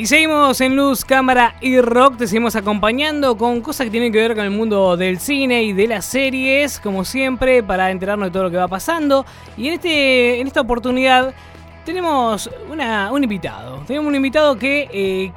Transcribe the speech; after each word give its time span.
Y 0.00 0.06
seguimos 0.06 0.58
en 0.62 0.76
Luz, 0.76 1.04
Cámara 1.04 1.56
y 1.60 1.78
Rock, 1.78 2.16
te 2.16 2.26
seguimos 2.26 2.56
acompañando 2.56 3.36
con 3.36 3.60
cosas 3.60 3.84
que 3.84 3.90
tienen 3.90 4.10
que 4.10 4.18
ver 4.18 4.34
con 4.34 4.46
el 4.46 4.50
mundo 4.50 4.96
del 4.96 5.20
cine 5.20 5.62
y 5.62 5.74
de 5.74 5.86
las 5.88 6.06
series, 6.06 6.80
como 6.80 7.04
siempre, 7.04 7.62
para 7.62 7.90
enterarnos 7.90 8.28
de 8.28 8.32
todo 8.32 8.44
lo 8.44 8.50
que 8.50 8.56
va 8.56 8.66
pasando. 8.66 9.26
Y 9.58 9.68
en, 9.68 9.74
este, 9.74 10.40
en 10.40 10.46
esta 10.46 10.62
oportunidad 10.62 11.34
tenemos 11.84 12.48
una, 12.70 13.12
un 13.12 13.24
invitado. 13.24 13.82
Tenemos 13.86 14.08
un 14.08 14.14
invitado 14.14 14.56
que, 14.56 14.88
eh, 14.90 15.32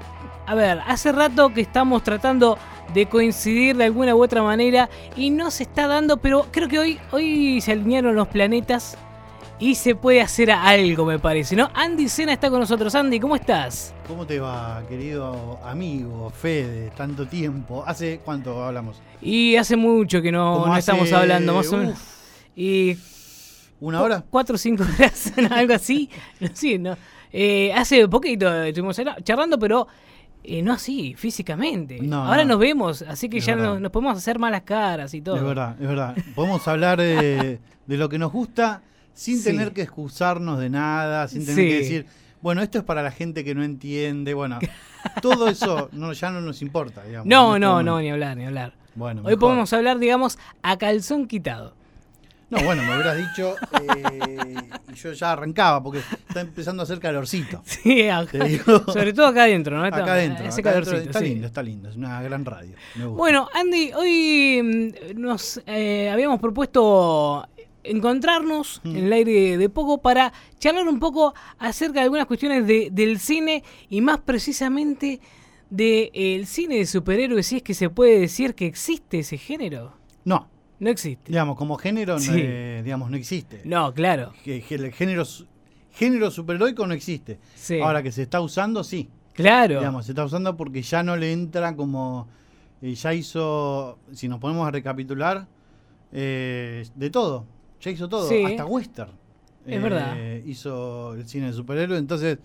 a 0.46 0.55
ver, 0.55 0.80
hace 0.88 1.11
rato 1.11 1.54
que 1.54 1.59
estamos 1.59 2.02
tratando 2.02 2.57
de 2.93 3.05
coincidir 3.07 3.75
de 3.75 3.84
alguna 3.84 4.16
u 4.16 4.23
otra 4.23 4.43
manera 4.43 4.89
y 5.18 5.30
no 5.30 5.52
se 5.52 5.64
está 5.64 5.88
dando, 5.88 6.16
pero 6.16 6.45
creo 6.52 6.70
que 6.70 6.80
hoy, 6.80 7.00
hoy 7.11 7.59
se 7.59 7.73
alinearon 7.73 8.16
los 8.16 8.30
planetas 8.30 8.98
y 9.60 9.75
se 9.75 9.96
puede 9.96 10.20
hacer 10.21 10.52
algo, 10.52 11.06
me 11.06 11.20
parece, 11.20 11.56
¿no? 11.56 11.70
Andy 11.74 12.10
Sena 12.10 12.34
está 12.34 12.50
con 12.50 12.60
nosotros. 12.60 12.94
Andy, 12.96 13.20
¿cómo 13.20 13.36
estás? 13.36 13.94
¿Cómo 14.07 14.25
te 14.25 14.39
va, 14.39 14.84
querido 14.89 15.60
amigo 15.64 16.30
Fede? 16.32 16.92
Tanto 16.98 17.25
tiempo. 17.28 17.84
¿Hace 17.88 18.20
cuánto 18.25 18.64
hablamos? 18.64 19.02
Y 19.21 19.56
hace 19.56 19.75
mucho 19.78 20.21
que 20.21 20.32
no, 20.32 20.54
Como 20.56 20.66
no 20.68 20.74
hace- 20.74 20.80
estamos 20.92 21.11
hablando, 21.14 21.54
más 21.54 21.71
o 21.71 21.78
menos. 21.78 21.97
Y 22.56 22.97
¿Una 23.80 24.02
hora? 24.02 24.24
cuatro 24.30 24.56
o 24.56 24.58
cinco 24.58 24.84
horas, 24.84 25.32
algo 25.52 25.74
así. 25.74 26.10
Sí, 26.54 26.78
no. 26.78 26.97
Eh, 27.32 27.72
hace 27.74 28.08
poquito 28.08 28.64
estuvimos 28.64 29.00
charlando, 29.24 29.58
pero 29.58 29.88
eh, 30.44 30.61
no 30.61 30.74
así, 30.74 31.14
físicamente. 31.16 32.00
No, 32.02 32.25
Ahora 32.25 32.44
no. 32.44 32.50
nos 32.50 32.59
vemos, 32.59 33.02
así 33.03 33.30
que 33.30 33.38
Es 33.38 33.45
ya 33.45 33.56
nos, 33.56 33.80
nos 33.80 33.92
podemos 33.92 34.17
hacer 34.17 34.39
malas 34.39 34.61
caras 34.64 35.14
y 35.14 35.22
todo. 35.22 35.38
Es 35.38 35.44
verdad, 35.44 35.75
es 35.81 35.88
verdad. 35.88 36.16
Podemos 36.36 36.67
hablar 36.67 37.00
de, 37.00 37.59
de 37.88 37.97
lo 37.97 38.09
que 38.09 38.17
nos 38.20 38.31
gusta 38.31 38.81
sin 39.14 39.38
Sí. 39.38 39.44
tener 39.44 39.73
que 39.73 39.81
excusarnos 39.84 40.59
de 40.59 40.70
nada, 40.70 41.28
sin 41.28 41.45
tener 41.45 41.56
Sí. 41.64 41.69
que 41.69 41.78
decir, 41.80 42.06
bueno, 42.42 42.61
esto 42.61 42.78
es 42.80 42.83
para 42.83 43.02
la 43.03 43.11
gente 43.11 43.44
que 43.44 43.55
no 43.55 43.64
entiende. 43.64 44.33
Bueno, 44.33 44.59
todo 45.22 45.47
eso 45.47 45.89
no, 45.94 46.14
ya 46.14 46.30
no 46.31 46.42
nos 46.42 46.61
importa, 46.61 47.03
digamos. 47.03 47.28
No, 47.28 47.55
este 47.55 47.59
no, 47.61 47.83
no, 47.83 48.00
ni 48.02 48.09
hablar, 48.11 48.36
ni 48.38 48.45
hablar. 48.45 48.73
Bueno, 48.95 49.22
Hoy 49.22 49.25
mejor. 49.28 49.39
podemos 49.39 49.73
hablar, 49.73 49.97
digamos, 50.00 50.38
a 50.61 50.78
calzón 50.78 51.28
quitado. 51.28 51.73
No, 52.50 52.61
bueno, 52.64 52.83
me 52.83 52.94
hubieras 52.94 53.17
dicho 53.17 53.55
eh, 53.97 54.55
y 54.92 54.95
yo 54.95 55.11
ya 55.14 55.31
arrancaba 55.31 55.81
porque 55.81 56.00
está 56.27 56.42
empezando 56.42 56.81
a 56.81 56.86
hacer 56.86 57.00
calorcito. 57.00 57.64
Sí, 57.66 58.08
acá- 58.09 58.44
digo. 58.44 58.83
sobre 58.94 59.11
todo 59.14 59.25
acá 59.25 59.44
adentro, 59.45 59.75
¿no? 59.77 59.83
Acá 59.86 60.03
adentro. 60.14 60.45
Ese 60.45 60.61
acá 60.61 60.70
adentro 60.70 60.92
calorcito, 60.92 61.09
está 61.09 61.20
sí. 61.20 61.25
lindo, 61.25 61.48
está 61.48 61.64
lindo. 61.64 61.89
Es 61.89 61.95
una 61.95 62.22
gran 62.22 62.45
radio. 62.45 62.75
me 62.95 63.05
gusta. 63.05 63.17
Bueno, 63.17 63.50
Andy, 63.55 63.92
hoy 63.94 64.61
mm, 65.16 65.20
nos 65.20 65.61
eh, 65.66 66.11
habíamos 66.11 66.39
propuesto 66.39 67.48
encontrarnos 67.84 68.81
Mm. 68.84 68.95
en 68.95 69.06
el 69.06 69.14
aire 69.14 69.58
de 69.58 69.70
poco 69.70 70.02
para 70.02 70.31
charlar 70.59 70.88
un 70.88 71.00
poco 71.00 71.34
acerca 71.59 71.95
de 71.95 72.02
algunas 72.02 72.26
cuestiones 72.26 72.66
de- 72.67 72.89
del 72.92 73.20
cine 73.20 73.64
y 73.89 74.02
más 74.02 74.20
precisamente 74.20 75.20
del 75.70 76.45
cine 76.45 76.78
de 76.78 76.86
superhéroes, 76.86 77.48
si 77.48 77.58
es 77.58 77.64
que 77.64 77.73
se 77.73 77.89
puede 77.89 78.20
decir 78.20 78.54
que 78.56 78.66
existe 78.67 79.20
ese 79.20 79.38
género. 79.38 79.94
No, 80.23 80.48
No 80.80 80.89
existe. 80.89 81.31
digamos, 81.31 81.58
como 81.58 81.78
género, 81.78 82.17
no, 82.20 82.34
eh, 82.36 82.81
digamos, 82.84 83.09
no 83.09 83.17
existe. 83.17 83.61
No, 83.66 83.94
claro. 83.94 84.34
El 84.45 84.61
género, 84.61 85.26
género 85.92 86.31
superheroico 86.31 86.86
no 86.86 86.94
existe. 86.94 87.39
Sí. 87.56 87.80
Ahora 87.80 88.04
que 88.04 88.11
se 88.11 88.22
está 88.23 88.39
usando, 88.42 88.84
sí. 88.84 89.09
claro. 89.34 89.80
Digamos, 89.80 90.06
se 90.06 90.11
está 90.11 90.23
usando 90.26 90.56
porque 90.56 90.81
ya 90.84 91.02
no 91.04 91.16
le 91.17 91.31
entra 91.31 91.76
como. 91.76 92.28
eh, 92.81 92.94
ya 92.95 93.14
hizo. 93.14 93.98
Si 94.11 94.28
nos 94.28 94.39
ponemos 94.39 94.67
a 94.67 94.72
recapitular, 94.72 95.48
eh, 96.11 96.86
de 96.95 97.09
todo. 97.09 97.45
Ya 97.84 97.92
hizo 97.92 98.08
todo. 98.09 98.28
Sí. 98.30 98.44
Hasta 98.44 98.66
western. 98.66 99.12
Es 99.66 99.81
verdad. 99.81 100.16
Hizo 100.45 101.14
el 101.14 101.28
cine 101.28 101.48
de 101.48 101.53
superhéroe. 101.53 101.98
Entonces, 101.98 102.38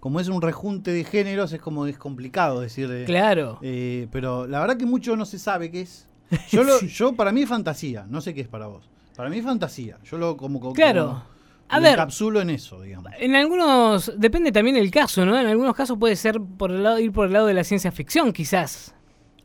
como 0.00 0.18
es 0.20 0.28
un 0.28 0.42
rejunte 0.42 0.90
de 0.92 1.04
géneros, 1.04 1.52
es 1.52 1.60
como 1.60 1.86
es 1.86 1.96
complicado 1.98 2.60
decir. 2.60 2.90
eh, 2.90 3.04
Claro. 3.06 3.58
eh, 3.62 4.08
pero 4.10 4.46
la 4.46 4.60
verdad 4.60 4.76
que 4.76 4.86
mucho 4.86 5.16
no 5.16 5.24
se 5.24 5.38
sabe 5.38 5.70
qué 5.70 5.82
es. 5.82 6.08
Yo, 6.50 6.62
lo- 6.64 6.78
Sí. 6.78 6.88
yo 6.88 7.12
para 7.14 7.30
mí 7.32 7.42
es 7.42 7.48
fantasía, 7.48 8.06
no 8.08 8.20
sé 8.20 8.32
qué 8.34 8.40
es 8.40 8.48
para 8.48 8.66
vos. 8.66 8.88
Para 9.16 9.28
mí 9.30 9.38
es 9.38 9.44
fantasía. 9.44 9.98
Yo 10.04 10.16
lo 10.18 10.36
como, 10.36 10.58
como 10.60 10.72
Claro. 10.72 11.22
A 11.68 11.76
lo 11.76 11.82
ver. 11.84 11.92
encapsulo 11.92 12.40
en 12.40 12.50
eso, 12.50 12.80
digamos. 12.82 13.12
En 13.18 13.34
algunos, 13.34 14.12
depende 14.18 14.52
también 14.52 14.76
del 14.76 14.90
caso, 14.90 15.24
¿no? 15.24 15.38
En 15.38 15.46
algunos 15.46 15.74
casos 15.74 15.96
puede 15.98 16.16
ser 16.16 16.38
por 16.40 16.70
el 16.70 16.82
lado, 16.82 16.98
ir 16.98 17.12
por 17.12 17.26
el 17.26 17.32
lado 17.32 17.46
de 17.46 17.54
la 17.54 17.64
ciencia 17.64 17.90
ficción, 17.92 18.32
quizás. 18.32 18.94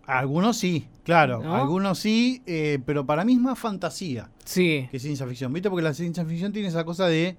Algunos 0.05 0.57
sí, 0.57 0.87
claro, 1.07 1.41
¿No? 1.41 1.55
algunos 1.55 1.97
sí, 1.97 2.43
eh, 2.45 2.77
pero 2.85 3.05
para 3.05 3.25
mí 3.25 3.33
es 3.33 3.39
más 3.39 3.57
fantasía 3.57 4.29
Sí. 4.45 4.87
que 4.91 4.99
ciencia 4.99 5.25
ficción, 5.25 5.51
¿viste? 5.51 5.69
Porque 5.71 5.81
la 5.83 5.93
ciencia 5.95 6.23
ficción 6.23 6.51
tiene 6.53 6.67
esa 6.67 6.83
cosa 6.83 7.07
de 7.07 7.35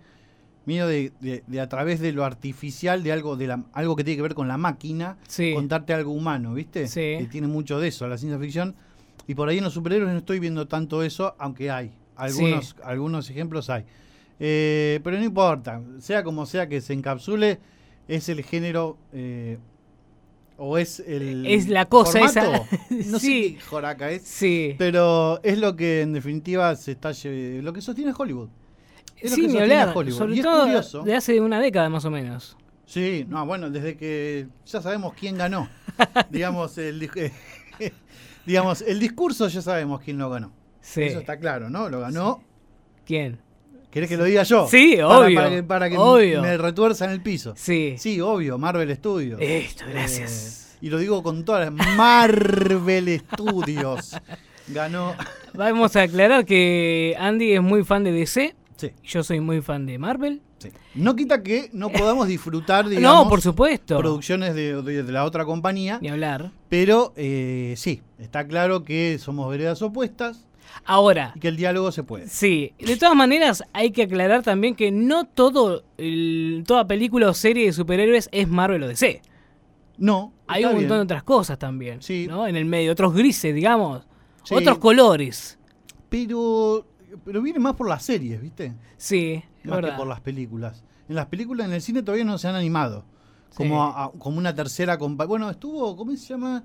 miedo 0.67 0.89
de, 0.89 1.13
de- 1.21 1.45
de 1.47 1.61
a 1.61 1.69
través 1.69 2.01
de 2.01 2.13
lo 2.13 2.25
artificial, 2.25 3.03
de 3.03 3.13
algo 3.13 3.37
de 3.37 3.47
la, 3.47 3.65
algo 3.73 3.95
que 3.97 4.03
tiene 4.05 4.17
que 4.17 4.23
ver 4.23 4.35
con 4.35 4.49
la 4.49 4.59
máquina, 4.59 5.17
Sí. 5.29 5.53
contarte 5.55 5.95
algo 5.95 6.11
humano, 6.13 6.53
¿viste? 6.55 6.89
Sí. 6.89 7.17
Que 7.19 7.29
tiene 7.31 7.47
mucho 7.47 7.79
de 7.79 7.89
eso, 7.89 8.09
la 8.09 8.19
ciencia 8.19 8.39
ficción. 8.39 8.75
Y 9.27 9.35
por 9.35 9.49
ahí 9.49 9.59
en 9.59 9.65
los 9.65 9.73
superhéroes 9.75 10.13
no 10.13 10.19
estoy 10.19 10.41
viendo 10.41 10.67
tanto 10.67 11.03
eso, 11.03 11.35
aunque 11.39 11.71
hay. 11.71 11.93
Algunos, 12.17 12.75
algunos 12.83 13.31
ejemplos 13.31 13.71
hay. 13.71 13.85
Eh, 14.41 15.01
pero 15.05 15.19
no 15.19 15.25
importa, 15.25 15.81
sea 15.99 16.23
como 16.25 16.47
sea 16.47 16.69
que 16.69 16.81
se 16.81 16.93
encapsule, 16.93 17.59
es 18.09 18.29
el 18.29 18.43
género 18.45 18.97
eh, 19.13 19.59
o 20.59 20.77
es 20.77 21.01
el. 21.01 21.47
Es 21.47 21.69
la 21.69 21.87
cosa 21.87 22.19
formato. 22.29 22.41
esa. 22.67 22.79
No 23.11 23.19
Sí. 23.19 23.51
sé 23.51 23.55
qué 23.55 23.61
joraca 23.61 24.11
es. 24.11 24.23
Sí. 24.23 24.75
Pero 24.79 25.41
es 25.43 25.59
lo 25.59 25.75
que 25.77 26.03
en 26.03 26.13
definitiva 26.13 26.75
se 26.77 26.93
está 26.93 27.13
lo 27.63 27.73
que 27.73 27.81
sostiene 27.81 28.13
Hollywood. 28.17 28.49
Es 29.17 29.31
lo 29.31 29.37
Sí, 29.37 29.43
que 29.43 29.47
ni 29.49 29.53
sostiene. 29.55 29.85
Hollywood. 29.95 30.19
Sobre 30.19 30.35
Y 30.35 30.39
es 30.41 30.45
todo 30.45 30.63
curioso. 30.65 31.03
de 31.03 31.15
hace 31.17 31.41
una 31.41 31.61
década 31.61 31.89
más 31.89 32.05
o 32.05 32.11
menos. 32.11 32.57
Sí, 32.87 33.25
no, 33.29 33.45
bueno, 33.47 33.69
desde 33.71 33.97
que 33.97 34.47
ya 34.67 34.81
sabemos 34.83 35.15
quién 35.15 35.37
ganó. 35.37 35.69
digamos, 36.31 36.77
el, 36.79 37.09
digamos, 38.47 38.83
el 38.83 38.99
discurso 39.01 39.49
ya 39.49 39.63
sabemos 39.63 40.01
quién 40.01 40.19
lo 40.19 40.31
ganó. 40.31 40.53
Sí. 40.81 41.03
Eso 41.03 41.19
está 41.21 41.39
claro, 41.39 41.69
¿no? 41.69 41.89
Lo 41.89 42.01
ganó. 42.01 42.43
¿Quién? 43.05 43.39
¿Querés 43.91 44.09
que 44.09 44.17
lo 44.17 44.25
diga 44.25 44.43
yo? 44.43 44.67
Sí, 44.69 44.95
Para- 44.97 45.09
obvio, 45.19 45.35
Para, 45.37 45.51
que, 45.51 45.63
para 45.63 45.91
que 45.91 45.97
obvio. 45.99 46.43
me 46.43 46.57
retuerza 46.59 47.05
en 47.07 47.13
el 47.13 47.23
piso. 47.23 47.55
Sí. 47.57 47.95
Sí, 47.99 48.21
obvio, 48.21 48.59
Marvel 48.59 48.95
Studios. 48.95 49.41
Esto, 49.41 49.85
gracias. 49.91 50.73
Eh, 50.75 50.79
y 50.83 50.91
lo 50.91 50.99
digo 50.99 51.23
con 51.23 51.45
todas 51.45 51.73
las 51.73 51.97
Marvel 51.97 53.21
Studios. 53.33 54.17
Ganó. 54.69 55.15
Vamos 55.55 55.97
a 55.97 56.03
aclarar 56.03 56.45
que 56.45 57.17
Andy 57.19 57.53
es 57.55 57.63
muy 57.63 57.85
fan 57.85 58.05
de 58.05 58.13
DC. 58.13 58.55
Sí, 58.77 58.91
Yo 59.03 59.25
soy 59.25 59.41
muy 59.41 59.61
fan 59.63 59.87
de 59.87 59.99
Marvel. 59.99 60.41
sí. 60.59 60.69
No 60.95 61.17
quita 61.17 61.43
que 61.43 61.71
no 61.73 61.89
podamos 61.93 62.29
disfrutar, 62.29 62.89
digamos, 62.89 63.25
no, 63.25 63.29
por 63.29 63.41
supuesto. 63.41 63.99
producciones 63.99 64.55
de, 64.55 64.83
de- 64.83 65.03
de 65.03 65.13
la 65.13 65.25
otra 65.25 65.45
compañía. 65.45 65.99
Ni 66.03 66.09
hablar. 66.11 66.53
Pero 66.69 67.13
eh, 67.17 67.75
sí, 67.77 68.03
está 68.19 68.47
claro 68.47 68.85
que 68.85 69.19
somos 69.19 69.51
veredas 69.51 69.81
opuestas 69.83 70.45
Ahora, 70.85 71.33
y 71.35 71.41
que 71.41 71.49
el 71.49 71.57
diálogo 71.57 71.93
se 71.93 72.03
puede. 72.03 72.29
sí. 72.29 72.73
De 72.79 72.97
todas 72.97 73.15
maneras, 73.17 73.63
hay 73.73 73.91
que 73.91 74.03
aclarar 74.05 74.43
también 74.43 74.75
que 74.75 74.91
no 74.91 75.25
todo, 75.25 75.85
el- 75.99 76.65
toda 76.67 76.87
película 76.87 77.29
o 77.29 77.35
serie 77.35 77.67
de 77.67 77.73
superhéroes 77.73 78.29
es 78.33 78.49
Marvel 78.49 78.83
o 78.85 78.89
DC. 78.89 79.21
No, 79.99 80.33
Hay 80.47 80.65
un 80.65 80.75
montón 80.75 80.99
de 80.99 81.03
otras 81.03 81.23
cosas 81.25 81.59
también. 81.59 82.01
Sí. 82.03 82.27
¿no? 82.29 82.47
En 82.47 82.57
el 82.57 82.65
medio, 82.65 82.93
otros 82.93 83.13
grises, 83.15 83.55
digamos. 83.55 84.07
Sí. 84.45 84.55
Otros 84.55 84.79
colores. 84.79 85.59
Pero, 86.09 86.87
pero 87.25 87.43
viene 87.43 87.59
más 87.59 87.75
por 87.75 87.89
las 87.89 88.03
series, 88.05 88.41
¿viste? 88.41 88.75
Sí, 88.97 89.43
Más 89.65 89.77
verdad. 89.77 89.91
que 89.93 89.97
por 89.99 90.07
las 90.07 90.21
películas. 90.21 90.85
En 91.09 91.15
las 91.17 91.27
películas, 91.27 91.67
en 91.67 91.73
el 91.75 91.83
cine 91.83 92.03
todavía 92.03 92.25
no 92.25 92.39
se 92.39 92.49
han 92.49 92.55
animado. 92.55 93.05
Como, 93.55 93.75
Sí. 93.75 93.93
a- 93.97 94.05
a- 94.05 94.11
como 94.19 94.39
una 94.39 94.55
tercera 94.55 94.99
compa 94.99 95.25
Bueno, 95.27 95.51
estuvo, 95.51 95.97
¿cómo 95.97 96.13
se 96.17 96.27
llama? 96.29 96.65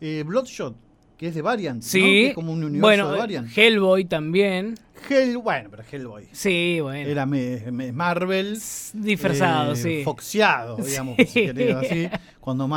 Eh, 0.00 0.22
Bloodshot, 0.26 0.76
que 1.16 1.28
es 1.28 1.34
de 1.34 1.42
Variant. 1.42 1.82
¿no? 1.82 1.88
Sí. 1.88 2.00
Que 2.00 2.26
es 2.28 2.34
como 2.34 2.52
un 2.52 2.58
universo 2.64 2.80
bueno, 2.86 3.12
de 3.12 3.18
Variant. 3.18 3.48
Hellboy 3.58 4.04
también. 4.06 4.74
Hell, 5.08 5.36
bueno, 5.38 5.68
pero 5.70 5.82
Hellboy. 5.90 6.28
Sí, 6.32 6.78
bueno. 6.80 7.08
Era 7.08 7.26
me- 7.26 7.70
me- 7.70 7.92
Marvel. 7.92 8.58
disfrazado, 8.94 9.72
eh, 9.72 9.76
sí. 9.76 10.02
Foxeado, 10.04 10.76
digamos, 10.76 11.16
Sí. 11.18 11.26
si 11.26 11.40
querés, 11.46 11.74
así. 11.76 12.08
Cuando, 12.40 12.68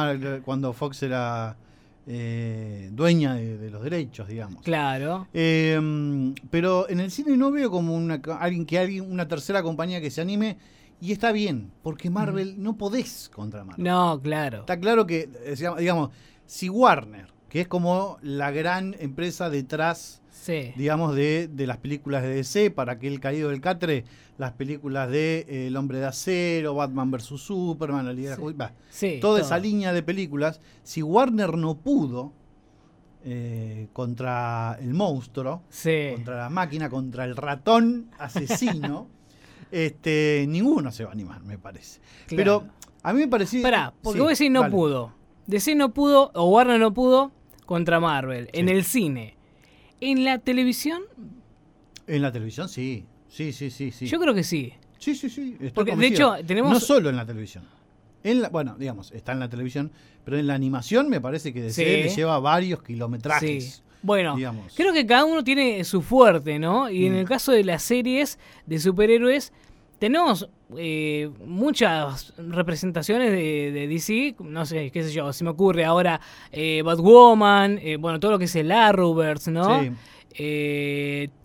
cuando 0.45 0.71
Fox 0.73 1.03
era 1.03 1.57
eh, 2.05 2.89
dueña 2.93 3.35
de, 3.35 3.57
de 3.57 3.69
los 3.69 3.83
derechos, 3.83 4.27
digamos. 4.29 4.63
Claro. 4.63 5.27
Eh, 5.33 6.33
pero 6.49 6.89
en 6.89 7.01
el 7.01 7.11
cine 7.11 7.35
no 7.35 7.51
veo 7.51 7.69
como 7.69 7.93
una, 7.95 8.21
alguien 8.39 8.65
que 8.65 8.79
alguien, 8.79 9.11
una 9.11 9.27
tercera 9.27 9.61
compañía 9.63 9.99
que 9.99 10.09
se 10.09 10.21
anime. 10.21 10.57
Y 10.99 11.11
está 11.11 11.31
bien, 11.31 11.69
porque 11.83 12.09
Marvel 12.09 12.55
no 12.63 12.75
podés 12.77 13.29
contra 13.33 13.63
Marvel. 13.63 13.83
No, 13.85 14.19
claro. 14.23 14.61
Está 14.61 14.79
claro 14.79 15.05
que, 15.05 15.29
eh, 15.45 15.55
digamos, 15.77 16.09
si 16.47 16.69
Warner, 16.69 17.27
que 17.49 17.61
es 17.61 17.67
como 17.67 18.17
la 18.21 18.51
gran 18.51 18.95
empresa 18.99 19.49
detrás, 19.49 20.21
Sí. 20.31 20.71
digamos, 20.77 21.15
de, 21.15 21.47
de 21.51 21.67
las 21.67 21.77
películas 21.77 22.23
de 22.23 22.29
DC, 22.35 22.71
para 22.71 22.93
aquel 22.93 23.19
caído 23.19 23.49
del 23.49 23.59
catre, 23.59 24.05
las 24.37 24.53
películas 24.53 25.09
de 25.09 25.45
eh, 25.49 25.67
El 25.67 25.75
Hombre 25.75 25.97
de 25.99 26.05
Acero, 26.05 26.75
Batman 26.75 27.09
vs. 27.11 27.23
Superman, 27.41 28.05
la 28.05 28.13
Liga 28.13 28.31
de 28.31 28.35
Sí. 28.37 28.53
Bah, 28.55 28.71
Sí, 28.89 29.17
toda 29.19 29.39
todo. 29.39 29.45
esa 29.45 29.57
línea 29.59 29.91
de 29.93 30.03
películas, 30.03 30.61
si 30.83 31.01
Warner 31.01 31.57
no 31.57 31.75
pudo 31.79 32.33
eh, 33.25 33.87
contra 33.93 34.77
el 34.79 34.93
monstruo, 34.93 35.63
contra 36.15 36.37
la 36.37 36.49
máquina, 36.49 36.89
contra 36.89 37.25
el 37.25 37.35
ratón 37.35 38.09
asesino, 38.19 39.07
este, 39.71 40.45
ninguno 40.47 40.91
se 40.91 41.03
va 41.03 41.09
a 41.09 41.13
animar, 41.13 41.43
me 41.43 41.57
parece. 41.57 41.99
Claro. 42.27 42.37
Pero 42.37 42.77
A 43.03 43.13
mí 43.13 43.19
me 43.21 43.27
parecía. 43.27 43.59
Espera, 43.59 43.93
porque 44.01 44.19
vos 44.21 44.29
decís 44.29 44.51
no 44.51 44.69
pudo. 44.69 45.13
DC 45.47 45.75
no 45.75 45.93
pudo, 45.93 46.31
o 46.35 46.49
Warner 46.51 46.79
no 46.79 46.93
pudo, 46.93 47.31
contra 47.67 47.99
Marvel. 47.99 48.49
En 48.53 48.69
el 48.69 48.83
cine. 48.83 49.35
¿En 50.01 50.23
la 50.23 50.39
televisión? 50.39 51.03
En 52.07 52.23
la 52.23 52.31
televisión, 52.31 52.67
sí. 52.67 53.05
Sí, 53.27 53.53
sí, 53.53 53.69
sí, 53.69 53.91
sí. 53.91 54.07
Yo 54.07 54.19
creo 54.19 54.33
que 54.33 54.43
sí. 54.43 54.73
Sí, 54.97 55.13
sí, 55.13 55.29
sí. 55.29 55.57
Porque 55.75 55.95
de 55.95 56.07
hecho 56.07 56.35
tenemos... 56.47 56.71
No 56.71 56.79
solo 56.79 57.09
en 57.09 57.17
la 57.17 57.25
televisión. 57.25 57.65
En 58.23 58.41
la, 58.41 58.49
bueno, 58.49 58.75
digamos, 58.79 59.11
está 59.11 59.33
en 59.33 59.39
la 59.39 59.49
televisión, 59.49 59.91
pero 60.23 60.37
en 60.37 60.47
la 60.47 60.55
animación 60.55 61.09
me 61.09 61.21
parece 61.21 61.53
que 61.53 61.61
DC 61.61 61.83
le 61.83 62.09
lleva 62.09 62.39
varios 62.39 62.81
kilometrajes. 62.81 63.83
Bueno, 64.01 64.37
creo 64.75 64.93
que 64.93 65.05
cada 65.05 65.25
uno 65.25 65.43
tiene 65.43 65.83
su 65.83 66.01
fuerte, 66.01 66.59
¿no? 66.59 66.89
Y 66.89 67.05
en 67.05 67.13
mm. 67.13 67.17
el 67.17 67.27
caso 67.27 67.51
de 67.51 67.63
las 67.63 67.83
series 67.83 68.39
de 68.65 68.79
superhéroes, 68.79 69.51
tenemos 69.99 70.49
eh, 70.75 71.29
muchas 71.45 72.33
representaciones 72.37 73.31
de, 73.31 73.87
DC, 73.87 74.35
no 74.43 74.65
sé, 74.65 74.91
qué 74.91 75.03
sé 75.03 75.11
yo, 75.11 75.31
se 75.33 75.43
me 75.43 75.49
ocurre 75.51 75.85
ahora 75.85 76.19
eh, 76.51 76.81
Batwoman, 76.83 77.79
eh, 77.81 77.97
bueno, 77.97 78.19
todo 78.19 78.31
lo 78.31 78.39
que 78.39 78.45
es 78.45 78.55
el 78.55 78.71
Arrowverse, 78.71 79.51
¿no? 79.51 79.81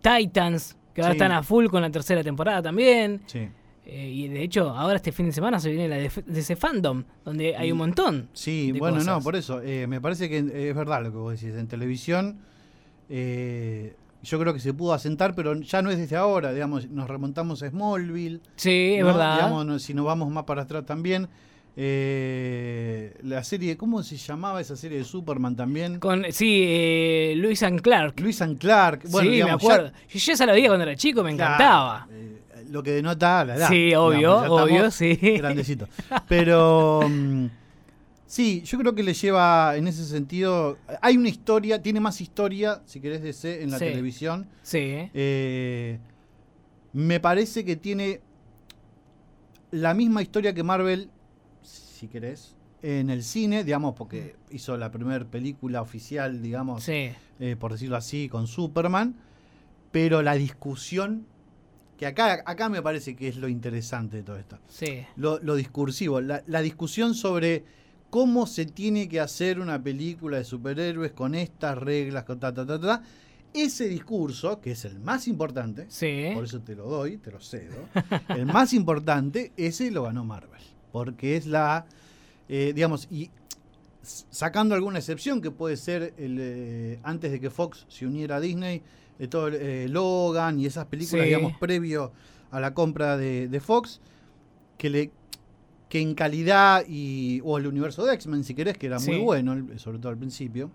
Titans, 0.03 0.77
que 0.95 1.03
ahora 1.03 1.13
están 1.13 1.33
a 1.33 1.43
full 1.43 1.67
con 1.69 1.83
la 1.83 1.91
tercera 1.91 2.23
temporada 2.23 2.63
también. 2.63 3.23
Sí. 3.27 3.49
y 3.87 4.29
de 4.29 4.43
hecho, 4.43 4.71
ahora 4.71 4.97
este 4.97 5.13
fin 5.13 5.27
de 5.27 5.33
semana 5.33 5.59
se 5.59 5.71
viene 5.71 5.89
la 5.89 5.97
de, 5.97 6.11
ese 6.35 6.57
fandom, 6.57 7.05
donde 7.25 7.57
hay 7.57 7.73
un 7.73 7.79
montón. 7.79 8.29
Sí, 8.35 8.73
bueno, 8.73 9.03
no, 9.03 9.21
por 9.23 9.37
eso. 9.37 9.63
me 9.89 10.01
parece 10.01 10.29
que 10.29 10.69
es 10.69 10.75
verdad 10.75 11.03
lo 11.03 11.11
que 11.11 11.17
vos 11.17 11.41
decís. 11.41 11.57
En 11.57 11.69
televisión 11.69 12.41
yo 14.23 14.39
creo 14.39 14.55
que 14.55 14.61
se 14.61 14.73
pudo 14.73 14.93
asentar, 14.93 15.35
pero 15.35 15.55
ya 15.61 15.83
no 15.83 15.91
es 15.91 15.99
desde 15.99 16.17
ahora, 16.17 16.53
digamos, 16.53 16.89
nos 16.89 17.09
remontamos 17.09 17.63
a 17.63 17.69
Smallville. 17.69 18.41
Sí, 18.57 18.95
es 18.97 19.05
verdad. 19.05 19.35
Digamos, 19.37 19.83
si 19.83 19.95
nos 19.95 20.05
vamos 20.05 20.31
más 20.31 20.45
para 20.45 20.63
atrás 20.63 20.87
también. 20.87 21.29
Eh, 21.75 23.15
la 23.23 23.43
serie, 23.43 23.79
¿cómo 23.79 24.03
se 24.03 24.19
llamaba 24.19 24.61
esa 24.61 24.77
serie 24.77 24.99
de 24.99 25.05
Superman 25.05 25.57
también? 25.57 26.01
Con, 26.01 26.25
sí, 26.31 26.65
eh, 26.67 27.35
Luis 27.37 27.63
and 27.63 27.81
Clark. 27.81 28.21
Luis 28.21 28.43
and 28.43 28.59
Clark. 28.59 29.09
Bueno, 29.09 29.31
sí, 29.31 29.43
me 29.43 29.51
acuerdo. 29.51 29.91
Yo 30.09 30.19
ya 30.19 30.37
se 30.37 30.47
la 30.47 30.53
veía 30.53 30.69
cuando 30.69 30.85
era 30.85 30.97
chico, 30.97 31.23
me 31.23 31.33
encantaba. 31.33 32.07
Eh, 32.11 32.67
lo 32.69 32.83
que 32.83 32.93
denota 32.93 33.45
la 33.45 33.57
edad. 33.57 33.69
Sí, 33.69 33.95
obvio, 33.95 34.37
obvio, 34.53 34.91
sí. 34.91 35.15
Grandecito. 35.15 35.89
Pero... 36.29 37.01
Sí, 38.33 38.63
yo 38.63 38.79
creo 38.79 38.95
que 38.95 39.03
le 39.03 39.13
lleva 39.13 39.77
en 39.77 39.87
ese 39.87 40.07
sentido. 40.07 40.79
Hay 41.03 41.19
una 41.19 41.29
historia, 41.29 41.83
tiene 41.83 42.01
más 42.01 42.19
historia, 42.23 42.81
si 42.87 42.99
querés, 42.99 43.21
DC 43.21 43.63
en 43.63 43.71
la 43.71 43.79
televisión. 43.79 44.49
Sí. 44.63 45.11
Eh, 45.13 45.99
me 46.95 47.21
parece 47.21 47.63
que 47.67 47.77
tiene 47.77 48.23
la 49.71 49.93
misma 49.93 50.23
historia 50.23 50.55
que 50.55 50.63
Marvel, 50.63 51.11
si 51.61 52.09
querés, 52.09 52.57
en 52.81 53.11
el 53.11 53.23
cine, 53.23 53.65
digamos, 53.65 53.95
porque 53.95 54.37
hizo 54.49 54.79
la 54.79 54.91
primera 54.91 55.27
película 55.27 55.83
oficial, 55.83 56.41
digamos, 56.41 56.89
eh, 56.89 57.15
por 57.61 57.73
decirlo 57.73 57.97
así, 57.97 58.31
con 58.31 58.47
Superman. 58.47 59.15
Pero 59.91 60.23
la 60.23 60.37
discusión 60.37 61.27
que 61.99 62.07
acá, 62.07 62.43
acá 62.47 62.71
me 62.71 62.81
parece 62.81 63.15
que 63.15 63.29
es 63.29 63.37
lo 63.37 63.49
interesante 63.49 64.17
de 64.17 64.23
todo 64.23 64.39
esto. 64.39 64.59
Sí. 64.69 65.05
Lo, 65.17 65.39
discursivo, 65.55 66.23
la, 66.23 66.43
la 66.47 66.63
discusión 66.63 67.15
sobre 67.15 67.83
cómo 68.13 68.47
se 68.47 68.67
tiene 68.67 69.09
que 69.09 69.21
hacer 69.21 69.59
una 69.59 69.83
película 69.83 70.37
de 70.37 70.45
superhéroes 70.45 71.13
con 71.13 71.35
estas 71.35 71.79
reglas, 71.79 72.25
con 72.25 72.39
ta, 72.39 72.53
ta, 72.53 72.67
ta, 72.67 72.79
ta. 72.79 73.03
Ese 73.55 73.89
discurso, 73.89 74.61
que 74.61 74.73
es 74.73 74.85
el 74.85 75.01
más 75.01 75.27
importante, 75.27 75.87
por 76.35 76.45
eso 76.45 76.61
te 76.61 76.75
lo 76.75 76.91
doy, 76.91 77.17
te 77.17 77.31
lo 77.31 77.41
cedo, 77.41 77.89
el 78.29 78.45
más 78.45 78.75
importante, 78.75 79.53
ese 79.57 79.91
lo 79.91 80.03
ganó 80.03 80.27
Marvel. 80.27 80.61
Porque 80.93 81.39
es 81.39 81.47
la, 81.47 81.87
eh, 82.51 82.73
digamos, 82.75 83.09
y 83.11 83.31
sacando 84.03 84.75
alguna 84.75 84.99
excepción 84.99 85.41
que 85.41 85.51
puede 85.51 85.79
ser 85.79 86.13
el, 86.19 86.37
eh, 86.39 87.01
antes 87.05 87.33
de 87.33 87.41
que 87.41 87.49
Fox 87.49 87.87
se 87.89 88.07
uniera 88.07 88.37
a 88.37 88.41
Disney, 88.41 88.83
de 89.19 89.27
todo 89.27 89.49
eh, 89.49 89.89
Logan 89.89 90.61
y 90.61 90.67
esas 90.67 90.85
películas, 90.85 91.25
digamos, 91.25 91.55
previo 91.57 92.13
a 92.51 92.61
la 92.61 92.75
compra 92.75 93.17
de, 93.17 93.49
de 93.49 93.61
Fox, 93.61 94.03
que 94.77 94.91
le 94.91 95.13
que 95.93 96.01
en 96.01 96.15
calidad 96.15 96.87
y 96.89 97.43
o 97.45 97.59
el 97.59 97.67
universo 97.67 98.07
de 98.07 98.15
X-Men, 98.15 98.45
si 98.45 98.55
querés, 98.55 98.79
que 98.79 98.87
era 98.87 98.99
muy 98.99 99.19
bueno, 99.19 99.55
sobre 99.77 99.99
todo 99.99 100.09
al 100.09 100.17
principio, 100.17 100.71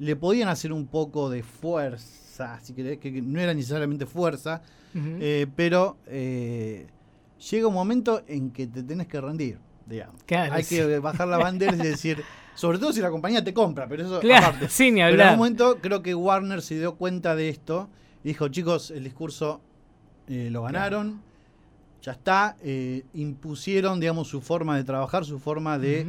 le 0.00 0.16
podían 0.16 0.48
hacer 0.48 0.72
un 0.72 0.88
poco 0.88 1.30
de 1.30 1.44
fuerza, 1.44 2.58
si 2.64 2.72
querés, 2.72 2.98
que 2.98 3.22
no 3.22 3.38
era 3.40 3.54
necesariamente 3.54 4.04
fuerza, 4.04 4.60
eh, 4.92 5.46
pero 5.54 5.98
eh, 6.08 6.88
llega 7.48 7.68
un 7.68 7.74
momento 7.74 8.24
en 8.26 8.50
que 8.50 8.66
te 8.66 8.82
tenés 8.82 9.06
que 9.06 9.20
rendir, 9.20 9.60
digamos. 9.86 10.20
Hay 10.56 10.64
que 10.64 10.98
bajar 10.98 11.28
la 11.28 11.38
bandera 11.38 11.76
y 11.76 11.78
decir, 11.78 12.24
sobre 12.56 12.80
todo 12.80 12.92
si 12.92 13.00
la 13.00 13.12
compañía 13.12 13.44
te 13.44 13.54
compra, 13.54 13.86
pero 13.86 14.02
eso 14.02 14.16
aparte. 14.16 14.68
Pero 15.12 15.22
en 15.22 15.34
un 15.34 15.38
momento 15.38 15.78
creo 15.80 16.02
que 16.02 16.12
Warner 16.12 16.60
se 16.60 16.76
dio 16.76 16.96
cuenta 16.96 17.36
de 17.36 17.50
esto 17.50 17.88
y 18.24 18.28
dijo, 18.30 18.48
chicos, 18.48 18.90
el 18.90 19.04
discurso 19.04 19.60
eh, 20.26 20.48
lo 20.50 20.62
ganaron 20.62 21.22
ya 22.06 22.12
está, 22.12 22.56
eh, 22.62 23.02
impusieron, 23.14 23.98
digamos, 23.98 24.28
su 24.28 24.40
forma 24.40 24.76
de 24.76 24.84
trabajar, 24.84 25.24
su 25.24 25.40
forma 25.40 25.76
de, 25.76 26.06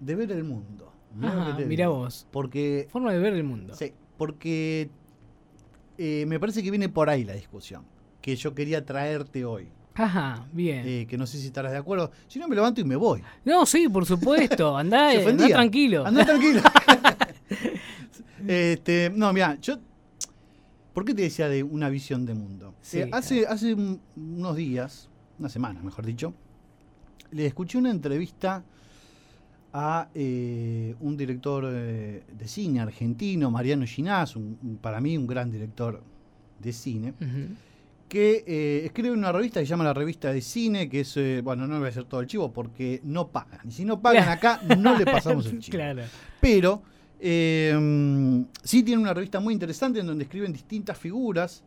de 0.00 0.14
ver 0.16 0.32
el 0.32 0.42
mundo. 0.42 0.92
Mira 1.64 1.86
vos. 1.86 2.26
Porque, 2.32 2.88
forma 2.90 3.12
de 3.12 3.20
ver 3.20 3.34
el 3.34 3.44
mundo. 3.44 3.76
Sí, 3.76 3.92
porque 4.16 4.90
eh, 5.96 6.24
me 6.26 6.40
parece 6.40 6.64
que 6.64 6.72
viene 6.72 6.88
por 6.88 7.08
ahí 7.08 7.22
la 7.22 7.34
discusión, 7.34 7.84
que 8.20 8.34
yo 8.34 8.52
quería 8.52 8.84
traerte 8.84 9.44
hoy. 9.44 9.68
Ajá, 9.94 10.48
bien. 10.52 10.82
Eh, 10.84 11.06
que 11.08 11.16
no 11.16 11.28
sé 11.28 11.38
si 11.38 11.46
estarás 11.46 11.70
de 11.70 11.78
acuerdo. 11.78 12.10
Si 12.26 12.40
no, 12.40 12.48
me 12.48 12.56
levanto 12.56 12.80
y 12.80 12.84
me 12.84 12.96
voy. 12.96 13.22
No, 13.44 13.64
sí, 13.64 13.88
por 13.88 14.06
supuesto. 14.06 14.76
Andá, 14.76 15.10
andá 15.28 15.46
tranquilo. 15.46 16.04
Andá 16.04 16.24
tranquilo. 16.24 16.62
este, 18.48 19.12
no, 19.14 19.32
mira, 19.32 19.56
yo 19.60 19.78
¿Por 20.98 21.04
qué 21.04 21.14
te 21.14 21.22
decía 21.22 21.48
de 21.48 21.62
una 21.62 21.88
visión 21.90 22.26
de 22.26 22.34
mundo? 22.34 22.74
Eh, 22.92 23.08
hace, 23.12 23.46
hace 23.46 23.72
unos 24.16 24.56
días, 24.56 25.08
una 25.38 25.48
semana 25.48 25.80
mejor 25.80 26.04
dicho, 26.04 26.34
le 27.30 27.46
escuché 27.46 27.78
una 27.78 27.92
entrevista 27.92 28.64
a 29.72 30.08
eh, 30.12 30.96
un 30.98 31.16
director 31.16 31.66
eh, 31.68 32.24
de 32.36 32.48
cine 32.48 32.80
argentino, 32.80 33.48
Mariano 33.48 33.86
Ginás, 33.86 34.34
para 34.80 35.00
mí 35.00 35.16
un 35.16 35.28
gran 35.28 35.52
director 35.52 36.02
de 36.58 36.72
cine, 36.72 37.14
que 38.08 38.82
escribe 38.84 39.12
una 39.12 39.30
revista 39.30 39.60
que 39.60 39.66
se 39.66 39.70
llama 39.70 39.84
la 39.84 39.94
revista 39.94 40.32
de 40.32 40.40
cine, 40.40 40.88
que 40.88 41.02
es, 41.02 41.44
bueno, 41.44 41.68
no 41.68 41.78
voy 41.78 41.86
a 41.86 41.90
hacer 41.90 42.06
todo 42.06 42.22
el 42.22 42.26
chivo 42.26 42.52
porque 42.52 43.00
no 43.04 43.28
pagan. 43.28 43.68
Y 43.68 43.70
si 43.70 43.84
no 43.84 44.00
pagan 44.02 44.30
acá, 44.30 44.62
no 44.76 44.98
le 44.98 45.04
pasamos 45.04 45.46
el 45.52 45.60
chivo. 45.60 45.76
Claro. 45.76 46.02
Pero 46.40 46.82
eh, 47.20 48.44
sí 48.62 48.82
tiene 48.82 49.02
una 49.02 49.14
revista 49.14 49.40
muy 49.40 49.54
interesante 49.54 50.00
en 50.00 50.06
donde 50.06 50.24
escriben 50.24 50.52
distintas 50.52 50.98
figuras, 50.98 51.62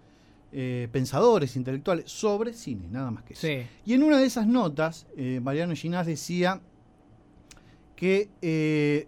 eh, 0.53 0.89
pensadores, 0.91 1.55
intelectuales, 1.55 2.12
sobre 2.12 2.51
cine, 2.53 2.86
nada 2.91 3.10
más 3.10 3.24
que 3.24 3.34
eso. 3.34 3.48
Y 3.86 3.93
en 3.93 4.03
una 4.03 4.17
de 4.17 4.25
esas 4.25 4.46
notas, 4.46 5.08
eh, 5.15 5.39
Mariano 5.41 5.74
Ginás 5.75 6.05
decía 6.05 6.60
que, 7.96 8.27
eh, 8.41 9.08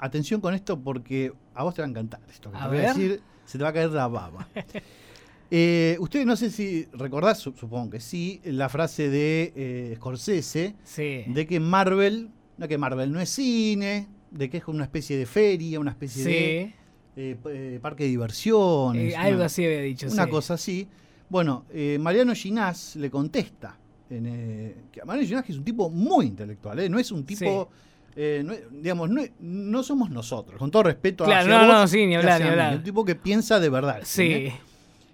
atención 0.00 0.40
con 0.40 0.52
esto 0.52 0.80
porque 0.80 1.32
a 1.54 1.62
vos 1.62 1.76
te 1.76 1.82
va 1.82 1.86
a 1.86 1.90
encantar 1.90 2.20
esto 2.28 2.50
que 2.50 2.58
te 2.58 2.66
voy 2.66 2.78
a 2.78 2.88
decir, 2.88 3.22
se 3.44 3.56
te 3.56 3.62
va 3.62 3.70
a 3.70 3.72
caer 3.72 3.90
la 3.90 4.08
baba. 4.08 4.48
ustedes 6.00 6.26
no 6.26 6.34
sé 6.34 6.50
si 6.50 6.86
recordás, 6.92 7.38
supongo 7.38 7.90
que 7.90 8.00
sí, 8.00 8.40
la 8.42 8.68
frase 8.68 9.10
de 9.10 9.92
Scorsese, 9.94 10.74
de 10.96 11.46
que 11.46 11.60
Marvel, 11.60 12.30
no 12.58 12.66
que 12.66 12.78
Marvel 12.78 13.12
no 13.12 13.20
es 13.20 13.30
cine, 13.30 14.08
de 14.30 14.48
que 14.48 14.58
es 14.58 14.68
una 14.68 14.84
especie 14.84 15.16
de 15.16 15.26
feria, 15.26 15.80
una 15.80 15.90
especie 15.90 16.24
de 16.24 16.74
eh, 17.16 17.36
eh, 17.46 17.78
parque 17.82 18.04
de 18.04 18.10
diversiones. 18.10 19.12
Eh, 19.12 19.16
algo 19.16 19.42
así 19.42 19.64
había 19.64 19.80
dicho. 19.80 20.08
Una 20.10 20.28
cosa 20.28 20.54
así. 20.54 20.88
Bueno, 21.28 21.64
Mariano 21.98 22.34
Ginás 22.34 22.96
le 22.96 23.10
contesta. 23.10 23.78
En, 24.08 24.74
que 24.90 25.04
Mariano 25.04 25.28
Ginás 25.28 25.48
es 25.48 25.56
un 25.56 25.64
tipo 25.64 25.90
muy 25.90 26.26
intelectual, 26.26 26.90
no 26.90 26.98
es 26.98 27.12
un 27.12 27.24
tipo... 27.24 27.68
digamos, 28.14 29.10
no, 29.40 29.82
somos 29.82 30.10
nosotros, 30.10 30.58
con 30.58 30.70
todo 30.70 30.82
respeto 30.84 31.24
claro, 31.24 31.48
no, 31.48 31.66
no, 31.66 31.86
sí, 31.86 32.06
ni 32.06 32.16
hablar, 32.16 32.40
ni 32.40 32.48
hablar. 32.48 32.76
un 32.76 32.82
tipo 32.82 33.04
que 33.04 33.14
piensa 33.14 33.60
de 33.60 33.68
verdad. 33.68 34.00
Sí. 34.04 34.52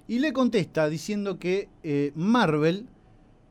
Y 0.09 0.19
le 0.21 0.33
contesta 0.33 0.89
diciendo 0.89 1.39
que 1.39 1.69
Marvel 2.15 2.87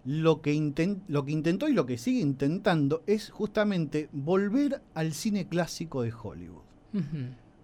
lo 0.06 0.42
que, 0.42 0.98
lo 1.08 1.26
que 1.26 1.32
intentó 1.32 1.68
y 1.68 1.74
lo 1.74 1.86
que 1.86 1.98
sigue 1.98 2.20
intentando 2.20 3.04
es 3.08 3.32
justamente 3.32 4.08
volver 4.12 4.82
al 4.94 5.14
cine 5.14 5.48
clásico 5.48 6.04
de 6.04 6.14
Hollywood. 6.14 6.62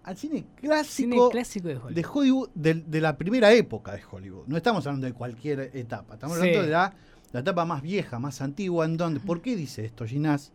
Al 0.02 0.16
cine 0.16 0.44
clásico, 0.60 1.30
de 1.30 2.04
Hollywood, 2.04 2.50
de, 2.54 3.00
la 3.00 3.16
primera 3.16 3.52
época 3.52 3.92
de 3.92 4.02
Hollywood. 4.10 4.46
No 4.48 4.56
estamos 4.56 4.84
hablando 4.86 5.06
de 5.06 5.12
cualquier 5.12 5.70
etapa, 5.74 6.14
estamos 6.14 6.36
hablando 6.36 6.62
de 6.62 6.68
la, 6.68 6.94
etapa 7.32 7.64
más 7.64 7.80
vieja, 7.80 8.18
más 8.18 8.42
antigua, 8.42 8.84
en 8.84 8.96
donde... 8.96 9.20
¿Por 9.20 9.40
qué 9.40 9.54
dice 9.54 9.84
esto, 9.84 10.04
Ginás? 10.04 10.52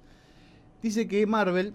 Dice 0.82 1.08
que 1.08 1.26
Marvel 1.26 1.74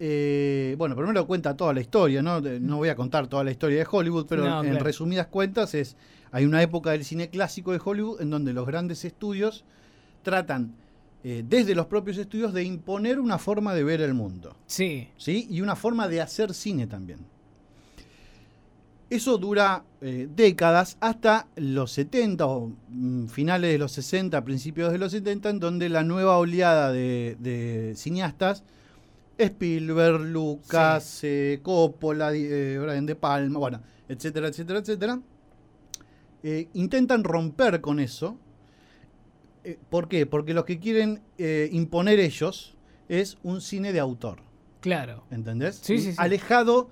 eh, 0.00 0.76
bueno, 0.78 0.94
primero 0.94 1.26
cuenta 1.26 1.56
toda 1.56 1.72
la 1.72 1.80
historia, 1.80 2.22
¿no? 2.22 2.40
No 2.40 2.76
voy 2.76 2.88
a 2.88 2.94
contar 2.94 3.26
toda 3.26 3.42
la 3.42 3.50
historia 3.50 3.78
de 3.78 3.86
Hollywood, 3.90 4.26
pero 4.28 4.62
en 4.62 4.78
resumidas 4.78 5.26
cuentas 5.26 5.74
es 5.74 5.96
hay 6.30 6.44
una 6.44 6.62
época 6.62 6.90
del 6.90 7.04
cine 7.04 7.30
clásico 7.30 7.72
de 7.72 7.80
Hollywood 7.84 8.20
en 8.20 8.30
donde 8.30 8.52
los 8.52 8.66
grandes 8.66 9.04
estudios 9.04 9.64
tratan 10.22 10.74
eh, 11.24 11.44
desde 11.46 11.74
los 11.74 11.86
propios 11.86 12.16
estudios 12.16 12.52
de 12.52 12.62
imponer 12.62 13.18
una 13.18 13.38
forma 13.38 13.74
de 13.74 13.82
ver 13.82 14.00
el 14.00 14.14
mundo. 14.14 14.56
Sí. 14.66 15.08
¿sí? 15.16 15.48
Y 15.50 15.60
una 15.60 15.74
forma 15.74 16.06
de 16.06 16.20
hacer 16.20 16.54
cine 16.54 16.86
también. 16.86 17.18
Eso 19.10 19.38
dura 19.38 19.84
eh, 20.00 20.28
décadas 20.34 20.96
hasta 21.00 21.48
los 21.56 21.90
70 21.92 22.46
o 22.46 22.72
mm, 22.88 23.26
finales 23.26 23.72
de 23.72 23.78
los 23.78 23.92
60, 23.92 24.44
principios 24.44 24.92
de 24.92 24.98
los 24.98 25.12
70, 25.12 25.50
en 25.50 25.58
donde 25.58 25.88
la 25.88 26.04
nueva 26.04 26.36
oleada 26.36 26.92
de, 26.92 27.36
de 27.40 27.94
cineastas, 27.96 28.62
Spielberg, 29.38 30.20
Lucas, 30.20 31.20
eh, 31.22 31.60
Coppola, 31.62 32.30
Brian 32.30 33.06
De 33.06 33.16
Palma, 33.16 33.58
bueno, 33.58 33.80
etcétera, 34.08 34.48
etcétera, 34.48 34.80
etcétera, 34.80 35.20
eh, 36.42 36.68
intentan 36.74 37.24
romper 37.24 37.80
con 37.80 38.00
eso. 38.00 38.38
Eh, 39.64 39.78
¿Por 39.90 40.08
qué? 40.08 40.26
Porque 40.26 40.54
lo 40.54 40.64
que 40.64 40.78
quieren 40.78 41.22
eh, 41.36 41.68
imponer 41.72 42.20
ellos 42.20 42.76
es 43.08 43.38
un 43.42 43.60
cine 43.60 43.92
de 43.92 44.00
autor. 44.00 44.40
Claro. 44.80 45.24
¿Entendés? 45.30 45.80
Sí, 45.82 45.98
sí, 45.98 46.12
sí. 46.12 46.16
Alejado 46.18 46.90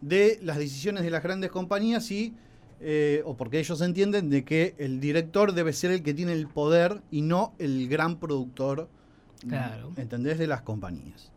de 0.00 0.38
las 0.42 0.58
decisiones 0.58 1.02
de 1.02 1.10
las 1.10 1.22
grandes 1.22 1.50
compañías 1.50 2.10
y. 2.10 2.34
o 3.24 3.36
porque 3.36 3.58
ellos 3.58 3.80
entienden 3.80 4.28
de 4.28 4.44
que 4.44 4.74
el 4.78 5.00
director 5.00 5.52
debe 5.54 5.72
ser 5.72 5.90
el 5.90 6.02
que 6.02 6.14
tiene 6.14 6.32
el 6.32 6.46
poder 6.46 7.02
y 7.10 7.22
no 7.22 7.54
el 7.58 7.88
gran 7.88 8.18
productor. 8.18 8.88
Claro. 9.48 9.92
¿Entendés? 9.96 10.38
De 10.38 10.46
las 10.46 10.62
compañías. 10.62 11.32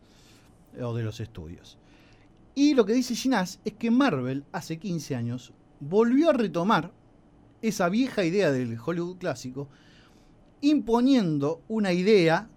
O 0.80 0.94
de 0.94 1.02
los 1.02 1.20
estudios. 1.20 1.78
Y 2.54 2.74
lo 2.74 2.84
que 2.84 2.92
dice 2.92 3.14
Ginás 3.14 3.60
es 3.64 3.74
que 3.74 3.90
Marvel 3.90 4.44
hace 4.52 4.78
15 4.78 5.14
años 5.16 5.52
volvió 5.80 6.30
a 6.30 6.32
retomar 6.32 6.92
esa 7.62 7.88
vieja 7.88 8.24
idea 8.24 8.50
del 8.52 8.78
Hollywood 8.84 9.18
clásico, 9.18 9.68
imponiendo 10.60 11.62
una 11.68 11.92
idea, 11.92 12.48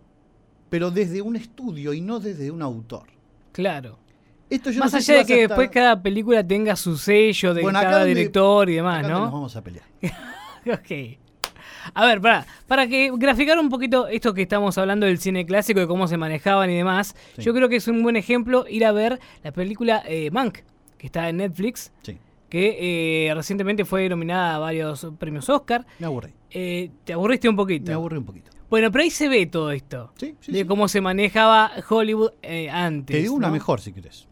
pero 0.70 0.92
desde 0.92 1.22
un 1.22 1.36
estudio 1.36 1.94
y 1.94 2.02
no 2.02 2.20
desde 2.20 2.52
un 2.52 2.62
autor. 2.62 3.04
Claro. 3.52 4.00
Esto 4.50 4.70
yo 4.72 4.80
Más 4.82 4.94
no 4.94 5.00
sé 5.02 5.14
allá 5.14 5.24
si 5.24 5.28
de 5.34 5.36
que 5.38 5.44
estar- 5.44 5.50
después 5.50 5.70
cada 5.70 6.02
película 6.02 6.46
tenga 6.46 6.76
su 6.76 6.98
sello 6.98 7.54
de 7.54 7.62
Bueno, 7.62 7.80
cada 7.80 8.00
donde- 8.00 8.16
director 8.16 8.70
y 8.70 8.76
demás, 8.76 9.00
acá 9.00 9.08
donde 9.08 9.20
nos 9.22 9.30
¿no? 9.30 9.36
vamos 9.36 9.56
a 9.56 9.64
pelear. 9.64 9.86
ok. 10.66 11.18
A 11.94 12.06
ver, 12.06 12.22
para, 12.22 12.46
para 12.68 12.88
que 12.88 13.12
graficar 13.16 13.58
un 13.60 13.70
poquito 13.70 14.08
esto 14.08 14.34
que 14.34 14.44
estamos 14.44 14.78
hablando 14.78 15.06
del 15.08 15.18
cine 15.20 15.46
clásico, 15.46 15.80
de 15.80 15.88
cómo 15.88 16.08
se 16.08 16.18
manejaban 16.18 16.70
y 16.70 16.76
demás, 16.76 17.16
Sí. 17.38 17.42
yo 17.44 17.54
creo 17.54 17.70
que 17.70 17.78
es 17.78 17.88
un 17.88 18.04
buen 18.04 18.16
ejemplo 18.18 18.66
ir 18.70 18.86
a 18.86 18.92
ver 18.92 19.20
la 19.44 19.52
película 19.52 20.04
eh, 20.06 20.30
Mank, 20.32 20.60
que 20.98 21.08
está 21.08 21.28
en 21.30 21.38
Netflix, 21.38 21.92
Sí, 22.04 22.18
que 22.52 23.28
eh, 23.30 23.34
recientemente 23.34 23.86
fue 23.86 24.08
nominada 24.10 24.56
a 24.56 24.60
varios 24.60 25.08
premios 25.18 25.50
Oscar. 25.50 25.86
me 26.00 26.06
aburrí. 26.06 26.32
Eh, 26.52 26.92
¿Te 27.06 27.14
aburriste 27.14 27.48
un 27.48 27.56
poquito? 27.56 27.86
Me 27.90 27.94
aburrí 27.96 28.18
un 28.18 28.26
poquito. 28.26 28.52
Bueno, 28.70 28.92
pero 28.92 29.04
ahí 29.04 29.10
se 29.10 29.30
ve 29.30 29.46
todo 29.46 29.72
esto. 29.72 30.12
Sí, 30.18 30.36
sí, 30.42 30.52
de 30.52 30.60
sí. 30.60 30.66
cómo 30.66 30.88
se 30.90 31.00
manejaba 31.02 31.72
Hollywood 31.90 32.32
eh, 32.42 32.70
antes. 32.70 33.16
Te 33.16 33.22
digo 33.22 33.34
una 33.36 33.50
mejor 33.50 33.80
si 33.80 33.94
querés. 33.94 34.28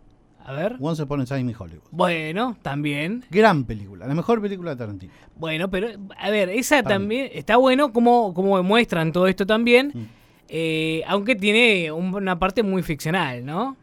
A 0.46 0.52
ver. 0.54 0.76
Once 0.80 1.02
Upon 1.02 1.22
a 1.22 1.26
Time 1.26 1.52
in 1.52 1.56
Hollywood. 1.58 1.84
Bueno, 1.92 2.58
también. 2.62 3.24
Gran 3.30 3.64
película, 3.66 4.06
la 4.06 4.16
mejor 4.16 4.42
película 4.42 4.72
de 4.72 4.78
Tarantino. 4.78 5.14
Bueno, 5.38 5.70
pero 5.70 5.88
a 6.18 6.30
ver, 6.30 6.50
esa 6.50 6.84
también 6.84 7.30
está 7.34 7.56
bueno 7.58 7.94
como, 7.94 8.34
como 8.34 8.62
muestran 8.64 9.12
todo 9.14 9.28
esto 9.28 9.46
también, 9.46 9.92
Mm. 9.94 10.04
eh, 10.50 11.04
aunque 11.08 11.36
tiene 11.36 11.92
un- 11.92 12.14
una 12.16 12.38
parte 12.40 12.64
muy 12.64 12.82
ficcional, 12.84 13.46
¿no? 13.46 13.78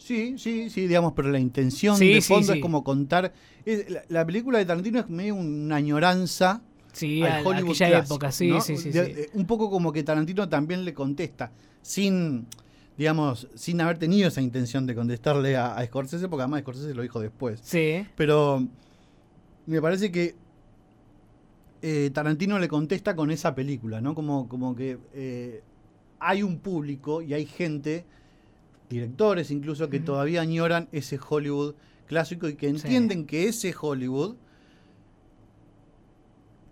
Sí, 0.00 0.36
sí, 0.38 0.70
sí, 0.70 0.86
digamos, 0.86 1.12
pero 1.12 1.28
la 1.30 1.38
intención 1.38 1.94
Sí, 1.96 2.10
de 2.14 2.20
fondo 2.22 2.52
sí. 2.52 2.58
es 2.58 2.62
como 2.62 2.82
contar. 2.82 3.32
es- 3.66 3.88
la, 3.90 4.02
la 4.08 4.24
película 4.26 4.58
de 4.58 4.64
Tarantino 4.64 4.98
es 4.98 5.08
medio 5.10 5.34
una 5.34 5.76
añoranza 5.76 6.62
Sí, 6.92 7.22
al 7.22 7.46
Hollywood 7.46 7.72
aquella 7.74 7.88
clásico, 7.98 8.14
época, 8.14 8.32
sí, 8.32 8.48
¿no? 8.48 8.60
sí, 8.62 8.76
sí, 8.78 8.90
De- 8.90 9.14
de- 9.14 9.30
Un 9.34 9.46
poco 9.46 9.70
como 9.70 9.92
que 9.92 10.02
Tarantino 10.02 10.48
también 10.48 10.84
le 10.86 10.94
contesta, 10.94 11.52
sin, 11.82 12.46
digamos, 12.96 13.46
sin 13.54 13.80
haber 13.82 13.98
tenido 13.98 14.26
esa 14.28 14.40
intención 14.40 14.86
de 14.86 14.94
contestarle 14.94 15.56
a, 15.56 15.76
a 15.76 15.84
Scorsese, 15.84 16.28
porque 16.28 16.42
además 16.42 16.62
Scorsese 16.62 16.94
lo 16.94 17.02
dijo 17.02 17.20
después. 17.20 17.60
Sí, 17.62 18.04
Pero 18.16 18.66
me 19.66 19.82
parece 19.82 20.10
que 20.10 20.34
eh, 21.82 22.10
Tarantino 22.12 22.58
le 22.58 22.68
contesta 22.68 23.14
con 23.14 23.30
esa 23.30 23.54
película, 23.54 24.00
¿no? 24.00 24.14
Como, 24.14 24.48
como 24.48 24.74
que 24.74 24.98
eh, 25.14 25.62
hay 26.18 26.42
un 26.42 26.58
público 26.58 27.22
y 27.22 27.32
hay 27.34 27.46
gente, 27.46 28.04
directores 28.90 29.50
incluso, 29.50 29.88
que 29.88 30.00
todavía 30.00 30.42
añoran 30.42 30.88
ese 30.92 31.18
Hollywood 31.26 31.74
clásico 32.06 32.48
y 32.48 32.56
que 32.56 32.68
entienden 32.68 33.24
que 33.24 33.48
ese 33.48 33.72
Hollywood, 33.80 34.34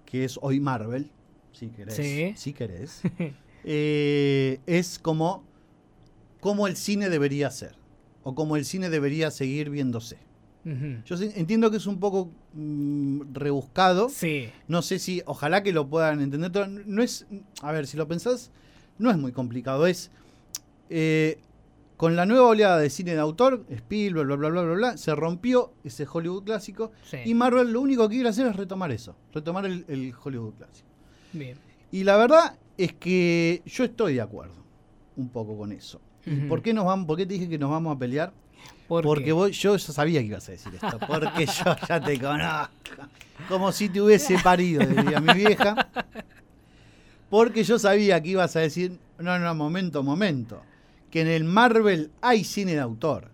que 0.05 0.25
es 0.25 0.39
hoy 0.43 0.61
Marvel, 0.61 1.11
si 1.53 1.69
querés, 1.69 1.95
Sí. 1.95 2.33
si 2.37 2.53
querés, 2.53 3.03
eh, 3.65 4.61
es 4.67 4.99
como, 4.99 5.45
como 6.41 6.67
el 6.67 6.77
cine 6.77 7.09
debería 7.09 7.51
ser, 7.51 7.75
o 8.25 8.35
como 8.35 8.57
el 8.57 8.65
cine 8.65 8.91
debería 8.91 9.31
seguir 9.31 9.71
viéndose. 9.71 10.19
Yo 11.07 11.17
entiendo 11.35 11.71
que 11.71 11.79
es 11.79 11.87
un 11.87 11.99
poco 11.99 12.31
mm, 12.53 13.33
rebuscado. 13.33 14.11
sí, 14.11 14.51
No 14.67 14.83
sé 14.83 14.99
si, 14.99 15.23
ojalá 15.25 15.63
que 15.63 15.73
lo 15.73 15.89
puedan 15.89 16.21
entender. 16.21 16.69
No 16.69 17.03
es, 17.03 17.27
a 17.63 17.73
ver, 17.73 17.87
si 17.87 17.97
lo 17.97 18.07
pensás, 18.07 18.51
no 18.99 19.11
es 19.11 19.17
muy 19.17 19.33
complicado. 19.33 19.87
Es, 19.87 20.11
eh, 20.91 21.39
con 21.99 22.15
la 22.15 22.25
nueva 22.27 22.47
oleada 22.47 22.79
de 22.79 22.91
cine 22.91 23.13
de 23.13 23.19
autor, 23.19 23.67
Spielberg, 23.69 24.27
bla, 24.29 24.37
bla, 24.37 24.49
bla, 24.51 24.63
bla, 24.63 24.75
bla, 24.75 24.97
se 24.97 25.15
rompió 25.17 25.73
ese 25.83 26.07
Hollywood 26.11 26.45
clásico. 26.45 26.93
sí. 27.03 27.19
Y 27.25 27.35
Marvel 27.35 27.73
lo 27.73 27.81
único 27.81 28.09
que 28.09 28.15
quiere 28.15 28.29
hacer 28.29 28.47
es 28.47 28.55
retomar 28.55 28.93
eso, 28.93 29.17
retomar 29.35 29.67
el, 29.67 29.85
el 29.89 30.15
Hollywood 30.23 30.55
clásico. 30.55 30.89
Bien. 31.33 31.59
Y 31.91 32.05
la 32.05 32.17
verdad 32.17 32.57
es 32.77 32.93
que 32.93 33.63
yo 33.67 33.83
estoy 33.83 34.15
de 34.15 34.21
acuerdo 34.21 34.55
un 35.17 35.29
poco 35.29 35.59
con 35.59 35.73
eso. 35.73 36.01
¿Y 36.25 36.39
Ujú. 36.39 36.49
¿Por 36.49 36.63
qué 36.63 36.73
nos 36.73 36.85
vamos, 36.85 37.07
por 37.07 37.17
qué 37.17 37.27
te 37.27 37.35
dije 37.35 37.49
que 37.49 37.59
nos 37.59 37.71
vamos 37.71 37.97
a 37.97 37.99
pelear? 37.99 38.33
¿Por 38.87 39.03
Porque 39.03 39.33
vos, 39.33 39.51
yo 39.51 39.77
ya 39.77 39.93
sabía 39.93 40.21
que 40.21 40.27
ibas 40.29 40.49
a 40.49 40.53
decir 40.53 40.73
esto, 40.75 40.99
porque 41.07 41.47
yo 41.47 41.77
ya 41.89 42.01
te 42.01 42.19
conozco. 42.21 42.73
Como 43.49 43.73
si 43.73 43.89
te 43.89 44.01
hubiese 44.01 44.39
parido, 44.39 44.87
diría 44.87 45.21
mi 45.21 45.35
vieja. 45.35 45.89
Porque 47.29 47.65
yo 47.65 47.79
sabía 47.79 48.23
que 48.23 48.31
ibas 48.31 48.55
a 48.57 48.61
decir, 48.61 48.99
no, 49.19 49.39
no, 49.39 49.55
momento, 49.55 50.03
momento. 50.03 50.63
Que 51.11 51.21
en 51.23 51.29
el 51.29 51.45
Marvel 51.45 52.11
hay 52.21 52.45
cine 52.45 52.73
de 52.75 52.81
autor. 52.81 53.31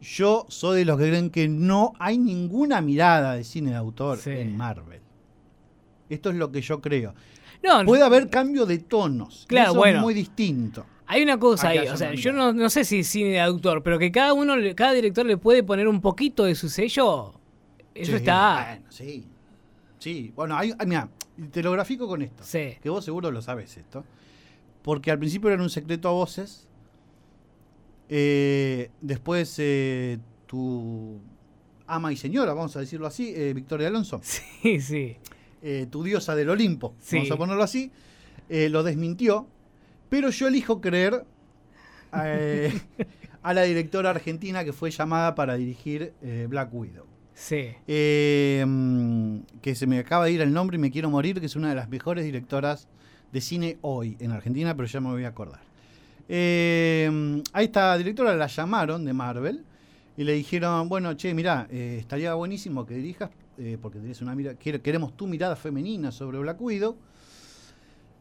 Yo 0.00 0.46
soy 0.48 0.78
de 0.78 0.84
los 0.86 0.98
que 0.98 1.08
creen 1.08 1.30
que 1.30 1.48
no 1.48 1.92
hay 1.98 2.16
ninguna 2.16 2.80
mirada 2.80 3.34
de 3.34 3.44
cine 3.44 3.70
de 3.70 3.76
autor 3.76 4.18
Sí. 4.18 4.30
en 4.30 4.56
Marvel. 4.56 5.00
Esto 6.08 6.30
es 6.30 6.36
lo 6.36 6.50
que 6.50 6.60
yo 6.62 6.80
creo. 6.80 7.14
No, 7.62 7.84
Puede 7.84 8.02
haber 8.02 8.30
cambio 8.30 8.64
de 8.64 8.78
tonos. 8.78 9.44
Claro, 9.46 9.72
eso 9.72 9.78
bueno. 9.78 9.98
es 9.98 10.02
muy 10.02 10.14
distinto. 10.14 10.86
Hay 11.06 11.22
una 11.22 11.38
cosa 11.38 11.68
Acá 11.70 11.80
ahí, 11.82 11.88
o 11.88 11.96
sea, 11.96 12.14
yo 12.14 12.32
no, 12.32 12.52
no 12.52 12.70
sé 12.70 12.84
si 12.84 13.02
cine 13.04 13.30
de 13.30 13.40
autor, 13.40 13.82
pero 13.82 13.98
que 13.98 14.10
cada 14.12 14.32
uno, 14.32 14.54
cada 14.74 14.92
director 14.92 15.26
le 15.26 15.36
puede 15.36 15.62
poner 15.62 15.88
un 15.88 16.00
poquito 16.00 16.44
de 16.44 16.54
su 16.54 16.68
sello, 16.68 17.34
eso 17.94 18.12
Sí, 18.12 18.16
está... 18.16 18.64
Bueno, 18.70 18.86
sí. 18.90 19.26
Sí, 19.98 20.32
bueno, 20.34 20.56
hay, 20.56 20.72
hay- 20.78 20.86
mira, 20.86 21.08
te 21.50 21.62
lo 21.62 21.72
grafico 21.72 22.06
con 22.08 22.22
esto. 22.22 22.42
Sí. 22.44 22.76
Que 22.80 22.88
vos 22.88 23.04
seguro 23.04 23.30
lo 23.30 23.42
sabes 23.42 23.76
esto. 23.76 24.04
Porque 24.82 25.10
al 25.10 25.18
principio 25.18 25.50
era 25.50 25.62
un 25.62 25.70
secreto 25.70 26.08
a 26.08 26.12
voces. 26.12 26.66
eh, 28.08 28.90
después 29.00 29.54
eh, 29.58 30.18
tu 30.46 31.20
ama 31.86 32.12
y 32.12 32.16
señora, 32.16 32.54
vamos 32.54 32.74
a 32.76 32.80
decirlo 32.80 33.06
así, 33.06 33.32
eh, 33.36 33.52
Victoria 33.54 33.88
Alonso, 33.88 34.20
Sí, 34.62 34.80
sí. 34.80 35.16
tu 35.90 36.02
diosa 36.02 36.34
del 36.34 36.48
Olimpo, 36.50 36.94
Sí. 37.00 37.16
vamos 37.16 37.30
a 37.30 37.36
ponerlo 37.36 37.62
así, 37.62 37.90
lo 38.48 38.82
desmintió. 38.82 39.46
Pero 40.08 40.30
yo 40.30 40.48
elijo 40.48 40.80
creer 40.80 41.24
a 43.42 43.54
la 43.54 43.62
directora 43.62 44.10
argentina 44.10 44.64
que 44.64 44.72
fue 44.72 44.90
llamada 44.90 45.34
para 45.36 45.54
dirigir 45.56 46.12
Black 46.48 46.72
Widow. 46.74 47.06
Sí. 47.34 47.68
Mm, 48.66 49.40
que 49.62 49.74
se 49.74 49.86
me 49.86 49.98
acaba 50.00 50.24
de 50.24 50.32
ir 50.32 50.40
el 50.40 50.52
nombre 50.52 50.76
y 50.76 50.80
me 50.80 50.90
quiero 50.90 51.10
morir, 51.10 51.38
que 51.40 51.46
es 51.46 51.54
una 51.56 51.68
de 51.68 51.74
las 51.76 51.88
mejores 51.88 52.24
directoras 52.24 52.88
de 53.32 53.40
cine 53.40 53.78
hoy 53.82 54.16
en 54.20 54.32
Argentina, 54.32 54.74
pero 54.76 54.88
ya 54.88 55.00
me 55.00 55.08
voy 55.10 55.24
a 55.24 55.28
acordar. 55.28 55.60
Eh, 56.28 57.42
a 57.52 57.62
esta 57.62 57.96
directora 57.98 58.34
la 58.36 58.46
llamaron 58.46 59.04
de 59.04 59.12
Marvel 59.12 59.64
y 60.16 60.24
le 60.24 60.32
dijeron, 60.34 60.88
bueno, 60.88 61.14
che, 61.14 61.34
mirá, 61.34 61.66
eh, 61.70 61.96
estaría 62.00 62.34
buenísimo 62.34 62.86
que 62.86 62.94
dirijas, 62.94 63.30
eh, 63.58 63.78
porque 63.80 63.98
tenés 63.98 64.20
una 64.22 64.34
mira, 64.34 64.54
quiere- 64.54 64.80
queremos 64.80 65.16
tu 65.16 65.26
mirada 65.26 65.56
femenina 65.56 66.10
sobre 66.12 66.38
Black 66.38 66.60
Widow. 66.60 66.96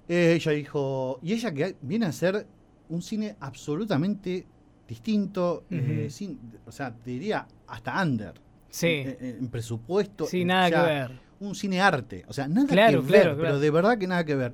Eh, 0.07 0.33
ella 0.35 0.51
dijo, 0.53 1.19
y 1.21 1.33
ella 1.33 1.53
que 1.53 1.75
viene 1.81 2.05
a 2.05 2.09
hacer 2.09 2.47
un 2.89 3.01
cine 3.01 3.35
absolutamente 3.39 4.45
distinto, 4.87 5.65
sin- 6.09 6.39
o 6.65 6.71
sea, 6.71 6.91
te 6.91 7.11
diría 7.11 7.45
hasta 7.67 8.01
under 8.01 8.33
Sí. 8.71 9.03
en, 9.05 9.47
presupuesto. 9.49 10.25
Sí, 10.25 10.45
nada 10.45 10.65
o 10.65 10.69
sea, 10.69 10.81
que 10.83 10.87
ver. 10.91 11.19
Un 11.41 11.55
cine 11.55 11.79
arte. 11.79 12.25
O 12.27 12.33
sea, 12.33 12.47
nada 12.47 12.67
Claro, 12.67 13.01
que 13.05 13.11
ver, 13.11 13.21
claro, 13.21 13.37
pero 13.39 13.59
de 13.59 13.71
verdad 13.71 13.97
que 13.99 14.07
nada 14.07 14.25
que 14.25 14.35
ver. 14.35 14.53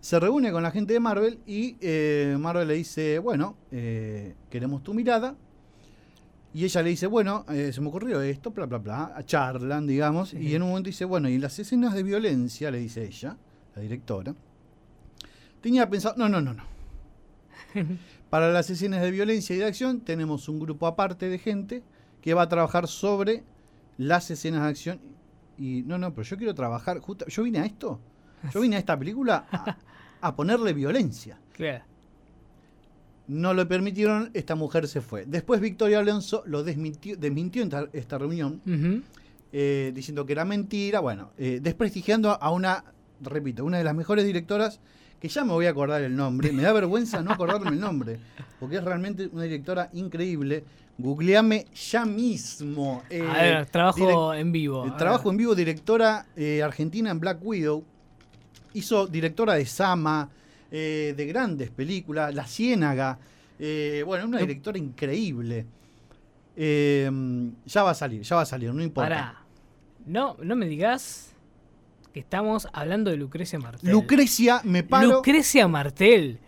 Se 0.00 0.20
reúne 0.20 0.52
con 0.52 0.62
la 0.62 0.70
gente 0.70 0.92
de 0.92 1.00
Marvel 1.00 1.40
y 1.46 1.76
eh, 1.80 2.36
Marvel 2.38 2.68
le 2.68 2.74
dice, 2.74 3.18
bueno, 3.18 3.56
eh, 3.72 4.34
queremos 4.48 4.82
tu 4.82 4.94
mirada. 4.94 5.36
Y 6.54 6.64
ella 6.64 6.82
le 6.82 6.90
dice, 6.90 7.06
bueno, 7.06 7.44
eh, 7.50 7.72
se 7.72 7.80
me 7.80 7.88
ocurrió 7.88 8.20
esto, 8.22 8.50
bla, 8.50 8.66
bla, 8.66 8.78
bla. 8.78 9.22
Charlan, 9.26 9.86
digamos. 9.86 10.30
Sí. 10.30 10.38
Y 10.38 10.54
en 10.54 10.62
un 10.62 10.70
momento 10.70 10.88
dice, 10.88 11.04
bueno, 11.04 11.28
y 11.28 11.38
las 11.38 11.58
escenas 11.58 11.94
de 11.94 12.02
violencia, 12.02 12.70
le 12.70 12.78
dice 12.78 13.04
ella, 13.04 13.36
la 13.74 13.82
directora, 13.82 14.34
tenía 15.60 15.88
pensado, 15.90 16.14
no, 16.16 16.28
no, 16.28 16.40
no, 16.40 16.54
no. 16.54 16.64
Para 18.30 18.52
las 18.52 18.70
escenas 18.70 19.02
de 19.02 19.10
violencia 19.10 19.54
y 19.54 19.58
de 19.58 19.66
acción 19.66 20.00
tenemos 20.00 20.48
un 20.48 20.60
grupo 20.60 20.86
aparte 20.86 21.28
de 21.28 21.38
gente 21.38 21.82
que 22.22 22.34
va 22.34 22.42
a 22.42 22.48
trabajar 22.48 22.86
sobre 22.86 23.42
las 23.96 24.30
escenas 24.30 24.62
de 24.62 24.68
acción. 24.68 25.00
Y 25.58 25.82
no, 25.82 25.98
no, 25.98 26.14
pero 26.14 26.22
yo 26.22 26.36
quiero 26.36 26.54
trabajar, 26.54 27.00
justo, 27.00 27.26
yo 27.26 27.42
vine 27.42 27.58
a 27.58 27.66
esto, 27.66 28.00
yo 28.52 28.60
vine 28.60 28.76
a 28.76 28.78
esta 28.78 28.98
película 28.98 29.46
a, 30.20 30.36
ponerle 30.36 30.72
violencia. 30.72 31.38
No 33.26 33.52
lo 33.52 33.68
permitieron, 33.68 34.30
esta 34.32 34.54
mujer 34.54 34.88
se 34.88 35.00
fue. 35.00 35.26
Después 35.26 35.60
Victoria 35.60 35.98
Alonso 35.98 36.42
lo 36.46 36.62
desmintió, 36.62 37.16
desmintió 37.16 37.62
en 37.62 37.70
esta, 37.92 38.16
reunión, 38.16 38.62
eh, 39.52 39.92
diciendo 39.94 40.24
que 40.24 40.32
era 40.32 40.44
mentira, 40.44 41.00
bueno, 41.00 41.30
eh, 41.36 41.60
desprestigiando 41.62 42.30
a 42.40 42.50
una, 42.50 42.84
repito, 43.20 43.64
una 43.64 43.78
de 43.78 43.84
las 43.84 43.94
mejores 43.94 44.24
directoras 44.24 44.80
que 45.20 45.28
ya 45.28 45.44
me 45.44 45.52
voy 45.52 45.66
a 45.66 45.70
acordar 45.70 46.02
el 46.02 46.14
nombre, 46.14 46.52
me 46.52 46.62
da 46.62 46.72
vergüenza 46.72 47.22
no 47.22 47.32
acordarme 47.32 47.70
el 47.70 47.80
nombre, 47.80 48.18
porque 48.60 48.76
es 48.76 48.84
realmente 48.84 49.28
una 49.32 49.42
directora 49.42 49.90
increíble. 49.92 50.64
Googleame 50.98 51.66
ya 51.74 52.04
mismo. 52.04 53.02
Eh, 53.08 53.22
a 53.22 53.42
ver, 53.42 53.66
trabajo 53.66 54.34
en 54.34 54.50
vivo. 54.50 54.92
Trabajo 54.96 55.30
en 55.30 55.36
vivo, 55.36 55.54
directora 55.54 56.26
eh, 56.36 56.62
argentina 56.62 57.10
en 57.10 57.20
Black 57.20 57.38
Widow. 57.40 57.84
Hizo 58.74 59.06
directora 59.06 59.54
de 59.54 59.66
Sama, 59.66 60.28
de 60.70 61.26
grandes 61.28 61.70
películas, 61.70 62.34
La 62.34 62.46
Ciénaga. 62.46 63.18
bueno, 63.58 64.26
una 64.26 64.38
directora 64.38 64.78
increíble. 64.78 65.66
ya 66.56 67.82
va 67.82 67.90
a 67.90 67.94
salir, 67.94 68.22
ya 68.22 68.36
va 68.36 68.42
a 68.42 68.46
salir, 68.46 68.72
no 68.72 68.82
importa. 68.82 69.08
Pará. 69.08 69.44
No, 70.06 70.36
no 70.42 70.56
me 70.56 70.66
digas 70.66 71.28
estamos 72.18 72.68
hablando 72.72 73.10
de 73.10 73.16
Lucrecia 73.16 73.58
Martel. 73.58 73.90
Lucrecia, 73.90 74.60
me 74.64 74.82
paro. 74.82 75.08
Lucrecia 75.08 75.68
Martel. 75.68 76.38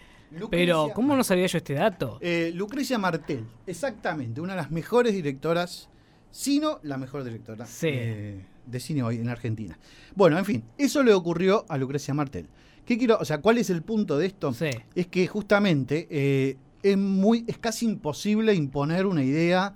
Pero, 0.51 0.91
¿cómo 0.95 1.17
no 1.17 1.25
sabía 1.25 1.47
yo 1.47 1.59
este 1.59 1.75
dato? 1.75 2.19
Eh, 2.21 2.53
Lucrecia 2.55 2.99
Martel, 2.99 3.45
exactamente, 3.67 4.41
una 4.41 4.53
de 4.53 4.63
las 4.63 4.71
mejores 4.71 5.13
directoras, 5.13 5.89
sino 6.31 6.79
la 6.85 6.97
mejor 6.99 7.25
directora 7.25 7.67
eh, 7.83 8.41
de 8.71 8.81
cine 8.81 9.03
hoy 9.03 9.17
en 9.17 9.29
Argentina. 9.29 9.79
Bueno, 10.15 10.39
en 10.39 10.45
fin, 10.45 10.65
eso 10.79 11.03
le 11.03 11.13
ocurrió 11.13 11.65
a 11.69 11.77
Lucrecia 11.79 12.15
Martel. 12.15 12.49
¿Qué 12.85 12.99
quiero, 12.99 13.19
o 13.21 13.25
sea, 13.25 13.41
cuál 13.41 13.59
es 13.59 13.71
el 13.71 13.83
punto 13.83 14.19
de 14.19 14.27
esto? 14.27 14.53
Es 14.95 15.07
que 15.07 15.27
justamente 15.27 16.09
eh, 16.11 16.57
es 16.83 16.97
muy, 16.97 17.45
es 17.47 17.59
casi 17.59 17.87
imposible 17.87 18.55
imponer 18.55 19.07
una 19.07 19.23
idea 19.23 19.75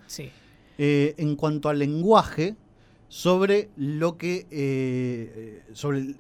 en 0.79 1.37
cuanto 1.37 1.69
al 1.69 1.79
lenguaje 1.79 2.57
sobre 3.09 3.71
lo 3.77 4.19
que. 4.19 4.47
Eh, 4.51 5.63
sobre 5.73 6.17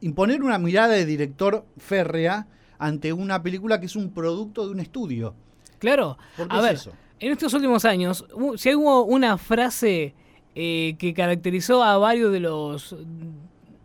imponer 0.00 0.42
una 0.42 0.58
mirada 0.58 0.94
de 0.94 1.06
director 1.06 1.64
férrea 1.78 2.48
ante 2.78 3.12
una 3.12 3.42
película 3.42 3.78
que 3.80 3.86
es 3.86 3.96
un 3.96 4.10
producto 4.12 4.66
de 4.66 4.72
un 4.72 4.80
estudio. 4.80 5.34
Claro. 5.78 6.18
a 6.48 6.60
ver, 6.60 6.78
en 7.20 7.32
estos 7.32 7.54
últimos 7.54 7.84
años, 7.84 8.24
si 8.56 8.74
hubo 8.74 9.04
una 9.04 9.38
frase 9.38 10.14
eh, 10.54 10.96
que 10.98 11.14
caracterizó 11.14 11.82
a 11.82 11.98
varios 11.98 12.32
de 12.32 12.40
los. 12.40 12.96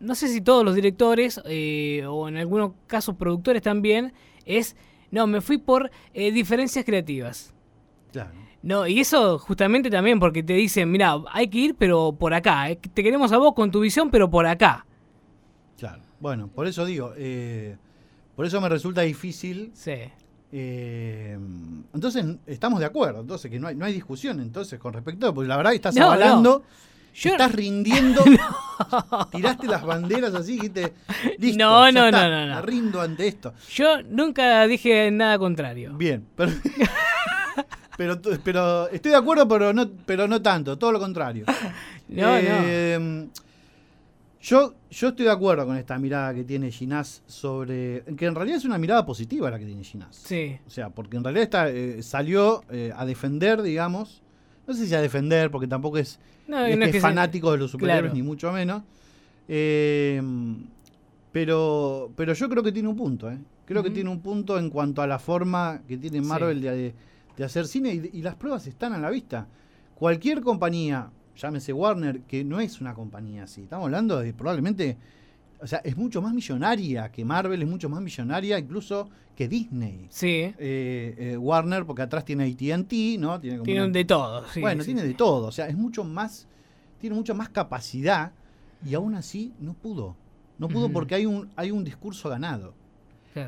No 0.00 0.14
sé 0.14 0.28
si 0.28 0.40
todos 0.40 0.64
los 0.64 0.74
directores, 0.74 1.40
eh, 1.44 2.04
o 2.08 2.28
en 2.28 2.36
algunos 2.36 2.72
casos 2.86 3.16
productores 3.16 3.62
también, 3.62 4.12
es. 4.44 4.76
No, 5.10 5.26
me 5.26 5.40
fui 5.40 5.58
por 5.58 5.90
diferencias 6.14 6.84
creativas. 6.84 7.52
Claro. 8.12 8.30
No, 8.62 8.86
y 8.86 9.00
eso 9.00 9.38
justamente 9.38 9.88
también 9.88 10.20
porque 10.20 10.42
te 10.42 10.52
dicen, 10.52 10.90
mira, 10.90 11.16
hay 11.32 11.48
que 11.48 11.58
ir, 11.58 11.74
pero 11.76 12.12
por 12.12 12.34
acá. 12.34 12.70
Eh, 12.70 12.76
te 12.76 13.02
queremos 13.02 13.32
a 13.32 13.38
vos 13.38 13.54
con 13.54 13.70
tu 13.70 13.80
visión, 13.80 14.10
pero 14.10 14.30
por 14.30 14.46
acá. 14.46 14.86
Claro. 15.78 16.02
Bueno, 16.20 16.48
por 16.48 16.66
eso 16.66 16.84
digo, 16.84 17.14
eh, 17.16 17.76
por 18.36 18.44
eso 18.44 18.60
me 18.60 18.68
resulta 18.68 19.00
difícil. 19.00 19.70
Sí. 19.72 19.94
Eh, 20.52 21.38
entonces, 21.94 22.24
estamos 22.46 22.80
de 22.80 22.86
acuerdo, 22.86 23.20
entonces 23.20 23.50
que 23.50 23.60
no 23.60 23.68
hay, 23.68 23.76
no 23.76 23.84
hay 23.84 23.92
discusión 23.92 24.40
entonces 24.40 24.80
con 24.80 24.92
respecto 24.92 25.28
a, 25.28 25.34
porque 25.34 25.48
la 25.48 25.56
verdad 25.56 25.74
estás 25.74 25.96
avalando, 25.96 26.64
estás 27.14 27.52
rindiendo, 27.52 28.24
tiraste 29.32 29.68
las 29.68 29.84
banderas 29.84 30.34
así 30.34 30.58
y 30.60 30.68
te 30.70 30.92
listo, 31.38 31.58
no, 31.58 31.92
no, 31.92 32.10
no, 32.10 32.28
no, 32.28 32.46
no, 32.46 32.62
rindo 32.62 33.00
ante 33.00 33.28
esto. 33.28 33.54
Yo 33.72 34.02
nunca 34.02 34.66
dije 34.66 35.10
nada 35.12 35.38
contrario. 35.38 35.94
Bien, 35.94 36.26
pero 36.34 36.52
pero, 37.96 38.20
pero 38.42 38.88
estoy 38.88 39.12
de 39.12 39.18
acuerdo, 39.18 39.46
pero 39.46 39.72
no, 39.72 39.88
pero 40.04 40.26
no 40.26 40.42
tanto, 40.42 40.78
todo 40.78 40.90
lo 40.90 40.98
contrario. 40.98 41.44
Em, 42.08 43.28
yo, 44.40 44.74
yo 44.90 45.08
estoy 45.08 45.26
de 45.26 45.30
acuerdo 45.30 45.66
con 45.66 45.76
esta 45.76 45.98
mirada 45.98 46.34
que 46.34 46.44
tiene 46.44 46.70
Ginás 46.70 47.22
sobre. 47.26 48.02
Que 48.16 48.26
en 48.26 48.34
realidad 48.34 48.58
es 48.58 48.64
una 48.64 48.78
mirada 48.78 49.04
positiva 49.04 49.50
la 49.50 49.58
que 49.58 49.66
tiene 49.66 49.84
Ginás. 49.84 50.16
Sí. 50.16 50.58
O 50.66 50.70
sea, 50.70 50.90
porque 50.90 51.16
en 51.16 51.24
realidad 51.24 51.44
está, 51.44 51.70
eh, 51.70 52.02
salió 52.02 52.62
eh, 52.70 52.92
a 52.96 53.04
defender, 53.06 53.62
digamos. 53.62 54.22
No 54.66 54.74
sé 54.74 54.86
si 54.86 54.94
a 54.94 55.00
defender, 55.00 55.50
porque 55.50 55.66
tampoco 55.66 55.98
es, 55.98 56.20
es, 56.48 57.00
fanático 57.02 57.50
de 57.52 57.58
los 57.58 57.70
superhéroes, 57.70 58.14
ni 58.14 58.22
mucho 58.22 58.52
menos. 58.52 58.82
Em, 59.48 60.64
pero, 61.32 62.12
pero 62.14 62.34
yo 62.34 62.48
creo 62.48 62.62
que 62.62 62.70
tiene 62.70 62.88
un 62.88 62.96
punto, 62.96 63.30
¿eh? 63.30 63.38
Creo 63.64 63.82
que 63.82 63.90
tiene 63.90 64.10
un 64.10 64.20
punto 64.20 64.58
en 64.58 64.68
cuanto 64.68 65.00
a 65.00 65.06
la 65.06 65.18
forma 65.18 65.82
que 65.86 65.96
tiene 65.96 66.20
Marvel 66.20 66.60
de 66.60 66.92
de 67.40 67.46
hacer 67.46 67.66
cine 67.66 67.94
y, 67.94 68.20
las 68.20 68.34
pruebas 68.34 68.66
están 68.66 68.92
a 68.92 68.98
la 68.98 69.08
vista. 69.08 69.46
Cualquier 69.94 70.42
compañía, 70.42 71.10
llámese 71.40 71.72
Warner, 71.72 72.20
que 72.22 72.44
no 72.44 72.60
es 72.60 72.80
una 72.80 72.94
compañía 72.94 73.44
así, 73.44 73.62
estamos 73.62 73.84
hablando 73.86 74.20
de 74.20 74.32
probablemente, 74.32 74.96
o 75.60 75.66
sea, 75.66 75.78
es 75.78 75.96
mucho 75.96 76.20
más 76.20 76.34
millonaria 76.34 77.10
que 77.10 77.24
Marvel, 77.24 77.62
es 77.62 77.68
mucho 77.68 77.88
más 77.88 78.00
millonaria 78.02 78.58
incluso 78.58 79.08
que 79.34 79.48
Disney. 79.48 80.06
Sí. 80.10 80.28
Eh, 80.28 80.54
eh, 80.58 81.36
Warner, 81.36 81.86
porque 81.86 82.02
atrás 82.02 82.24
tiene 82.24 82.44
ATT, 82.44 83.18
¿no? 83.18 83.40
Tiene, 83.40 83.58
como 83.58 83.88
de 83.88 84.04
todo. 84.04 84.44
bueno, 84.60 84.84
tiene 84.84 85.02
de 85.02 85.14
todo, 85.14 85.46
o 85.46 85.52
sea, 85.52 85.68
es 85.68 85.76
mucho 85.76 86.04
más, 86.04 86.46
tiene 87.00 87.16
mucha 87.16 87.34
más 87.34 87.48
capacidad 87.48 88.32
y 88.84 88.94
aún 88.94 89.14
así 89.14 89.52
no 89.60 89.74
pudo. 89.74 90.16
No 90.58 90.68
pudo 90.68 90.92
porque 90.92 91.14
hay 91.14 91.24
un, 91.24 91.48
hay 91.56 91.70
un 91.70 91.84
discurso 91.84 92.28
ganado. 92.28 92.74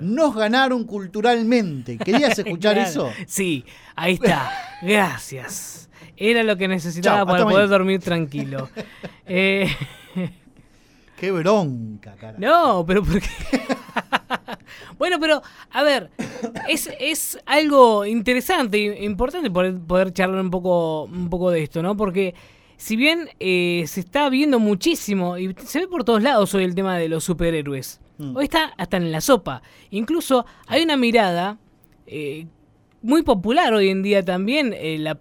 Nos 0.00 0.34
ganaron 0.34 0.84
culturalmente. 0.84 1.98
¿Querías 1.98 2.38
escuchar 2.38 2.78
eso? 2.78 3.10
Sí, 3.26 3.64
ahí 3.96 4.14
está. 4.14 4.50
Gracias. 4.82 5.88
Era 6.16 6.42
lo 6.42 6.56
que 6.56 6.68
necesitaba 6.68 7.26
para 7.26 7.44
poder 7.44 7.68
dormir 7.68 8.00
tranquilo. 8.00 8.68
Eh, 9.24 9.68
qué 11.16 11.30
bronca, 11.30 12.14
cara. 12.16 12.36
No, 12.38 12.84
pero 12.84 13.02
porque. 13.02 13.28
bueno, 14.98 15.18
pero, 15.20 15.40
a 15.70 15.82
ver, 15.82 16.10
es, 16.68 16.90
es 16.98 17.38
algo 17.46 18.04
interesante 18.04 18.76
e 18.78 19.04
importante 19.04 19.50
poder, 19.50 19.78
poder 19.78 20.12
charlar 20.12 20.40
un 20.40 20.50
poco, 20.50 21.04
un 21.04 21.30
poco 21.30 21.50
de 21.50 21.62
esto, 21.62 21.82
¿no? 21.82 21.96
Porque 21.96 22.34
si 22.82 22.96
bien 22.96 23.28
eh, 23.40 23.84
se 23.86 24.00
está 24.00 24.28
viendo 24.28 24.58
muchísimo, 24.58 25.38
y 25.38 25.54
se 25.64 25.80
ve 25.80 25.88
por 25.88 26.04
todos 26.04 26.22
lados 26.22 26.54
hoy 26.54 26.64
el 26.64 26.74
tema 26.74 26.98
de 26.98 27.08
los 27.08 27.24
superhéroes, 27.24 28.00
Mm. 28.22 28.36
Hoy 28.36 28.44
está 28.44 28.72
hasta 28.76 28.96
en 28.96 29.10
la 29.10 29.20
sopa. 29.20 29.62
Incluso 29.90 30.46
hay 30.66 30.82
una 30.82 30.96
mirada 30.96 31.58
eh, 32.06 32.46
muy 33.02 33.22
popular 33.22 33.74
hoy 33.74 33.88
en 33.88 34.02
día 34.02 34.24
también, 34.24 34.72
eh, 34.76 34.98
la, 34.98 35.16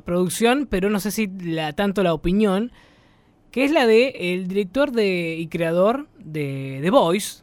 producción, 0.00 0.66
pero 0.68 0.90
no 0.90 1.00
sé 1.00 1.10
si 1.10 1.28
la, 1.28 1.72
tanto 1.72 2.02
la 2.02 2.12
opinión, 2.12 2.70
que 3.50 3.64
es 3.64 3.72
la 3.72 3.86
de 3.86 4.34
el 4.34 4.48
director 4.48 4.92
de, 4.92 5.36
y 5.38 5.46
creador 5.48 6.08
de 6.18 6.80
The 6.82 6.90
Voice, 6.90 7.42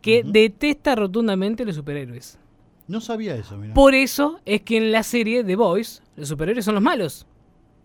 que 0.00 0.22
detesta 0.24 0.94
rotundamente 0.94 1.64
los 1.64 1.76
superhéroes. 1.76 2.38
No 2.86 3.00
sabía 3.00 3.34
eso, 3.34 3.56
mira. 3.56 3.74
Por 3.74 3.94
eso 3.94 4.40
es 4.44 4.62
que 4.62 4.76
en 4.76 4.92
la 4.92 5.02
serie 5.02 5.44
The 5.44 5.56
Voice, 5.56 6.02
los 6.16 6.28
superhéroes 6.28 6.64
son 6.64 6.74
los 6.74 6.82
malos. 6.82 7.26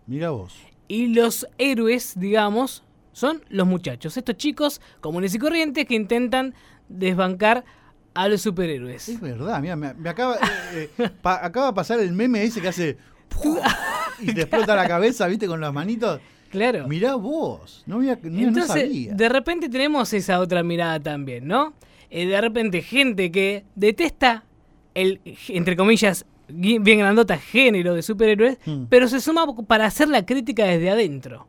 Mira 0.06 0.30
vos. 0.30 0.56
Y 0.88 1.08
los 1.08 1.46
héroes, 1.58 2.14
digamos, 2.18 2.82
son 3.12 3.42
los 3.48 3.66
muchachos, 3.66 4.16
estos 4.16 4.36
chicos 4.36 4.80
comunes 5.00 5.34
y 5.34 5.38
corrientes 5.38 5.86
que 5.86 5.94
intentan 5.94 6.54
desbancar 6.88 7.64
a 8.14 8.28
los 8.28 8.42
superhéroes. 8.42 9.08
Es 9.08 9.20
verdad, 9.20 9.60
mira, 9.60 9.76
me, 9.76 10.08
acaba, 10.08 10.36
eh, 10.72 10.90
eh, 10.98 11.10
acaba 11.22 11.68
de 11.68 11.72
pasar 11.72 12.00
el 12.00 12.12
meme 12.12 12.42
ese 12.42 12.60
que 12.60 12.68
hace 12.68 12.96
y 14.20 14.32
te 14.32 14.42
explota 14.42 14.74
la 14.74 14.88
cabeza, 14.88 15.26
viste, 15.26 15.46
con 15.46 15.60
las 15.60 15.72
manitos. 15.72 16.20
Claro. 16.50 16.88
Mirá 16.88 17.14
vos, 17.14 17.82
no, 17.86 17.96
había, 17.96 18.18
Entonces, 18.22 19.16
De 19.16 19.28
repente 19.28 19.68
tenemos 19.68 20.12
esa 20.14 20.40
otra 20.40 20.62
mirada 20.62 20.98
también, 20.98 21.46
¿no? 21.46 21.74
Eh, 22.10 22.26
de 22.26 22.40
repente 22.40 22.80
gente 22.80 23.30
que 23.30 23.64
detesta 23.74 24.44
el, 24.94 25.20
entre 25.48 25.76
comillas, 25.76 26.24
bien 26.48 26.98
grandota 26.98 27.38
género 27.38 27.94
de 27.94 28.02
superhéroes, 28.02 28.58
hmm. 28.64 28.84
pero 28.88 29.08
se 29.08 29.20
suma 29.20 29.46
para 29.66 29.86
hacer 29.86 30.08
la 30.08 30.24
crítica 30.24 30.64
desde 30.64 30.90
adentro. 30.90 31.46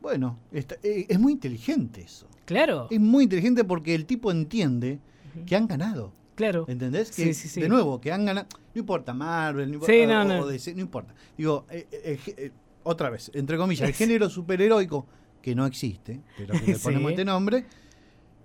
Bueno, 0.00 0.38
eh, 0.52 1.06
es 1.08 1.18
muy 1.18 1.32
inteligente 1.32 2.02
eso. 2.02 2.26
Claro. 2.44 2.88
Es 2.90 3.00
muy 3.00 3.24
inteligente 3.24 3.64
porque 3.64 3.94
el 3.94 4.06
tipo 4.06 4.30
entiende 4.30 4.98
que 5.46 5.56
han 5.56 5.66
ganado. 5.66 6.12
Claro. 6.34 6.64
¿Entendés? 6.68 7.10
Que, 7.10 7.34
sí, 7.34 7.48
sí, 7.48 7.60
De 7.60 7.68
nuevo, 7.68 8.00
que 8.00 8.10
han 8.12 8.24
ganado. 8.24 8.46
No 8.74 8.80
importa 8.80 9.12
Marvel, 9.12 9.68
no 9.68 9.74
importa. 9.74 10.06
no, 10.06 10.24
no. 10.24 10.46
no 10.46 10.80
importa. 10.80 11.14
Digo, 11.36 11.66
eh, 11.70 11.86
eh, 11.92 12.50
otra 12.82 13.10
vez, 13.10 13.30
entre 13.34 13.56
comillas, 13.56 13.88
el 13.88 13.94
género 13.94 14.30
superheroico, 14.30 15.06
que 15.42 15.54
no 15.54 15.66
existe, 15.66 16.20
pero 16.36 16.54
que 16.58 16.72
le 16.72 16.78
ponemos 16.82 17.10
este 17.10 17.24
nombre, 17.24 17.64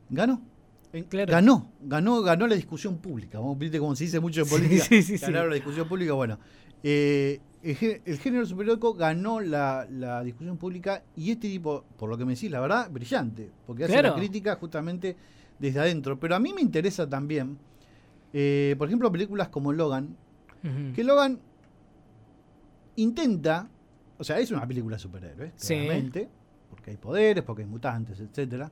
ganó. 0.10 0.42
Ganó, 1.28 1.72
ganó, 1.82 2.22
ganó 2.22 2.48
la 2.48 2.56
discusión 2.56 2.98
pública. 2.98 3.40
¿Viste 3.58 3.80
como 3.80 3.96
se 3.96 4.06
dice 4.06 4.20
mucho 4.20 4.42
en 4.42 4.50
política? 4.50 4.84
Sí, 4.84 5.04
sí, 5.04 5.18
ganaron 5.18 5.50
la 5.50 5.56
discusión 5.56 5.88
pública. 5.88 6.14
Bueno, 6.14 6.40
eh, 6.84 7.40
el, 7.64 8.20
género 8.20 8.46
superhéroico 8.46 8.94
ganó 8.94 9.40
la, 9.40 9.86
discusión 10.24 10.58
pública 10.58 11.04
y 11.16 11.32
este 11.32 11.50
tipo, 11.50 11.84
por 11.98 12.10
lo 12.10 12.18
que 12.18 12.26
me 12.26 12.36
decís, 12.36 12.52
la 12.52 12.60
verdad, 12.60 12.90
brillante, 12.92 13.52
porque 13.66 13.86
hace 13.86 14.02
la 14.02 14.16
crítica 14.16 14.56
justamente 14.56 15.16
desde 15.60 15.80
adentro. 15.80 16.20
Pero 16.20 16.36
a 16.36 16.40
mí 16.40 16.54
me 16.54 16.62
interesa 16.62 17.10
también, 17.10 17.58
eh, 18.34 18.76
por 18.78 18.88
ejemplo, 18.88 19.12
películas 19.12 19.50
como 19.50 19.74
Logan, 19.74 20.16
que 20.96 21.04
Logan 21.04 21.40
intenta, 22.96 23.70
o 24.18 24.24
sea, 24.24 24.40
es 24.40 24.50
una 24.50 24.68
película 24.68 24.98
superhéroe, 24.98 25.52
claramente, 25.60 26.28
porque 26.70 26.92
hay 26.92 26.98
poderes, 26.98 27.44
porque 27.44 27.64
hay 27.64 27.68
mutantes, 27.68 28.20
etcétera. 28.20 28.72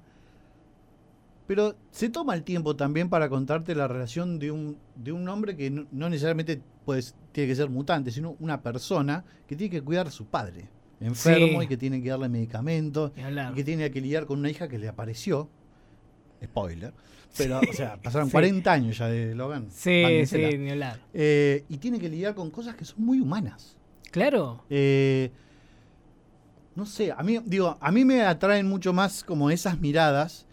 Pero 1.47 1.75
se 1.91 2.09
toma 2.09 2.35
el 2.35 2.43
tiempo 2.43 2.75
también 2.75 3.09
para 3.09 3.27
contarte 3.27 3.75
la 3.75 3.87
relación 3.87 4.39
de 4.39 4.51
un, 4.51 4.77
de 4.95 5.11
un 5.11 5.27
hombre 5.27 5.55
que 5.57 5.69
no, 5.69 6.09
necesariamente 6.09 6.61
pues, 6.85 7.15
tiene 7.31 7.49
que 7.49 7.55
ser 7.55 7.69
mutante, 7.69 8.11
sino 8.11 8.35
una 8.39 8.61
persona 8.61 9.25
que 9.47 9.55
tiene 9.55 9.71
que 9.71 9.81
cuidar 9.81 10.07
a 10.07 10.11
su 10.11 10.25
padre, 10.25 10.69
enfermo 11.01 11.61
y 11.61 11.67
que 11.67 11.75
tiene 11.75 12.01
que 12.01 12.09
darle 12.09 12.29
medicamentos, 12.29 13.11
y, 13.17 13.55
que 13.55 13.63
tiene 13.63 13.91
que 13.91 13.99
lidiar 13.99 14.25
con 14.25 14.39
una 14.39 14.49
hija 14.49 14.67
que 14.69 14.79
le 14.79 14.87
apareció. 14.87 15.49
Spoiler. 16.43 16.93
Pero, 17.37 17.59
o 17.59 17.73
sea, 17.73 17.97
pasaron 18.03 18.29
40 18.29 18.71
años 18.71 18.97
ya 18.97 19.07
de 19.07 19.35
Logan. 19.35 19.67
Sí, 19.69 20.25
sí, 20.25 20.57
ni 20.57 20.71
hablar. 20.71 20.99
Eh, 21.13 21.65
y 21.67 21.77
tiene 21.77 21.99
que 21.99 22.09
lidiar 22.09 22.35
con 22.35 22.51
cosas 22.51 22.75
que 22.75 22.85
son 22.85 23.03
muy 23.03 23.19
humanas. 23.19 23.75
Claro. 24.11 24.63
Eh, 24.69 25.31
no 26.75 26.85
sé, 26.85 27.11
a 27.11 27.21
mí, 27.23 27.39
digo, 27.45 27.77
a 27.79 27.91
mí 27.91 28.05
me 28.05 28.21
atraen 28.21 28.67
mucho 28.67 28.93
más 28.93 29.23
como 29.23 29.49
esas 29.49 29.79
miradas 29.79 30.45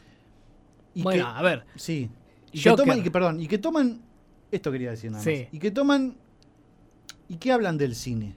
bueno, 0.94 1.26
a 1.26 1.42
ver. 1.42 1.64
Sí. 1.76 2.10
Y 2.52 2.60
que, 2.60 2.72
toman, 2.72 2.98
y 2.98 3.02
que, 3.02 3.10
perdón, 3.10 3.40
y 3.40 3.46
que 3.46 3.58
toman. 3.58 4.02
Esto 4.50 4.72
quería 4.72 4.90
decir 4.90 5.10
nada 5.10 5.24
más. 5.24 5.48
Y 5.52 5.58
que 5.58 5.70
toman. 5.70 6.16
¿Y 7.28 7.36
qué 7.36 7.52
hablan 7.52 7.78
del 7.78 7.94
cine? 7.94 8.36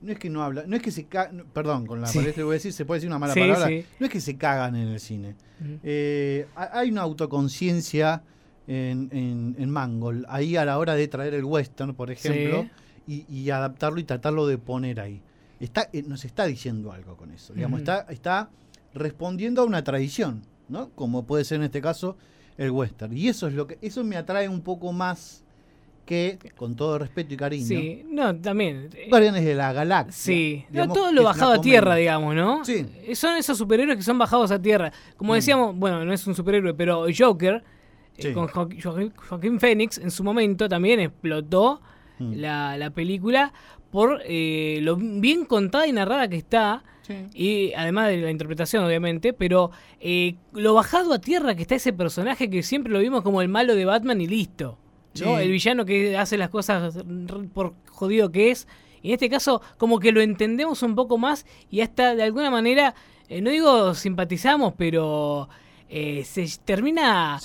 No 0.00 0.12
es 0.12 0.18
que 0.18 0.30
no 0.30 0.42
hablan, 0.42 0.68
no 0.70 0.76
es 0.76 0.82
que 0.82 0.90
se 0.90 1.06
cagan, 1.06 1.44
perdón, 1.52 1.86
con 1.86 2.00
la 2.00 2.06
palabra 2.06 2.32
que 2.32 2.42
voy 2.42 2.52
a 2.52 2.54
decir, 2.54 2.72
se 2.72 2.84
puede 2.84 2.98
decir 2.98 3.08
una 3.08 3.18
mala 3.18 3.34
palabra, 3.34 3.68
no 3.68 4.06
es 4.06 4.12
que 4.12 4.20
se 4.20 4.36
cagan 4.36 4.76
en 4.76 4.88
el 4.88 5.00
cine. 5.00 5.34
Eh, 5.82 6.46
hay 6.54 6.90
una 6.90 7.02
autoconciencia 7.02 8.22
en, 8.68 9.08
en, 9.12 9.56
en, 9.58 9.70
Mangol, 9.70 10.24
ahí 10.28 10.56
a 10.56 10.64
la 10.64 10.78
hora 10.78 10.94
de 10.94 11.08
traer 11.08 11.34
el 11.34 11.44
western, 11.44 11.94
por 11.94 12.12
ejemplo, 12.12 12.68
y, 13.08 13.50
adaptarlo 13.50 13.98
y 13.98 14.04
tratarlo 14.04 14.46
de 14.46 14.58
poner 14.58 15.00
ahí. 15.00 15.20
Está, 15.58 15.88
eh, 15.92 16.02
nos 16.06 16.24
está 16.24 16.46
diciendo 16.46 16.92
algo 16.92 17.16
con 17.16 17.32
eso, 17.32 17.52
digamos, 17.54 17.80
está, 17.80 18.06
está 18.10 18.50
respondiendo 18.94 19.62
a 19.62 19.64
una 19.64 19.82
tradición. 19.82 20.42
¿No? 20.68 20.90
Como 20.90 21.24
puede 21.24 21.44
ser 21.44 21.56
en 21.56 21.64
este 21.64 21.80
caso 21.80 22.16
el 22.56 22.70
western. 22.70 23.16
Y 23.16 23.28
eso 23.28 23.46
es 23.46 23.54
lo 23.54 23.66
que 23.66 23.78
eso 23.80 24.04
me 24.04 24.16
atrae 24.16 24.48
un 24.48 24.60
poco 24.62 24.92
más 24.92 25.44
que, 26.08 26.38
con 26.56 26.74
todo 26.74 26.98
respeto 26.98 27.34
y 27.34 27.36
cariño. 27.36 27.66
Sí, 27.66 28.02
no, 28.10 28.34
también. 28.34 28.88
Eh, 28.94 29.08
Guardianes 29.10 29.44
de 29.44 29.54
la 29.54 29.74
Galaxia. 29.74 30.12
Sí, 30.12 30.64
todo 30.72 31.12
lo 31.12 31.22
bajado 31.22 31.52
a 31.52 31.60
tierra, 31.60 31.96
digamos, 31.96 32.34
¿no? 32.34 32.64
Sí. 32.64 32.86
Eh, 33.04 33.14
son 33.14 33.36
esos 33.36 33.58
superhéroes 33.58 33.98
que 33.98 34.02
son 34.02 34.16
bajados 34.16 34.50
a 34.50 34.60
tierra. 34.60 34.90
Como 35.18 35.32
mm. 35.32 35.36
decíamos, 35.36 35.76
bueno, 35.76 36.04
no 36.06 36.12
es 36.12 36.26
un 36.26 36.34
superhéroe, 36.34 36.72
pero 36.72 37.06
Joker, 37.16 37.62
eh, 38.16 38.32
con 38.32 38.48
Joaquín 38.48 39.60
Phoenix, 39.60 39.98
en 39.98 40.10
su 40.10 40.24
momento 40.24 40.66
también 40.66 40.98
explotó 41.00 41.82
mm. 42.18 42.32
la, 42.34 42.76
la, 42.76 42.90
película 42.90 43.52
por 43.90 44.20
lo 44.28 44.96
bien 44.96 45.44
contada 45.44 45.86
y 45.86 45.92
narrada 45.92 46.28
que 46.28 46.36
está 46.36 46.84
y 47.34 47.72
además 47.74 48.08
de 48.08 48.18
la 48.18 48.30
interpretación, 48.30 48.84
obviamente, 48.84 49.32
pero 49.32 49.70
eh, 50.00 50.36
lo 50.52 50.74
bajado 50.74 51.12
a 51.12 51.18
tierra 51.18 51.54
que 51.54 51.62
está 51.62 51.74
ese 51.74 51.92
personaje 51.92 52.50
que 52.50 52.62
siempre 52.62 52.92
lo 52.92 52.98
vimos 52.98 53.22
como 53.22 53.40
el 53.42 53.48
malo 53.48 53.74
de 53.74 53.84
Batman 53.84 54.20
y 54.20 54.26
listo. 54.26 54.78
¿no? 55.20 55.38
El 55.38 55.50
villano 55.50 55.84
que 55.84 56.16
hace 56.16 56.36
las 56.36 56.50
cosas 56.50 57.02
por 57.52 57.74
jodido 57.86 58.30
que 58.30 58.50
es. 58.50 58.68
Y 59.02 59.08
en 59.08 59.14
este 59.14 59.30
caso, 59.30 59.62
como 59.76 59.98
que 59.98 60.12
lo 60.12 60.20
entendemos 60.20 60.82
un 60.82 60.94
poco 60.94 61.18
más 61.18 61.46
y 61.70 61.80
hasta 61.80 62.14
de 62.14 62.22
alguna 62.22 62.50
manera, 62.50 62.94
eh, 63.28 63.40
no 63.40 63.50
digo 63.50 63.94
simpatizamos, 63.94 64.74
pero 64.76 65.48
eh, 65.88 66.24
se 66.24 66.46
termina 66.64 67.40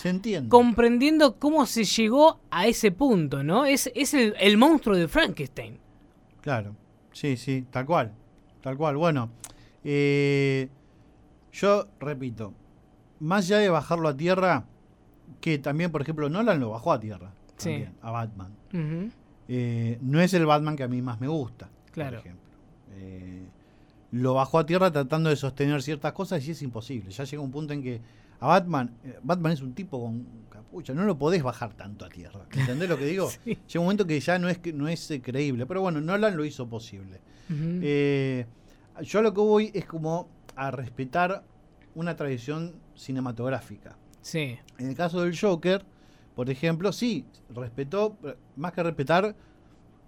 comprendiendo 0.49 1.38
cómo 1.39 1.65
se 1.65 1.84
llegó 1.86 2.39
a 2.51 2.67
ese 2.67 2.91
punto, 2.91 3.43
¿no? 3.43 3.65
Es, 3.65 3.89
es 3.95 4.13
el, 4.13 4.36
el 4.39 4.58
monstruo 4.58 4.97
de 4.97 5.08
Frankenstein. 5.08 5.79
Claro, 6.41 6.75
sí, 7.12 7.38
sí, 7.38 7.65
tal 7.71 7.86
cual, 7.86 8.12
tal 8.62 8.75
cual. 8.77 8.97
Bueno, 8.97 9.29
eh, 9.84 10.67
yo 11.51 11.88
repito, 11.99 12.53
más 13.19 13.45
allá 13.45 13.60
de 13.60 13.69
bajarlo 13.69 14.10
a 14.10 14.17
tierra, 14.17 14.65
que 15.39 15.58
también, 15.58 15.91
por 15.91 16.01
ejemplo, 16.01 16.27
Nolan 16.29 16.60
lo 16.60 16.71
bajó 16.71 16.91
a 16.91 16.99
tierra. 16.99 17.32
a 18.01 18.12
Batman. 18.12 18.53
Eh, 19.47 19.97
no 20.01 20.19
es 20.19 20.34
el 20.34 20.45
Batman 20.45 20.75
que 20.75 20.84
a 20.84 20.88
mí 20.88 21.01
más 21.01 21.19
me 21.21 21.27
gusta. 21.27 21.69
Claro. 21.91 22.17
Por 22.17 22.27
ejemplo. 22.27 22.43
Lo 24.12 24.36
bajó 24.36 24.60
a 24.60 24.65
tierra 24.65 24.91
tratando 24.91 25.32
de 25.32 25.36
sostener 25.36 25.82
ciertas 25.82 26.13
cosas 26.13 26.47
y 26.47 26.51
es 26.51 26.62
imposible. 26.62 27.10
Ya 27.10 27.23
llega 27.23 27.41
un 27.41 27.49
punto 27.49 27.73
en 27.73 27.82
que 27.82 27.99
a 28.43 28.47
Batman, 28.47 28.93
Batman 29.21 29.53
es 29.53 29.62
un 29.62 29.73
tipo 29.73 30.01
con 30.01 30.27
capucha, 30.49 30.93
no 30.93 31.06
lo 31.06 31.17
podés 31.17 31.41
bajar 31.41 31.73
tanto 31.75 32.03
a 32.03 32.10
tierra. 32.10 32.45
¿Entendés 32.51 32.89
lo 32.89 32.97
que 32.97 33.06
digo? 33.06 33.29
Llega 33.45 33.79
un 33.79 33.86
momento 33.86 34.06
que 34.06 34.19
ya 34.19 34.38
no 34.38 34.49
es, 34.49 34.60
no 34.73 34.89
es 34.89 35.13
creíble. 35.23 35.65
Pero 35.65 35.79
bueno, 35.79 36.01
Nolan 36.01 36.36
lo 36.36 36.43
hizo 36.43 36.67
posible. 36.67 37.21
Yo 37.49 39.21
lo 39.21 39.34
que 39.34 39.39
voy 39.39 39.71
es 39.73 39.86
como 39.86 40.27
a 40.58 40.71
respetar 40.71 41.45
una 41.95 42.17
tradición 42.17 42.73
cinematográfica. 42.95 43.95
Sí. 44.21 44.58
En 44.77 44.89
el 44.89 44.95
caso 44.95 45.21
del 45.21 45.39
Joker, 45.39 45.86
por 46.36 46.49
ejemplo, 46.49 46.91
sí, 46.91 47.25
respetó, 47.49 48.17
más 48.58 48.73
que 48.73 48.84
respetar, 48.84 49.36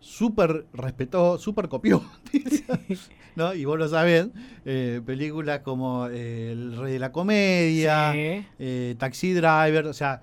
súper 0.05 0.67
respetó, 0.71 1.39
súper 1.39 1.67
copió. 1.67 2.03
¿no? 3.35 3.53
Y 3.53 3.65
vos 3.65 3.77
lo 3.79 3.89
sabés, 3.89 4.27
eh, 4.63 5.01
películas 5.03 5.59
como 5.61 6.07
eh, 6.07 6.51
El 6.51 6.77
Rey 6.77 6.93
de 6.93 6.99
la 6.99 7.11
Comedia, 7.11 8.13
eh, 8.15 8.95
Taxi 8.99 9.33
Driver, 9.33 9.87
o 9.87 9.93
sea, 9.93 10.21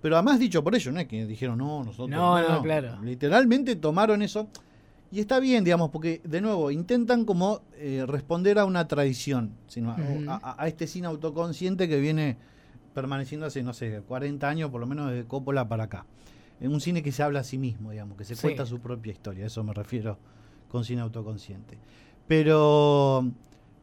pero 0.00 0.16
además 0.16 0.38
dicho 0.38 0.62
por 0.62 0.74
ello, 0.74 0.92
no 0.92 1.00
es 1.00 1.08
que 1.08 1.26
dijeron, 1.26 1.58
no, 1.58 1.82
nosotros. 1.82 2.10
No, 2.10 2.40
no, 2.48 2.62
claro. 2.62 3.00
Literalmente 3.02 3.74
tomaron 3.76 4.22
eso. 4.22 4.48
Y 5.10 5.20
está 5.20 5.40
bien, 5.40 5.64
digamos, 5.64 5.90
porque 5.90 6.20
de 6.24 6.40
nuevo 6.40 6.70
intentan 6.70 7.24
como 7.24 7.62
eh, 7.76 8.04
responder 8.06 8.58
a 8.58 8.64
una 8.64 8.88
tradición, 8.88 9.52
sino 9.66 9.94
a, 10.28 10.66
este 10.66 10.86
cine 10.86 11.06
autoconsciente 11.06 11.88
que 11.88 12.00
viene 12.00 12.36
permaneciendo 12.94 13.46
hace, 13.46 13.62
no 13.62 13.72
sé, 13.72 14.02
40 14.06 14.48
años, 14.48 14.70
por 14.70 14.80
lo 14.80 14.86
menos 14.86 15.10
desde 15.10 15.24
Coppola 15.26 15.68
para 15.68 15.84
acá. 15.84 16.06
En 16.64 16.72
un 16.72 16.80
cine 16.80 17.02
que 17.02 17.12
se 17.12 17.22
habla 17.22 17.40
a 17.40 17.44
sí 17.44 17.58
mismo, 17.58 17.90
digamos, 17.90 18.16
que 18.16 18.24
se 18.24 18.36
cuenta 18.36 18.64
su 18.64 18.80
propia 18.80 19.12
historia, 19.12 19.46
eso 19.46 19.62
me 19.62 19.74
refiero 19.74 20.18
con 20.68 20.84
cine 20.84 21.02
autoconsciente. 21.02 21.78
Pero 22.26 23.30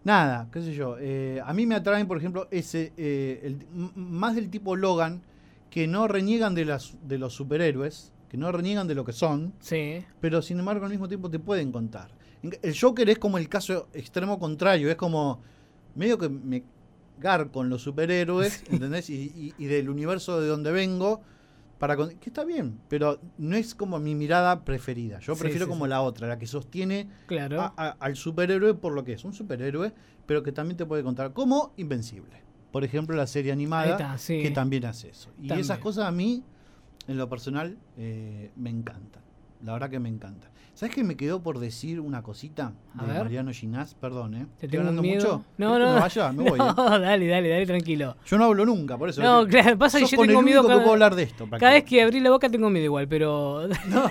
nada, 0.04 0.48
qué 0.52 0.62
sé 0.62 0.74
yo, 0.74 0.98
eh, 1.00 1.40
a 1.46 1.54
mí 1.54 1.66
me 1.66 1.76
atraen, 1.76 2.08
por 2.08 2.18
ejemplo, 2.18 2.48
ese 2.50 2.92
eh, 2.98 3.56
más 3.96 4.36
del 4.36 4.50
tipo 4.50 4.76
Logan, 4.76 5.22
que 5.70 5.88
no 5.88 6.08
reniegan 6.08 6.56
de, 6.56 6.66
las, 6.66 6.98
de 7.08 7.18
los 7.18 7.34
superhéroes, 7.34 8.12
que 8.30 8.38
no 8.38 8.52
reniegan 8.52 8.88
de 8.88 8.96
lo 8.96 9.06
que 9.06 9.14
son, 9.14 9.54
sí. 9.60 10.04
pero 10.20 10.42
sin 10.42 10.60
embargo 10.60 10.86
al 10.86 10.92
mismo 10.92 11.08
tiempo 11.08 11.30
te 11.30 11.38
pueden 11.38 11.72
contar. 11.72 12.10
El 12.42 12.78
Joker 12.80 13.10
es 13.10 13.20
como 13.20 13.38
el 13.38 13.48
caso 13.48 13.90
extremo 13.94 14.40
contrario, 14.40 14.90
es 14.90 14.96
como 14.96 15.40
medio 15.96 16.18
que 16.18 16.30
me 16.30 16.64
gar 17.20 17.52
con 17.52 17.70
los 17.70 17.84
superhéroes, 17.84 18.64
¿entendés? 18.72 19.10
Y, 19.10 19.54
del 19.60 19.90
universo 19.90 20.42
de 20.42 20.48
donde 20.48 20.72
vengo, 20.72 21.22
para 21.82 21.98
que 21.98 22.30
está 22.30 22.44
bien, 22.44 22.80
pero 22.90 23.20
no 23.40 23.56
es 23.56 23.74
como 23.74 23.98
mi 23.98 24.14
mirada 24.14 24.64
preferida. 24.64 25.18
Yo 25.18 25.36
prefiero 25.36 25.68
como 25.68 25.88
la 25.88 26.04
otra, 26.04 26.28
la 26.28 26.38
que 26.38 26.46
sostiene 26.46 27.10
claro. 27.26 27.74
al 27.76 28.16
superhéroe 28.16 28.76
por 28.76 28.94
lo 28.94 29.04
que 29.04 29.14
es, 29.14 29.26
un 29.26 29.34
superhéroe, 29.34 29.92
pero 30.28 30.44
que 30.44 30.52
también 30.52 30.78
te 30.78 30.86
puede 30.86 31.02
contar 31.02 31.34
como 31.34 31.74
Invencible. 31.78 32.44
Por 32.72 32.84
ejemplo, 32.84 33.16
la 33.16 33.26
serie 33.26 33.52
animada 33.52 34.16
que 34.28 34.52
también 34.52 34.86
hace 34.86 35.10
eso. 35.10 35.32
Y 35.42 35.52
esas 35.54 35.80
cosas 35.80 36.06
a 36.06 36.12
mí 36.12 36.44
en 37.08 37.18
lo 37.18 37.28
personal, 37.28 37.80
eh, 37.98 38.52
me 38.56 38.70
encanta. 38.70 39.20
La 39.64 39.74
verdad 39.74 39.90
que 39.90 40.00
me 40.00 40.10
encanta. 40.10 40.52
¿Sabes 40.82 40.96
que 40.96 41.04
me 41.04 41.16
quedó 41.16 41.44
por 41.44 41.60
decir 41.60 42.00
una 42.00 42.24
cosita 42.24 42.74
de 42.96 43.06
Mariano 43.06 43.52
Ginás? 43.52 43.94
Perdón, 43.94 44.34
¿eh? 44.34 44.48
¿Te 44.58 44.68
tengo 44.68 44.82
hablando 44.82 45.04
mucho? 45.04 45.46
No, 45.60 45.78
no, 45.78 45.94
no. 45.94 46.00
Vaya? 46.00 46.32
Me 46.32 46.50
voy, 46.50 46.58
no, 46.58 46.72
¿eh? 46.72 47.00
dale, 47.00 47.28
dale, 47.28 47.50
dale, 47.50 47.68
tranquilo. 47.68 48.16
Yo 48.26 48.40
no 48.40 48.46
hablo 48.46 48.66
nunca, 48.66 48.98
por 48.98 49.08
eso. 49.08 49.22
No, 49.22 49.46
claro, 49.46 49.78
pasa 49.78 50.00
que 50.00 50.08
yo 50.08 50.18
tengo 50.18 50.42
miedo. 50.42 50.66
cada, 50.66 50.80
puedo 50.80 50.94
hablar 50.94 51.14
de 51.14 51.22
esto. 51.22 51.48
Cada 51.48 51.74
vez 51.74 51.84
que 51.84 52.02
abrí 52.02 52.20
la 52.20 52.32
boca 52.32 52.50
tengo 52.50 52.72
miedo 52.72 52.86
igual, 52.86 53.08
pero. 53.08 53.70
No, 53.90 54.10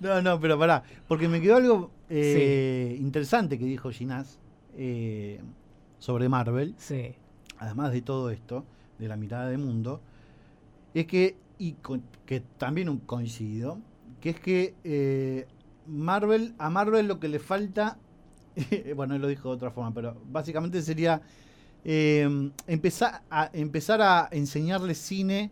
no, 0.00 0.20
no 0.20 0.40
pero 0.40 0.58
pará. 0.58 0.82
Porque 1.08 1.26
me 1.26 1.40
quedó 1.40 1.56
algo 1.56 1.90
eh, 2.10 2.94
interesante 3.00 3.58
que 3.58 3.64
dijo 3.64 3.90
Ginás 3.90 4.38
eh, 4.76 5.40
sobre 6.00 6.28
Marvel. 6.28 6.74
Sí. 6.76 7.14
Además 7.56 7.92
de 7.92 8.02
todo 8.02 8.28
esto, 8.28 8.66
de 8.98 9.08
la 9.08 9.16
mirada 9.16 9.48
de 9.48 9.56
mundo 9.56 10.02
es 10.92 11.06
que, 11.06 11.36
y 11.58 11.76
que 12.26 12.40
también 12.58 12.98
coincido, 12.98 13.78
que 14.20 14.30
es 14.30 14.40
que 14.40 14.74
eh, 14.84 15.46
Marvel, 15.86 16.54
a 16.58 16.70
Marvel 16.70 17.06
lo 17.06 17.20
que 17.20 17.28
le 17.28 17.38
falta, 17.38 17.98
bueno, 18.96 19.14
él 19.14 19.22
lo 19.22 19.28
dijo 19.28 19.50
de 19.50 19.56
otra 19.56 19.70
forma, 19.70 19.92
pero 19.92 20.16
básicamente 20.30 20.80
sería 20.82 21.20
eh, 21.84 22.50
empezar, 22.66 23.22
a, 23.30 23.50
empezar 23.52 24.00
a 24.00 24.28
enseñarle 24.30 24.94
cine 24.94 25.50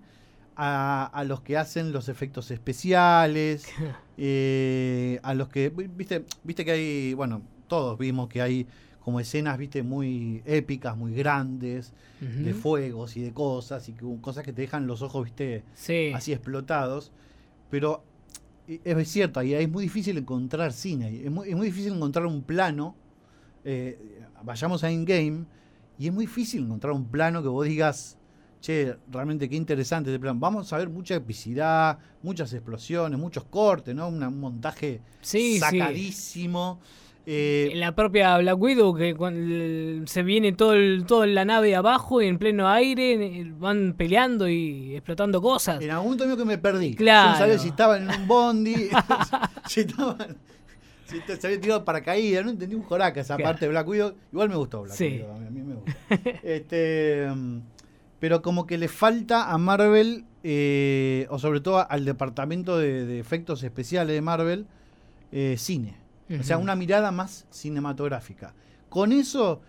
a, 0.57 1.07
a 1.13 1.25
los 1.25 1.41
que 1.43 1.57
hacen 1.57 1.93
los 1.93 2.09
efectos 2.09 2.51
especiales, 2.51 3.67
eh, 4.17 5.21
a 5.23 5.35
los 5.35 5.49
que, 5.49 5.71
viste, 5.71 6.25
viste 6.45 6.65
que 6.65 6.71
hay, 6.73 7.15
bueno, 7.15 7.43
todos 7.67 7.99
vimos 7.99 8.29
que 8.29 8.41
hay 8.43 8.67
como 9.01 9.19
escenas, 9.19 9.59
viste, 9.59 9.83
muy 9.83 10.43
épicas, 10.45 10.97
muy 10.97 11.13
grandes, 11.13 11.93
de 12.21 12.55
fuegos 12.55 13.17
y 13.17 13.21
de 13.21 13.33
cosas, 13.33 13.89
y 13.89 13.95
que, 13.95 14.07
cosas 14.21 14.45
que 14.45 14.53
te 14.53 14.63
dejan 14.63 14.87
los 14.87 15.03
ojos, 15.03 15.25
viste, 15.25 15.65
Sí. 15.75 16.13
así 16.15 16.33
explotados. 16.33 17.11
Pero 17.69 18.05
eh, 18.05 18.12
es 18.69 19.09
cierto, 19.09 19.41
ahí 19.41 19.55
es 19.55 19.69
muy 19.69 19.85
difícil 19.85 20.17
encontrar 20.19 20.73
cine, 20.73 21.23
es 21.25 21.31
muy, 21.31 21.49
es 21.51 21.57
muy 21.57 21.67
difícil 21.67 21.93
encontrar 21.95 22.27
un 22.27 22.43
plano. 22.43 22.95
eh, 23.65 23.99
vayamos 24.45 24.83
a 24.85 24.91
in-game, 24.91 25.45
y 25.99 26.09
es 26.09 26.13
muy 26.13 26.27
difícil 26.27 26.65
encontrar 26.65 26.93
un 26.93 27.05
plano 27.07 27.43
que 27.43 27.49
vos 27.49 27.67
digas, 27.67 28.19
che, 28.61 28.97
realmente 29.11 29.49
qué 29.49 29.57
interesante 29.57 30.11
este 30.11 30.19
plano. 30.21 30.39
Vamos 30.41 30.73
a 30.73 30.79
ver 30.79 30.89
mucha 30.89 31.15
epicidad, 31.15 31.99
muchas 32.23 32.53
explosiones, 32.53 33.19
muchos 33.19 33.45
cortes, 33.45 33.95
¿no? 33.95 34.09
Una- 34.09 34.29
un 34.29 34.41
montaje 34.41 35.01
Sí, 35.21 35.59
sí. 35.71 35.79
Eh, 37.27 37.71
En 37.73 37.81
la 37.81 37.95
propia 37.95 38.37
Black 38.39 38.59
Widow, 38.61 38.95
que 38.95 39.15
cuando 39.15 40.07
se 40.07 40.23
viene 40.23 40.53
todo 40.53 40.75
el, 40.75 41.05
toda 41.07 41.27
la 41.27 41.45
nave 41.45 41.75
abajo 41.77 42.21
y 42.23 42.27
en 42.27 42.39
pleno 42.39 42.69
aire 42.69 43.53
van 43.59 43.95
peleando 43.97 44.49
y 44.49 44.95
explotando 44.97 45.41
cosas. 45.41 45.81
En 45.83 45.91
algún 45.91 46.13
momento 46.17 46.37
que 46.37 46.45
me 46.45 46.59
perdí. 46.59 46.95
Claro. 46.95 47.29
Yo 47.29 47.33
no 47.33 47.39
sabía 47.39 47.59
si 47.59 47.69
estaban 47.69 48.11
en 48.11 48.21
un 48.21 48.27
bondi, 48.29 48.75
si 49.69 49.81
estaban. 49.81 50.37
Si 51.07 51.21
se 51.21 51.47
había 51.47 51.61
tirado 51.61 51.85
paracaídas, 51.85 52.43
no 52.45 52.51
entendí 52.53 52.75
un 52.75 52.83
joraca 52.83 53.21
esa 53.21 53.37
Claro. 53.37 53.51
parte 53.51 53.67
de 53.67 53.71
Black 53.71 53.87
Widow. 53.87 54.15
Igual 54.33 54.49
me 54.49 54.57
gustó 54.57 54.83
Black 54.83 54.97
Sí. 54.97 55.05
Widow, 55.23 55.31
a 55.35 55.39
mí, 55.39 55.61
me 55.63 55.75
gusta. 55.75 55.93
este, 56.43 57.29
mm, 57.35 57.59
pero 58.19 58.41
como 58.41 58.67
que 58.67 58.79
le 58.79 58.89
falta 58.89 59.51
a 59.53 59.59
Marvel, 59.59 60.25
eh, 60.43 61.27
o 61.29 61.39
sobre 61.39 61.61
todo 61.61 61.87
al 61.89 62.05
departamento 62.05 62.79
de, 62.79 63.05
de 63.05 63.19
efectos 63.21 63.63
especiales 63.63 64.15
de 64.15 64.23
Marvel, 64.23 64.67
eh, 65.33 65.57
cine. 65.59 65.97
O 66.41 66.43
sea, 66.43 66.57
una 66.59 66.75
mirada 66.77 67.11
más 67.13 67.47
cinematográfica. 67.51 68.55
Con 68.89 69.13
eso, 69.13 69.61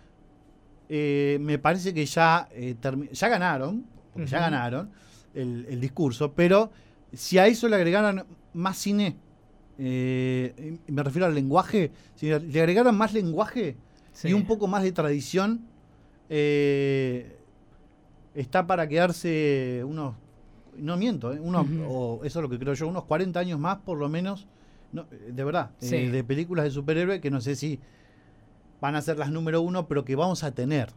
eh, 0.88 1.38
me 1.40 1.58
parece 1.58 1.92
que 1.92 2.06
ya, 2.06 2.48
eh, 2.52 2.74
ya 3.12 3.28
ganaron, 3.28 3.84
porque 4.12 4.28
ya 4.28 4.40
ganaron 4.40 4.90
el, 5.34 5.66
el 5.68 5.80
discurso, 5.80 6.32
pero 6.32 6.70
si 7.12 7.38
a 7.38 7.46
eso 7.46 7.68
le 7.68 7.76
agregaran 7.76 8.24
más 8.54 8.78
cine, 8.78 9.16
eh, 9.78 10.78
me 10.86 11.02
refiero 11.02 11.26
al 11.26 11.34
lenguaje, 11.34 11.90
si 12.14 12.28
le 12.28 12.60
agregaran 12.60 12.96
más 12.96 13.12
lenguaje 13.12 13.76
Sí. 14.12 14.28
y 14.28 14.32
un 14.32 14.46
poco 14.46 14.68
más 14.68 14.84
de 14.84 14.92
tradición, 14.92 15.66
está 18.34 18.66
para 18.66 18.88
quedarse 18.88 19.82
unos, 19.84 20.14
no 20.76 20.96
miento, 20.96 21.28
o 21.88 22.20
eso 22.24 22.38
es 22.38 22.42
lo 22.42 22.48
que 22.48 22.58
creo 22.58 22.74
yo, 22.74 22.88
unos 22.88 23.04
40 23.04 23.38
años 23.40 23.58
más 23.58 23.78
por 23.78 23.98
lo 23.98 24.08
menos, 24.08 24.46
no, 24.94 25.02
eh, 25.10 25.30
de 25.32 25.44
verdad, 25.44 25.70
eh, 25.82 26.08
de 26.10 26.24
películas 26.24 26.64
de 26.64 26.70
superhéroe 26.70 27.20
que 27.20 27.30
no 27.30 27.40
sé 27.42 27.54
si 27.56 27.78
van 28.80 28.96
a 28.96 29.02
ser 29.02 29.18
las 29.18 29.30
número 29.30 29.60
uno, 29.60 29.86
pero 29.88 30.04
que 30.04 30.16
vamos 30.16 30.42
a 30.44 30.52
tener. 30.54 30.90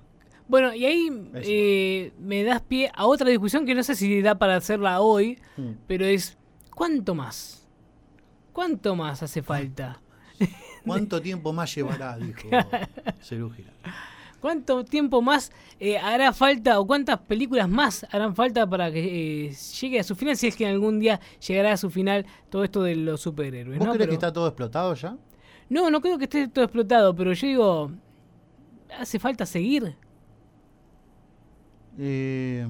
Bueno, 0.47 0.73
y 0.73 0.85
ahí 0.85 1.09
eh, 1.35 2.13
me 2.19 2.43
das 2.43 2.61
pie 2.61 2.89
a 2.95 3.05
otra 3.05 3.29
discusión 3.29 3.65
que 3.65 3.75
no 3.75 3.83
sé 3.83 3.95
si 3.95 4.21
da 4.21 4.35
para 4.35 4.55
hacerla 4.55 5.01
hoy, 5.01 5.37
Mm. 5.57 5.71
pero 5.87 6.05
es 6.05 6.37
¿cuánto 6.73 7.13
más? 7.15 7.67
¿Cuánto 8.53 8.95
más 8.95 9.21
hace 9.23 9.41
falta? 9.41 9.99
¿Cuánto 10.85 11.21
tiempo 11.21 11.51
más 11.51 11.73
llevará? 11.75 12.17
Dijo 12.19 12.47
Cerú. 13.21 13.51
¿Cuánto 14.41 14.85
tiempo 14.85 15.21
más 15.21 15.51
eh, 15.79 15.97
hará 15.97 16.31
falta 16.31 16.79
o 16.79 16.85
cuántas 16.85 17.19
películas 17.19 17.67
más 17.67 18.05
harán 18.11 18.35
falta 18.35 18.67
para 18.69 18.91
que 18.91 19.47
eh, 19.47 19.51
llegue 19.81 19.99
a 19.99 20.03
su 20.03 20.15
final? 20.15 20.37
Si 20.37 20.47
es 20.47 20.55
que 20.55 20.67
algún 20.67 20.99
día 20.99 21.19
llegará 21.45 21.71
a 21.73 21.77
su 21.77 21.89
final 21.89 22.25
todo 22.49 22.63
esto 22.63 22.83
de 22.83 22.95
los 22.95 23.19
superhéroes. 23.21 23.79
¿Vos 23.79 23.87
¿no? 23.87 23.93
crees 23.93 24.03
Pero- 24.05 24.09
que 24.11 24.15
está 24.25 24.31
todo 24.33 24.47
explotado 24.47 24.93
ya? 24.93 25.17
No, 25.69 25.89
no 25.89 25.99
creo 26.01 26.17
que 26.17 26.25
esté 26.25 26.47
todo 26.47 26.63
explotado, 26.65 27.13
pero 27.15 27.33
yo 27.33 27.47
digo, 27.47 27.91
¿hace 28.97 29.19
falta 29.19 29.45
seguir? 29.45 29.95
Eh, 31.99 32.67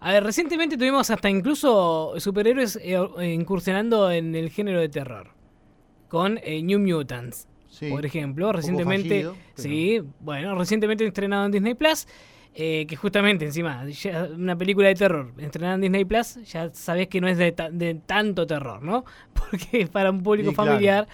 A 0.00 0.12
ver, 0.12 0.22
recientemente 0.24 0.76
tuvimos 0.76 1.10
hasta 1.10 1.28
incluso 1.28 2.14
superhéroes 2.18 2.76
eh, 2.82 2.96
incursionando 3.34 4.10
en 4.12 4.34
el 4.36 4.50
género 4.50 4.80
de 4.80 4.88
terror. 4.88 5.32
Con 6.08 6.34
New 6.62 6.78
Mutants, 6.78 7.46
sí. 7.78 7.90
por 7.90 8.04
ejemplo. 8.06 8.52
Recientemente. 8.52 9.08
fallido, 9.08 9.34
pero- 9.56 9.68
Sí, 9.68 10.00
bueno, 10.20 10.54
recientemente 10.54 11.06
estrenado 11.06 11.46
en 11.46 11.52
Disney 11.52 11.74
Plus. 11.74 12.06
eh, 12.60 12.86
que 12.88 12.96
justamente 12.96 13.44
encima, 13.44 13.86
ya 13.88 14.24
una 14.34 14.56
película 14.56 14.88
de 14.88 14.94
terror 14.96 15.32
estrenada 15.38 15.74
en 15.76 15.80
Disney 15.82 16.04
Plus, 16.04 16.36
ya 16.50 16.70
sabés 16.74 17.06
que 17.06 17.20
no 17.20 17.28
es 17.28 17.38
de, 17.38 17.52
ta- 17.52 17.70
de 17.70 17.94
tanto 17.94 18.46
terror, 18.46 18.82
¿no? 18.82 19.04
Porque 19.32 19.82
es 19.82 19.88
para 19.90 20.10
un 20.10 20.22
público 20.22 20.50
Sí, 20.50 20.54
claro. 20.56 20.70
familiar. 20.72 21.08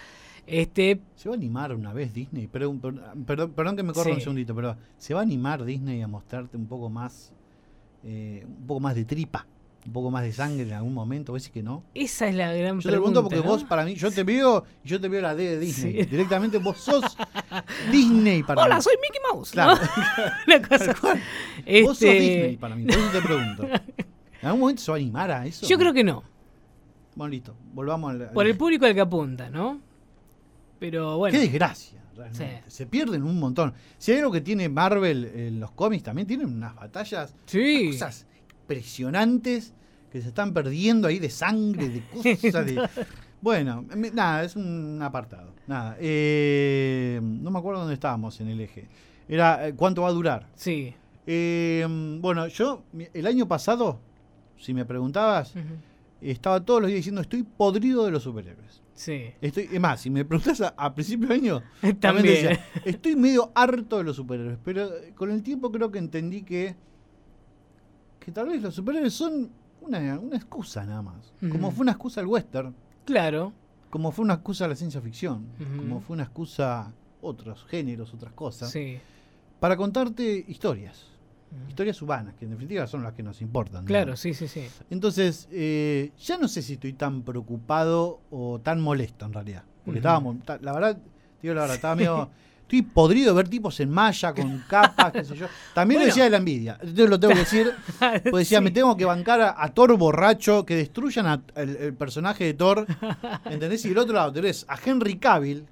Este, 0.47 1.01
¿Se 1.17 1.29
va 1.29 1.35
a 1.35 1.39
animar 1.39 1.75
una 1.75 1.93
vez 1.93 2.15
Disney? 2.15 2.49
Pero, 2.51 2.73
per- 2.79 2.95
perdón, 3.27 3.53
perdón 3.53 3.77
que 3.77 3.83
me 3.83 3.93
corra 3.93 4.11
un 4.11 4.17
Sí. 4.17 4.23
segundito, 4.23 4.55
pero 4.55 4.77
¿se 4.97 5.13
va 5.13 5.21
a 5.21 5.23
animar 5.23 5.65
Disney 5.65 6.01
a 6.03 6.07
mostrarte 6.09 6.57
un 6.57 6.67
poco 6.67 6.89
más, 6.89 7.33
eh, 8.05 8.45
un 8.47 8.67
poco 8.67 8.81
más 8.81 8.95
de 8.95 9.05
tripa, 9.05 9.47
un 9.87 9.93
poco 9.93 10.11
más 10.11 10.23
de 10.23 10.33
sangre 10.33 10.63
en 10.63 10.73
algún 10.73 10.95
momento? 10.95 11.33
¿Ves 11.35 11.49
que 11.51 11.63
no? 11.63 11.85
esa 11.95 12.27
es 12.29 12.35
la 12.35 12.53
gran 12.53 12.81
Yo 12.81 12.89
te 12.89 12.89
pregunta. 12.91 13.21
pregunto 13.21 13.23
porque 13.23 13.37
¿no? 13.37 13.43
vos, 13.45 13.65
para 13.65 13.85
mí, 13.85 13.95
yo 13.95 14.11
te 14.11 14.23
veo 14.25 14.65
y 14.85 14.89
yo 14.89 15.01
te 15.01 15.09
veo 15.09 15.21
la 15.21 15.35
D 15.35 15.45
de 15.45 15.59
Disney. 15.59 15.93
Sí. 16.05 16.07
Directamente 16.11 16.59
vos 16.59 16.79
sos 16.79 17.17
Disney 17.91 18.43
para 18.43 18.63
Hola, 18.63 18.77
mí. 18.77 18.83
soy 18.83 18.95
Mickey 19.03 19.21
Mouse. 19.33 19.51
Claro. 19.51 19.75
¿no? 20.17 20.23
Una 20.47 20.69
cosa-. 20.69 20.95
Este, 21.65 21.83
Vos 21.83 21.99
sos 21.99 22.09
Disney 22.11 22.57
para 22.57 22.77
mí, 22.77 22.85
por 22.87 22.95
eso 22.97 23.11
te 23.13 23.21
pregunto. 23.23 23.63
¿En 24.43 24.47
algún 24.49 24.61
momento 24.61 24.83
se 24.83 24.91
va 24.91 24.97
a 24.97 25.01
animar 25.01 25.31
a 25.31 25.47
eso? 25.47 25.67
Yo 25.67 25.79
creo 25.79 25.93
que 25.93 26.05
no. 26.05 26.23
Bueno, 27.15 27.31
listo, 27.31 27.55
volvamos 27.73 28.11
al... 28.11 28.31
Por 28.31 28.47
el 28.47 28.57
público 28.57 28.87
al 28.87 28.95
que 28.95 29.01
apunta, 29.01 29.49
¿no? 29.49 29.81
Pero 30.79 31.17
bueno. 31.19 31.33
Qué 31.33 31.41
desgracia, 31.41 32.03
realmente. 32.17 32.63
Sí. 32.67 32.71
Se 32.77 32.87
pierden 32.87 33.23
un 33.23 33.39
montón. 33.39 33.73
Si 33.99 34.13
hay 34.13 34.19
algo 34.19 34.33
que 34.33 34.41
tiene 34.41 34.69
Marvel 34.69 35.25
en 35.35 35.61
los 35.61 35.71
cómics, 35.71 36.03
también 36.03 36.27
tienen 36.27 36.47
unas 36.49 36.75
batallas, 36.75 37.35
Sí. 37.47 37.91
cosas 37.93 38.27
impresionantes 38.65 39.75
que 40.11 40.21
se 40.23 40.29
están 40.29 40.53
perdiendo 40.55 41.09
ahí 41.09 41.19
de 41.19 41.31
sangre, 41.31 41.89
de 41.89 42.03
cosas 42.03 42.67
de... 42.67 42.89
Bueno, 43.41 43.85
nada, 44.15 44.43
es 44.43 44.57
un 44.57 44.99
apartado. 45.03 45.53
Nada. 45.67 45.99
eh, 46.01 47.21
no 47.23 47.51
me 47.51 47.59
acuerdo 47.59 47.81
dónde 47.81 47.93
estábamos 47.93 48.41
en 48.41 48.49
el 48.49 48.59
eje. 48.59 48.89
Era 49.29 49.69
eh, 49.69 49.75
cuánto 49.75 50.01
va 50.01 50.09
a 50.09 50.13
durar. 50.13 50.49
Sí. 50.55 50.95
Eh, 51.27 51.87
bueno, 52.23 52.47
yo 52.49 52.85
el 53.13 53.27
año 53.27 53.47
pasado, 53.47 54.01
si 54.57 54.73
me 54.73 54.87
preguntabas, 54.87 55.53
estaba 56.23 56.65
todos 56.65 56.81
los 56.81 56.89
días 56.89 57.01
diciendo 57.01 57.21
estoy 57.21 57.43
podrido 57.43 58.07
de 58.07 58.13
los 58.13 58.23
superhéroes. 58.23 58.81
Sí. 58.95 59.25
Estoy, 59.43 59.69
es 59.71 59.81
más, 59.81 60.01
si 60.01 60.09
me 60.09 60.25
preguntas 60.25 60.63
a, 60.63 60.69
a 60.79 60.95
principio 60.95 61.29
de 61.29 61.35
año, 61.35 61.61
También. 61.83 62.01
también 62.01 62.27
decía, 62.27 62.65
estoy 62.87 63.15
medio 63.15 63.53
harto 63.55 63.99
de 63.99 64.05
los 64.05 64.17
superhéroes, 64.17 64.57
pero 64.65 64.87
eh, 64.87 65.13
con 65.15 65.31
el 65.31 65.43
tiempo 65.43 65.71
creo 65.71 65.91
que 65.91 65.99
entendí 65.99 66.45
que, 66.45 66.77
que 68.25 68.33
tal 68.33 68.49
vez 68.49 68.63
los 68.63 68.75
superhéroes 68.75 69.13
son 69.13 69.51
una, 69.83 70.19
una 70.19 70.37
excusa 70.37 70.85
nada 70.85 71.03
más. 71.03 71.33
Como 71.51 71.71
fue 71.71 71.83
una 71.83 71.93
excusa 71.93 72.21
al 72.21 72.27
western, 72.27 72.75
Claro. 73.05 73.53
como 73.91 74.11
fue 74.13 74.25
una 74.25 74.35
excusa 74.35 74.65
a 74.65 74.69
la 74.69 74.77
ciencia 74.77 75.01
ficción, 75.01 75.47
como 75.77 76.01
fue 76.01 76.15
una 76.15 76.25
excusa 76.25 76.93
otros 77.21 77.65
géneros, 77.67 78.13
otras 78.15 78.33
cosas, 78.33 78.71
Sí. 78.71 78.99
para 79.61 79.77
contarte 79.77 80.45
historias, 80.49 81.07
historias 81.69 82.01
humanas, 82.03 82.35
que 82.39 82.45
en 82.47 82.53
definitiva 82.53 82.87
son 82.87 83.03
las 83.03 83.13
que 83.13 83.23
nos 83.23 83.41
importan. 83.43 83.85
Claro, 83.85 84.17
sí, 84.17 84.33
sí, 84.35 84.49
sí. 84.49 84.67
Entonces, 84.91 85.47
eh, 85.53 86.13
ya 86.19 86.39
no 86.39 86.49
sé 86.49 86.63
si 86.63 86.75
estoy 86.75 86.95
tan 86.95 87.23
preocupado 87.23 88.21
o 88.31 88.59
tan 88.61 88.81
molesto 88.81 89.27
en 89.27 89.33
realidad. 89.35 89.65
Porque 89.85 89.99
estábamos, 89.99 90.37
la 90.63 90.73
verdad, 90.73 90.99
digo 91.43 91.55
la 91.55 91.61
verdad, 91.63 91.77
estaba 91.77 91.95
medio. 91.97 92.31
Estoy 92.65 92.83
podrido 92.83 93.33
de 93.33 93.37
ver 93.37 93.49
tipos 93.49 93.79
en 93.81 93.91
malla, 93.91 94.33
con 94.35 94.59
capas, 94.69 95.13
qué 95.13 95.25
sé 95.25 95.37
yo. 95.37 95.47
También 95.75 95.99
Bueno. 95.99 96.01
lo 96.01 96.07
decía 96.07 96.25
de 96.25 96.31
la 96.31 96.39
envidia. 96.39 96.79
Yo 96.95 97.07
lo 97.07 97.21
tengo 97.21 97.35
que 97.35 97.41
decir. 97.41 97.73
Porque 97.99 98.39
decía, 98.39 98.59
Sí. 98.59 98.65
me 98.65 98.71
tengo 98.71 98.97
que 98.97 99.05
bancar 99.05 99.41
a, 99.43 99.63
a 99.63 99.69
Thor 99.75 99.97
borracho, 99.99 100.65
que 100.65 100.75
destruyan 100.77 101.27
a- 101.27 101.43
el, 101.57 101.77
el 101.77 101.95
personaje 101.95 102.45
de 102.45 102.55
Thor. 102.55 102.87
¿Entendés? 103.45 103.85
Y 103.85 103.91
del 103.91 103.99
otro 103.99 104.15
lado 104.15 104.33
tenés 104.33 104.65
a 104.69 104.77
Henry 104.83 105.19
Cavill, 105.19 105.67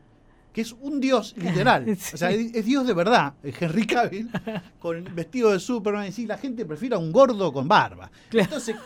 que 0.52 0.60
es 0.60 0.72
un 0.82 1.00
dios 1.00 1.34
literal. 1.38 1.86
O 2.12 2.16
sea, 2.18 2.30
es, 2.30 2.54
es 2.54 2.64
dios 2.66 2.86
de 2.86 2.92
verdad, 2.92 3.32
Henry 3.42 3.86
Cavill, 3.86 4.30
con 4.78 5.02
vestido 5.14 5.50
de 5.50 5.58
Superman. 5.60 6.06
Y 6.08 6.12
sí, 6.12 6.26
la 6.26 6.36
gente 6.36 6.66
prefiere 6.66 6.94
a 6.94 6.98
un 6.98 7.10
gordo 7.10 7.52
con 7.54 7.66
barba. 7.66 8.10
Claro. 8.28 8.44
Entonces, 8.44 8.76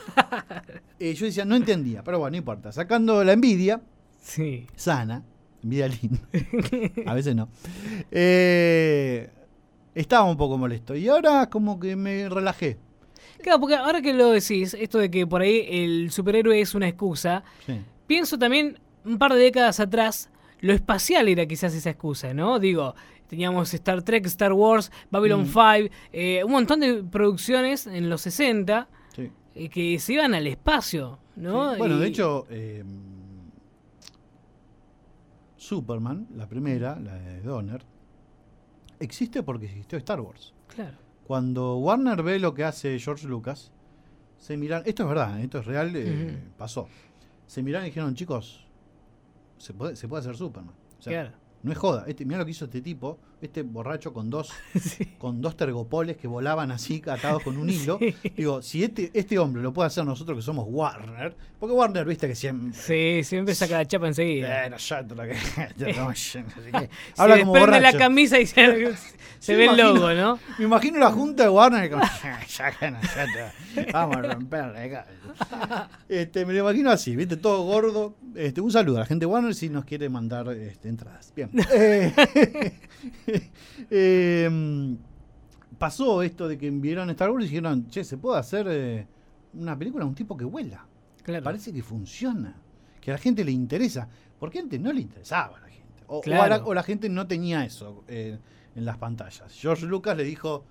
eh, 1.00 1.12
yo 1.12 1.26
decía, 1.26 1.44
no 1.44 1.56
entendía, 1.56 2.04
pero 2.04 2.20
bueno, 2.20 2.30
no 2.32 2.36
importa. 2.38 2.70
Sacando 2.70 3.22
la 3.24 3.32
envidia, 3.32 3.80
Sí. 4.22 4.66
sana, 4.76 5.22
linda, 5.66 6.20
a 7.06 7.14
veces 7.14 7.34
no, 7.34 7.48
eh, 8.10 9.30
estaba 9.94 10.24
un 10.24 10.36
poco 10.36 10.56
molesto. 10.58 10.94
Y 10.94 11.08
ahora 11.08 11.48
como 11.50 11.78
que 11.80 11.96
me 11.96 12.28
relajé. 12.28 12.78
Claro, 13.42 13.60
porque 13.60 13.74
ahora 13.76 14.00
que 14.02 14.12
lo 14.14 14.30
decís, 14.30 14.74
esto 14.74 14.98
de 14.98 15.10
que 15.10 15.26
por 15.26 15.42
ahí 15.42 15.66
el 15.68 16.10
superhéroe 16.10 16.60
es 16.60 16.74
una 16.74 16.88
excusa, 16.88 17.44
Sí. 17.66 17.80
pienso 18.06 18.38
también 18.38 18.78
un 19.04 19.18
par 19.18 19.32
de 19.34 19.38
décadas 19.40 19.78
atrás, 19.80 20.30
lo 20.60 20.72
espacial 20.72 21.28
era 21.28 21.46
quizás 21.46 21.74
esa 21.74 21.90
excusa, 21.90 22.32
¿no? 22.34 22.58
Digo, 22.58 22.94
teníamos 23.28 23.72
Star 23.74 24.02
Trek, 24.02 24.24
Star 24.26 24.52
Wars, 24.52 24.90
Babylon 25.10 25.44
5, 25.46 25.90
eh, 26.12 26.42
un 26.44 26.52
montón 26.52 26.80
de 26.80 27.04
producciones 27.04 27.86
en 27.86 28.08
los 28.08 28.22
60 28.22 28.88
eh, 29.54 29.68
que 29.68 29.98
se 29.98 30.14
iban 30.14 30.34
al 30.34 30.46
espacio, 30.46 31.18
¿no? 31.36 31.76
Bueno, 31.76 31.98
de 31.98 32.08
hecho, 32.08 32.46
Superman, 35.66 36.28
la 36.36 36.48
primera, 36.48 36.96
la 37.00 37.14
de 37.14 37.40
Donner, 37.42 37.82
existe 39.00 39.42
porque 39.42 39.66
existió 39.66 39.98
Star 39.98 40.20
Wars. 40.20 40.54
Claro. 40.68 40.96
Cuando 41.26 41.78
Warner 41.78 42.22
ve 42.22 42.38
lo 42.38 42.54
que 42.54 42.62
hace 42.62 42.96
George 43.00 43.26
Lucas, 43.26 43.72
se 44.38 44.56
miran, 44.56 44.84
esto 44.86 45.02
es 45.02 45.08
verdad, 45.08 45.40
esto 45.40 45.58
es 45.58 45.66
real, 45.66 45.92
pasó. 46.56 46.86
Se 47.48 47.64
miran 47.64 47.82
y 47.82 47.86
dijeron, 47.86 48.14
chicos, 48.14 48.64
se 49.58 49.74
puede, 49.74 49.96
se 49.96 50.06
puede 50.06 50.20
hacer 50.20 50.36
Superman. 50.36 50.74
claro. 51.02 51.32
No 51.62 51.72
es 51.72 51.78
joda. 51.78 52.04
Este, 52.06 52.24
mira 52.24 52.38
lo 52.38 52.44
que 52.44 52.52
hizo 52.52 52.66
este 52.66 52.80
tipo, 52.80 53.18
este 53.40 53.62
borracho 53.62 54.12
con 54.12 54.30
dos, 54.30 54.52
con 55.18 55.40
dos 55.40 55.56
tergopoles 55.56 56.16
que 56.16 56.28
volaban 56.28 56.70
así, 56.70 57.02
atados 57.06 57.42
con 57.42 57.56
un 57.56 57.68
hilo. 57.70 57.98
Digo, 58.36 58.62
si 58.62 58.84
este, 58.84 59.10
este 59.14 59.38
hombre 59.38 59.62
lo 59.62 59.72
puede 59.72 59.88
hacer 59.88 60.04
nosotros 60.04 60.38
que 60.38 60.42
somos 60.42 60.66
Warner, 60.68 61.34
porque 61.58 61.74
Warner, 61.74 62.06
viste 62.06 62.28
que 62.28 62.34
siempre. 62.34 62.78
Sí, 62.78 63.24
siempre 63.24 63.54
saca 63.54 63.78
la 63.78 63.86
chapa 63.86 64.06
enseguida. 64.06 64.66
Eh, 64.66 64.70
no, 64.70 64.76
ya, 64.76 65.06
que, 65.06 65.36
Habla 67.16 67.40
como 67.40 67.52
borracho. 67.52 67.80
la 67.80 67.92
camisa 67.92 68.38
y 68.38 68.46
se, 68.46 68.66
ve 68.68 69.66
el 69.66 69.76
logo, 69.76 70.12
¿no? 70.12 70.38
Me 70.58 70.64
imagino 70.64 70.98
la 70.98 71.10
junta 71.10 71.44
de 71.44 71.48
Warner 71.48 71.90
como, 71.90 72.02
vamos 73.92 74.16
a 74.16 74.22
romperle. 74.22 75.04
Este, 76.08 76.46
me 76.46 76.52
lo 76.52 76.60
imagino 76.60 76.90
así, 76.90 77.16
viste, 77.16 77.36
todo 77.36 77.62
gordo. 77.64 78.14
Este, 78.34 78.60
un 78.60 78.70
saludo 78.70 78.98
a 78.98 79.00
la 79.00 79.06
gente 79.06 79.24
de 79.24 79.32
Warner 79.32 79.54
si 79.54 79.68
nos 79.68 79.84
quiere 79.84 80.08
mandar 80.08 80.48
este, 80.52 80.88
entradas. 80.88 81.32
Bien. 81.34 81.45
Em, 83.90 84.96
pasó 85.78 86.22
esto 86.22 86.48
de 86.48 86.58
que 86.58 86.70
vieron 86.70 87.10
Star 87.10 87.30
Wars 87.30 87.44
y 87.44 87.48
dijeron, 87.48 87.88
che, 87.88 88.04
se 88.04 88.16
puede 88.16 88.38
hacer 88.38 88.66
eh, 88.68 89.06
una 89.54 89.78
película 89.78 90.04
de 90.04 90.08
un 90.08 90.14
tipo 90.14 90.36
que 90.36 90.44
vuela. 90.44 90.86
Parece 91.42 91.72
que 91.72 91.82
funciona, 91.82 92.54
que 93.00 93.10
a 93.10 93.14
la 93.14 93.18
gente 93.18 93.44
le 93.44 93.50
interesa. 93.50 94.08
Porque 94.38 94.58
antes 94.60 94.80
no 94.80 94.92
le 94.92 95.00
interesaba 95.00 95.56
a 95.56 95.60
la 95.60 95.68
gente. 95.68 96.04
O, 96.06 96.22
la, 96.24 96.82
gente 96.82 97.08
no 97.08 97.26
tenía 97.26 97.64
eso 97.64 98.04
eh, 98.06 98.38
en 98.74 98.84
las 98.84 98.98
pantallas. 98.98 99.52
George 99.52 99.86
Lucas 99.86 100.16
le 100.16 100.22
dijo, 100.22 100.64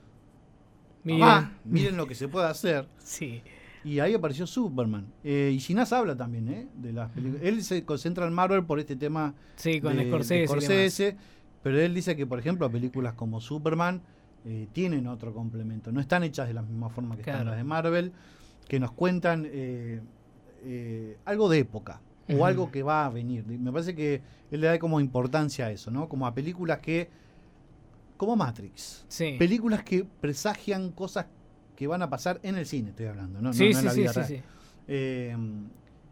miren. 1.03 1.57
miren 1.65 1.97
lo 1.97 2.07
que 2.07 2.15
se 2.15 2.29
puede 2.29 2.47
hacer. 2.47 2.88
Sí. 2.99 3.43
Y 3.86 4.00
ahí 4.00 4.15
apareció 4.15 4.48
Superman. 4.48 5.06
Eh, 5.24 5.52
y 5.54 5.60
Ginás 5.60 5.93
habla 5.93 6.17
también, 6.17 6.50
¿eh? 6.50 6.67
De 6.74 6.91
las 6.91 7.12
películas. 7.12 7.43
Él 7.43 7.63
se 7.63 7.86
concentra 7.86 8.26
en 8.26 8.34
Marvel 8.34 8.65
por 8.65 8.80
este 8.80 8.95
tema 8.95 9.36
sí, 9.58 9.80
con 9.80 9.95
de, 9.95 10.10
Scorsese, 10.48 11.15
pero 11.62 11.80
él 11.80 11.93
dice 11.93 12.15
que, 12.15 12.26
por 12.26 12.39
ejemplo, 12.39 12.69
películas 12.71 13.13
como 13.13 13.39
Superman 13.39 14.02
eh, 14.43 14.67
tienen 14.74 15.06
otro 15.06 15.36
complemento. 15.36 15.91
No 15.91 16.02
están 16.02 16.24
hechas 16.24 16.48
de 16.48 16.56
la 16.56 16.63
misma 16.63 16.89
forma 16.89 17.15
que 17.15 17.21
están 17.21 17.45
las 17.45 17.58
de 17.58 17.63
Marvel, 17.63 18.12
que 18.67 18.80
nos 18.80 18.91
cuentan 18.91 19.48
eh, 19.48 20.02
algo 21.26 21.48
de 21.48 21.60
época 21.60 22.02
o 22.36 22.43
algo 22.43 22.71
que 22.71 22.82
va 22.82 23.06
a 23.06 23.10
venir. 23.10 23.45
Me 23.45 23.71
parece 23.71 23.93
que 23.93 24.19
él 24.50 24.62
le 24.62 24.67
da 24.67 24.80
como 24.80 25.00
importancia 25.00 25.67
a 25.67 25.71
eso, 25.71 25.91
¿no? 25.91 26.10
Como 26.10 26.26
a 26.26 26.34
películas 26.34 26.80
que 26.80 27.08
como 28.17 28.36
Matrix. 28.36 29.06
Películas 29.38 29.84
que 29.84 30.06
presagian 30.06 30.91
cosas 30.91 31.28
que 31.75 31.88
van 31.88 32.01
a 32.01 32.09
pasar 32.09 32.39
en 32.43 32.55
el 32.55 32.65
cine, 32.65 32.89
estoy 32.89 33.07
hablando, 33.07 33.41
no, 33.41 33.53
sí, 33.53 33.71
no, 33.71 33.79
en 33.79 33.85
la 33.85 33.93
vida 33.93 34.11
real. 34.13 34.43
Eh, 34.88 35.35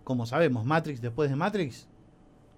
como 0.03 0.25
sabemos, 0.25 0.65
Matrix 0.65 1.01
después 1.01 1.29
de 1.29 1.35
Matrix, 1.35 1.87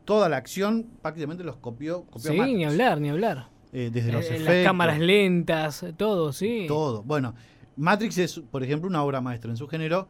toda 0.04 0.30
la 0.30 0.38
acción 0.38 0.88
prácticamente 1.02 1.44
los 1.44 1.58
copió, 1.58 2.04
copió 2.06 2.32
sí, 2.32 2.40
ni 2.40 2.66
hablar, 2.66 3.00
ni 3.00 3.10
hablar. 3.10 3.50
Eh, 3.72 3.90
desde 3.92 4.12
los 4.12 4.24
eh, 4.26 4.36
efectos. 4.36 4.56
Las 4.56 4.66
cámaras 4.66 5.00
lentas, 5.00 5.86
todo, 5.98 6.32
sí. 6.32 6.66
Todo. 6.68 7.04
Bueno, 7.04 7.36
Matrix 7.76 8.18
es, 8.18 8.40
por 8.40 8.64
ejemplo, 8.64 8.88
una 8.90 9.04
obra 9.04 9.22
maestra 9.22 9.52
en 9.52 9.58
su 9.58 9.68
género. 9.68 10.08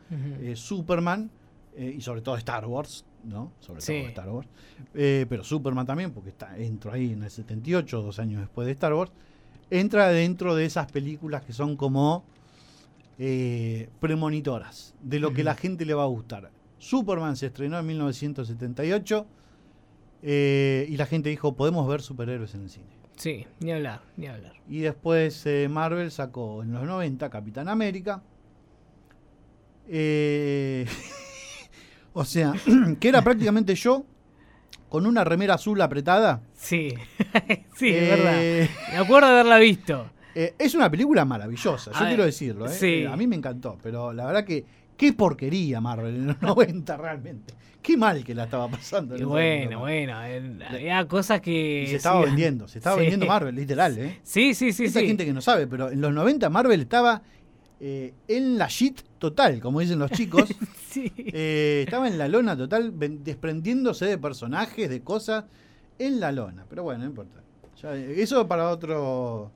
Superman, 0.54 1.32
y 1.78 2.00
sobre 2.00 2.22
todo 2.22 2.38
Star 2.38 2.66
Wars, 2.68 3.06
¿no? 3.24 3.52
Sobre 3.60 3.82
todo 3.82 4.08
Star 4.08 4.30
Wars. 4.30 4.48
pero 4.94 5.44
Superman 5.44 5.86
también, 5.86 6.12
porque 6.12 6.30
está, 6.30 6.58
entró 6.58 6.94
ahí 6.94 7.12
en 7.14 7.24
el 7.24 7.32
78, 7.32 8.02
dos 8.02 8.20
años 8.20 8.42
después 8.42 8.68
de 8.68 8.74
Star 8.74 8.94
Wars. 8.94 9.12
Entra 9.72 10.10
dentro 10.10 10.56
de 10.56 10.66
esas 10.66 10.92
películas 10.92 11.42
que 11.42 11.52
son 11.52 11.76
como 11.76 12.24
eh, 13.18 13.90
premonitoras 14.02 14.94
de 15.02 15.20
lo 15.20 15.32
que 15.34 15.46
la 15.46 15.56
gente 15.56 15.86
le 15.86 15.94
va 15.94 16.04
a 16.04 16.08
gustar. 16.08 16.52
Superman 16.80 17.38
se 17.38 17.46
estrenó 17.46 17.80
en 17.80 17.86
1978 17.86 19.26
eh, 20.22 20.86
y 20.90 20.98
la 20.98 21.06
gente 21.06 21.30
dijo, 21.30 21.56
podemos 21.56 21.88
ver 21.88 22.02
superhéroes 22.02 22.54
en 22.56 22.64
el 22.64 22.70
cine. 22.70 22.88
Sí, 23.16 23.48
ni 23.62 23.72
hablar, 23.72 24.02
ni 24.18 24.28
hablar. 24.28 24.54
Y 24.68 24.80
después 24.80 25.46
eh, 25.46 25.70
Marvel 25.70 26.12
sacó 26.12 26.62
en 26.62 26.74
los 26.74 26.84
90 26.84 27.30
Capitán 27.30 27.70
América. 27.70 28.22
o 32.14 32.26
sea, 32.26 32.54
que 33.00 33.08
era 33.08 33.22
prácticamente 33.22 33.76
yo 33.76 34.06
con 34.90 35.06
una 35.06 35.24
remera 35.24 35.54
azul 35.54 35.80
apretada. 35.82 36.42
Sí, 36.54 36.94
sí, 37.76 37.90
es 37.90 38.10
verdad. 38.10 38.42
Me 38.92 38.98
acuerdo 38.98 39.28
de 39.28 39.34
haberla 39.36 39.58
visto. 39.58 40.10
Eh, 40.38 40.54
es 40.60 40.76
una 40.76 40.92
película 40.92 41.24
maravillosa, 41.24 41.92
yo 41.98 42.06
quiero 42.06 42.26
decirlo. 42.26 42.68
¿eh? 42.70 42.78
Eh, 42.82 43.08
a 43.08 43.16
mí 43.16 43.26
me 43.26 43.38
encantó, 43.38 43.78
pero 43.82 44.12
la 44.12 44.26
verdad 44.26 44.44
que 44.44 44.66
qué 44.98 45.14
porquería 45.14 45.80
Marvel 45.80 46.14
en 46.14 46.28
los 46.28 46.42
90 46.42 46.98
realmente. 46.98 47.54
Qué 47.82 47.96
mal 47.96 48.22
que 48.24 48.36
la 48.36 48.44
estaba 48.46 48.68
pasando. 48.68 49.16
bueno, 49.30 49.80
bueno, 49.80 50.18
había 50.18 51.08
cosas 51.08 51.40
que... 51.40 51.84
Y 51.84 51.88
se 51.88 51.96
estaba 51.96 52.26
vendiendo, 52.26 52.68
se 52.68 52.80
estaba 52.80 52.96
vendiendo 52.98 53.28
Marvel, 53.28 53.56
literal. 53.56 53.98
¿eh? 53.98 54.20
Sí, 54.24 54.54
sí, 54.54 54.74
sí. 54.74 54.86
Esa 54.86 55.00
gente 55.02 55.24
que 55.24 55.32
no 55.32 55.40
sabe, 55.40 55.68
pero 55.68 55.90
en 55.90 56.02
los 56.02 56.12
90 56.12 56.50
Marvel 56.50 56.82
estaba 56.82 57.22
en 57.80 58.58
la 58.58 58.68
shit 58.68 59.02
total, 59.20 59.62
como 59.62 59.80
dicen 59.80 60.00
los 60.00 60.12
chicos. 60.12 60.50
estaba 60.96 62.08
en 62.08 62.18
la 62.18 62.28
lona 62.28 62.58
total, 62.58 62.92
desprendiéndose 63.24 64.06
de 64.06 64.18
personajes, 64.18 64.90
de 64.90 65.02
cosas, 65.02 65.46
en 65.98 66.20
la 66.20 66.32
lona. 66.32 66.66
Pero 66.68 66.84
bueno, 66.84 67.04
no 67.04 67.06
importa. 67.06 67.42
eso 67.84 68.48
para 68.48 68.70
otro 68.70 69.52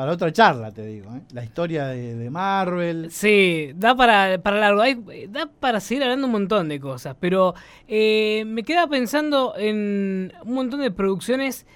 para 0.00 0.12
otra 0.12 0.32
charla, 0.32 0.72
te 0.72 0.86
digo. 0.86 1.14
¿eh? 1.14 1.20
La 1.34 1.44
historia 1.44 1.88
de, 1.88 2.30
Marvel. 2.30 3.10
Sí, 3.10 3.72
da 3.74 3.94
para, 3.94 4.40
para 4.42 4.58
largo. 4.58 4.82
da 5.28 5.44
para 5.46 5.78
seguir 5.78 6.04
hablando 6.04 6.24
un 6.24 6.32
montón 6.32 6.70
de 6.70 6.80
cosas. 6.80 7.14
Pero 7.20 7.54
eh, 7.86 8.44
me 8.46 8.62
queda 8.62 8.86
pensando 8.86 9.52
en 9.58 10.32
un 10.42 10.54
montón 10.54 10.80
de 10.80 10.90
producciones 10.90 11.66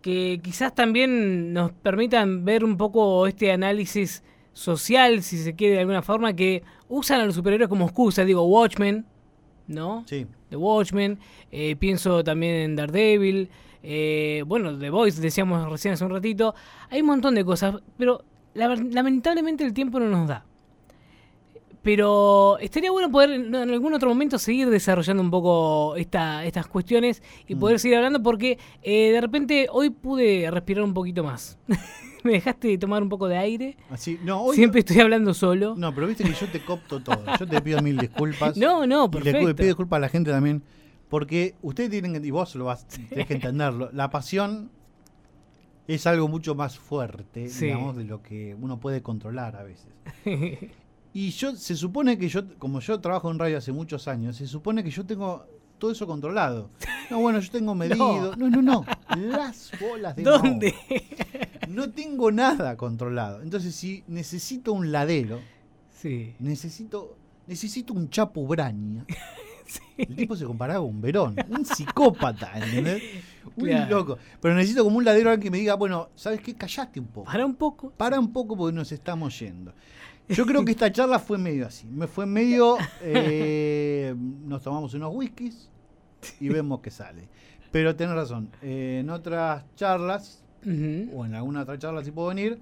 que 0.00 0.40
quizás 0.42 0.74
también 0.74 1.52
nos 1.52 1.70
permitan 1.72 2.46
ver 2.46 2.64
un 2.64 2.78
poco 2.78 3.26
este 3.26 3.52
análisis 3.52 4.22
social, 4.54 5.22
si 5.22 5.36
se 5.36 5.54
quiere 5.54 5.74
de 5.74 5.80
alguna 5.80 6.00
forma, 6.00 6.32
que 6.32 6.62
usan 6.88 7.20
a 7.20 7.26
los 7.26 7.34
superhéroes 7.34 7.68
como 7.68 7.84
excusa. 7.84 8.24
Digo, 8.24 8.44
Watchmen, 8.44 9.04
¿no? 9.66 10.04
Sí. 10.06 10.26
The 10.48 10.56
Watchmen. 10.56 11.18
Eh, 11.52 11.76
pienso 11.76 12.24
también 12.24 12.54
en 12.54 12.76
Daredevil. 12.76 13.50
Eh, 13.82 14.42
bueno, 14.46 14.76
The 14.76 14.90
Voice, 14.90 15.20
decíamos 15.20 15.68
recién 15.70 15.94
hace 15.94 16.04
un 16.04 16.12
ratito. 16.12 16.54
Hay 16.90 17.00
un 17.00 17.06
montón 17.06 17.34
de 17.34 17.44
cosas, 17.44 17.76
pero 17.96 18.24
lamentablemente 18.54 19.64
el 19.64 19.72
tiempo 19.72 20.00
no 20.00 20.08
nos 20.08 20.28
da. 20.28 20.44
Pero 21.82 22.58
estaría 22.58 22.90
bueno 22.90 23.10
poder 23.10 23.30
en 23.30 23.54
algún 23.54 23.94
otro 23.94 24.08
momento 24.08 24.38
seguir 24.38 24.68
desarrollando 24.68 25.22
un 25.22 25.30
poco 25.30 25.96
esta, 25.96 26.44
estas 26.44 26.66
cuestiones 26.66 27.22
y 27.46 27.54
mm. 27.54 27.58
poder 27.58 27.78
seguir 27.78 27.96
hablando 27.96 28.22
porque 28.22 28.58
eh, 28.82 29.12
de 29.12 29.20
repente 29.20 29.68
hoy 29.70 29.90
pude 29.90 30.50
respirar 30.50 30.84
un 30.84 30.92
poquito 30.92 31.22
más. 31.22 31.56
Me 32.24 32.32
dejaste 32.32 32.76
tomar 32.78 33.00
un 33.00 33.08
poco 33.08 33.28
de 33.28 33.38
aire. 33.38 33.76
Así, 33.90 34.18
no, 34.24 34.52
Siempre 34.52 34.80
estoy 34.80 34.98
hablando 35.00 35.32
solo. 35.32 35.76
No, 35.76 35.94
pero 35.94 36.08
viste 36.08 36.24
que 36.24 36.34
yo 36.34 36.48
te 36.48 36.62
copto 36.64 37.00
todo. 37.00 37.24
Yo 37.38 37.46
te 37.46 37.60
pido 37.62 37.80
mil 37.80 37.96
disculpas. 37.96 38.56
No, 38.58 38.86
no, 38.86 39.08
perfecto. 39.08 39.40
Y 39.40 39.46
le 39.46 39.54
pido 39.54 39.68
disculpas 39.68 39.98
a 39.98 40.00
la 40.00 40.08
gente 40.08 40.30
también 40.32 40.62
porque 41.08 41.54
ustedes 41.62 41.90
tienen 41.90 42.24
y 42.24 42.30
vos 42.30 42.54
lo 42.54 42.66
vas, 42.66 42.86
tenés 42.86 43.26
que 43.26 43.34
entenderlo, 43.34 43.90
la 43.92 44.10
pasión 44.10 44.70
es 45.86 46.06
algo 46.06 46.28
mucho 46.28 46.54
más 46.54 46.78
fuerte, 46.78 47.48
digamos, 47.48 47.96
de 47.96 48.04
lo 48.04 48.22
que 48.22 48.54
uno 48.60 48.78
puede 48.78 49.02
controlar 49.02 49.56
a 49.56 49.62
veces. 49.62 49.88
y 51.14 51.30
yo, 51.30 51.56
se 51.56 51.76
supone 51.76 52.18
que 52.18 52.28
yo, 52.28 52.42
como 52.58 52.80
yo 52.80 53.00
trabajo 53.00 53.30
en 53.30 53.38
radio 53.38 53.56
hace 53.56 53.72
muchos 53.72 54.06
años, 54.06 54.36
se 54.36 54.46
supone 54.46 54.84
que 54.84 54.90
yo 54.90 55.06
tengo 55.06 55.46
todo 55.78 55.92
eso 55.92 56.06
controlado. 56.06 56.68
No, 57.10 57.20
bueno, 57.20 57.40
yo 57.40 57.50
tengo 57.50 57.74
medido. 57.74 58.36
No, 58.36 58.50
no, 58.50 58.60
no. 58.60 58.84
Las 59.16 59.72
bolas 59.80 60.14
de 60.14 60.22
¿Dónde? 60.24 60.74
No 61.68 61.90
tengo 61.90 62.30
nada 62.30 62.76
controlado. 62.76 63.40
Entonces, 63.40 63.74
si 63.74 64.04
necesito 64.08 64.72
un 64.72 64.92
ladero, 64.92 65.40
sí. 65.90 66.34
necesito, 66.38 67.16
necesito 67.46 67.94
un 67.94 68.10
chapu 68.10 68.46
El 69.96 70.16
tipo 70.16 70.36
se 70.36 70.44
comparaba 70.44 70.80
con 70.80 70.90
un 70.90 71.00
Verón, 71.00 71.36
un 71.48 71.64
psicópata, 71.64 72.52
¿entendés? 72.58 73.02
Un 73.56 73.88
loco. 73.88 74.18
Pero 74.40 74.54
necesito 74.54 74.84
como 74.84 74.98
un 74.98 75.04
ladero 75.04 75.38
que 75.38 75.50
me 75.50 75.58
diga, 75.58 75.74
bueno, 75.74 76.10
¿sabes 76.14 76.40
qué? 76.40 76.54
Callate 76.54 77.00
un 77.00 77.06
poco. 77.06 77.30
Para 77.30 77.44
un 77.44 77.54
poco. 77.54 77.90
Para 77.90 78.18
un 78.18 78.32
poco 78.32 78.56
porque 78.56 78.74
nos 78.74 78.92
estamos 78.92 79.38
yendo. 79.38 79.72
Yo 80.28 80.46
creo 80.46 80.64
que 80.64 80.72
esta 80.72 80.92
charla 80.92 81.18
fue 81.18 81.38
medio 81.38 81.66
así. 81.66 81.86
Me 81.86 82.06
fue 82.06 82.26
medio. 82.26 82.76
Eh, 83.02 84.14
nos 84.44 84.62
tomamos 84.62 84.94
unos 84.94 85.14
whiskies 85.14 85.68
y 86.40 86.48
vemos 86.48 86.80
qué 86.80 86.90
sale. 86.90 87.28
Pero 87.70 87.96
tenés 87.96 88.14
razón. 88.14 88.50
Eh, 88.62 88.98
en 89.00 89.10
otras 89.10 89.64
charlas 89.74 90.44
o 90.64 91.24
en 91.24 91.34
alguna 91.34 91.62
otra 91.62 91.78
charla 91.78 92.04
si 92.04 92.10
puedo 92.10 92.28
venir. 92.28 92.60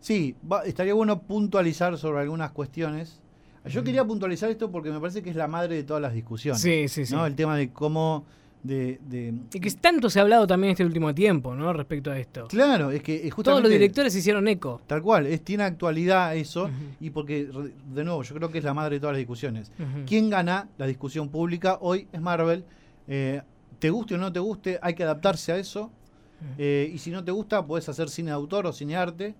Sí, 0.00 0.36
estaría 0.64 0.94
bueno 0.94 1.22
puntualizar 1.22 1.96
sobre 1.98 2.20
algunas 2.20 2.52
cuestiones. 2.52 3.20
Yo 3.66 3.84
quería 3.84 4.04
puntualizar 4.04 4.50
esto 4.50 4.70
porque 4.70 4.90
me 4.90 5.00
parece 5.00 5.22
que 5.22 5.30
es 5.30 5.36
la 5.36 5.48
madre 5.48 5.76
de 5.76 5.82
todas 5.84 6.00
las 6.00 6.14
discusiones. 6.14 6.60
Sí, 6.60 6.88
sí, 6.88 7.04
sí. 7.06 7.14
El 7.14 7.34
tema 7.34 7.56
de 7.56 7.70
cómo 7.70 8.24
de, 8.62 9.34
Y 9.52 9.60
que 9.60 9.70
tanto 9.72 10.10
se 10.10 10.18
ha 10.18 10.22
hablado 10.22 10.46
también 10.46 10.72
este 10.72 10.84
último 10.84 11.14
tiempo, 11.14 11.54
¿no? 11.54 11.72
Respecto 11.72 12.10
a 12.10 12.18
esto. 12.18 12.46
Claro, 12.48 12.90
es 12.90 13.02
que 13.02 13.18
justamente... 13.30 13.42
Todos 13.42 13.62
los 13.62 13.70
directores 13.70 14.14
hicieron 14.14 14.48
eco. 14.48 14.80
Tal 14.86 15.02
cual, 15.02 15.26
es, 15.26 15.42
tiene 15.42 15.64
actualidad 15.64 16.34
eso, 16.36 16.70
y 17.00 17.10
porque, 17.10 17.48
de 17.94 18.04
nuevo, 18.04 18.22
yo 18.22 18.34
creo 18.34 18.50
que 18.50 18.58
es 18.58 18.64
la 18.64 18.74
madre 18.74 18.96
de 18.96 19.00
todas 19.00 19.14
las 19.14 19.18
discusiones. 19.18 19.72
¿Quién 20.06 20.30
gana 20.30 20.68
la 20.76 20.86
discusión 20.86 21.28
pública? 21.28 21.78
Hoy 21.80 22.08
es 22.12 22.20
Marvel. 22.20 22.64
Eh, 23.06 23.40
te 23.78 23.90
guste 23.90 24.16
o 24.16 24.18
no 24.18 24.32
te 24.32 24.40
guste, 24.40 24.78
hay 24.82 24.94
que 24.94 25.04
adaptarse 25.04 25.52
a 25.52 25.56
eso. 25.56 25.90
Eh, 26.56 26.90
y 26.92 26.98
si 26.98 27.10
no 27.10 27.24
te 27.24 27.32
gusta, 27.32 27.64
puedes 27.64 27.88
hacer 27.88 28.08
cine 28.08 28.30
de 28.30 28.34
autor 28.34 28.66
o 28.66 28.72
cine 28.72 28.96
arte. 28.96 29.34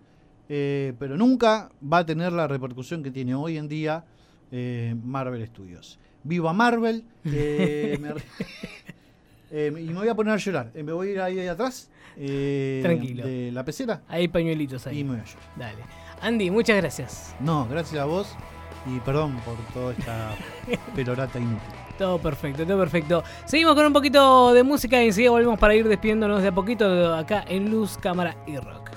Eh, 0.48 0.94
pero 0.98 1.16
nunca 1.16 1.70
va 1.80 1.98
a 1.98 2.06
tener 2.06 2.32
la 2.32 2.48
repercusión 2.48 3.02
que 3.02 3.10
tiene 3.10 3.34
hoy 3.34 3.58
en 3.58 3.68
día 3.68 4.04
Marvel 4.50 5.46
Studios. 5.46 5.98
Viva 6.24 6.52
Marvel. 6.52 7.04
Eh, 9.50 9.72
y 9.78 9.88
me 9.88 9.94
voy 9.94 10.08
a 10.08 10.14
poner 10.14 10.34
a 10.34 10.36
llorar. 10.36 10.70
Eh, 10.74 10.82
me 10.82 10.92
voy 10.92 11.08
a 11.08 11.10
ir 11.12 11.20
ahí, 11.20 11.48
atrás. 11.48 11.90
Eh, 12.16 12.80
Tranquilo. 12.82 13.26
De 13.26 13.50
la 13.52 13.64
pecera. 13.64 14.02
Hay 14.08 14.28
pañuelitos 14.28 14.86
ahí. 14.86 15.00
Y 15.00 15.04
me 15.04 15.12
voy 15.12 15.20
a 15.20 15.24
llorar. 15.24 15.42
Dale. 15.56 15.84
Andy, 16.20 16.50
muchas 16.50 16.76
gracias. 16.76 17.34
No, 17.40 17.66
gracias 17.68 18.00
a 18.00 18.04
vos. 18.04 18.34
Y 18.86 19.00
perdón 19.00 19.40
por 19.44 19.56
toda 19.72 19.92
esta 19.92 20.34
pelorata 20.94 21.38
inútil. 21.38 21.60
Todo 21.96 22.18
perfecto, 22.18 22.64
todo 22.64 22.78
perfecto. 22.78 23.24
Seguimos 23.44 23.74
con 23.74 23.86
un 23.86 23.92
poquito 23.92 24.52
de 24.52 24.62
música 24.62 25.02
y 25.02 25.06
enseguida 25.06 25.30
volvemos 25.30 25.58
para 25.58 25.74
ir 25.74 25.88
despidiéndonos 25.88 26.42
de 26.42 26.48
a 26.48 26.52
poquito 26.52 27.14
acá 27.14 27.44
en 27.48 27.70
Luz, 27.70 27.98
Cámara 27.98 28.36
y 28.46 28.56
Rock. 28.56 28.90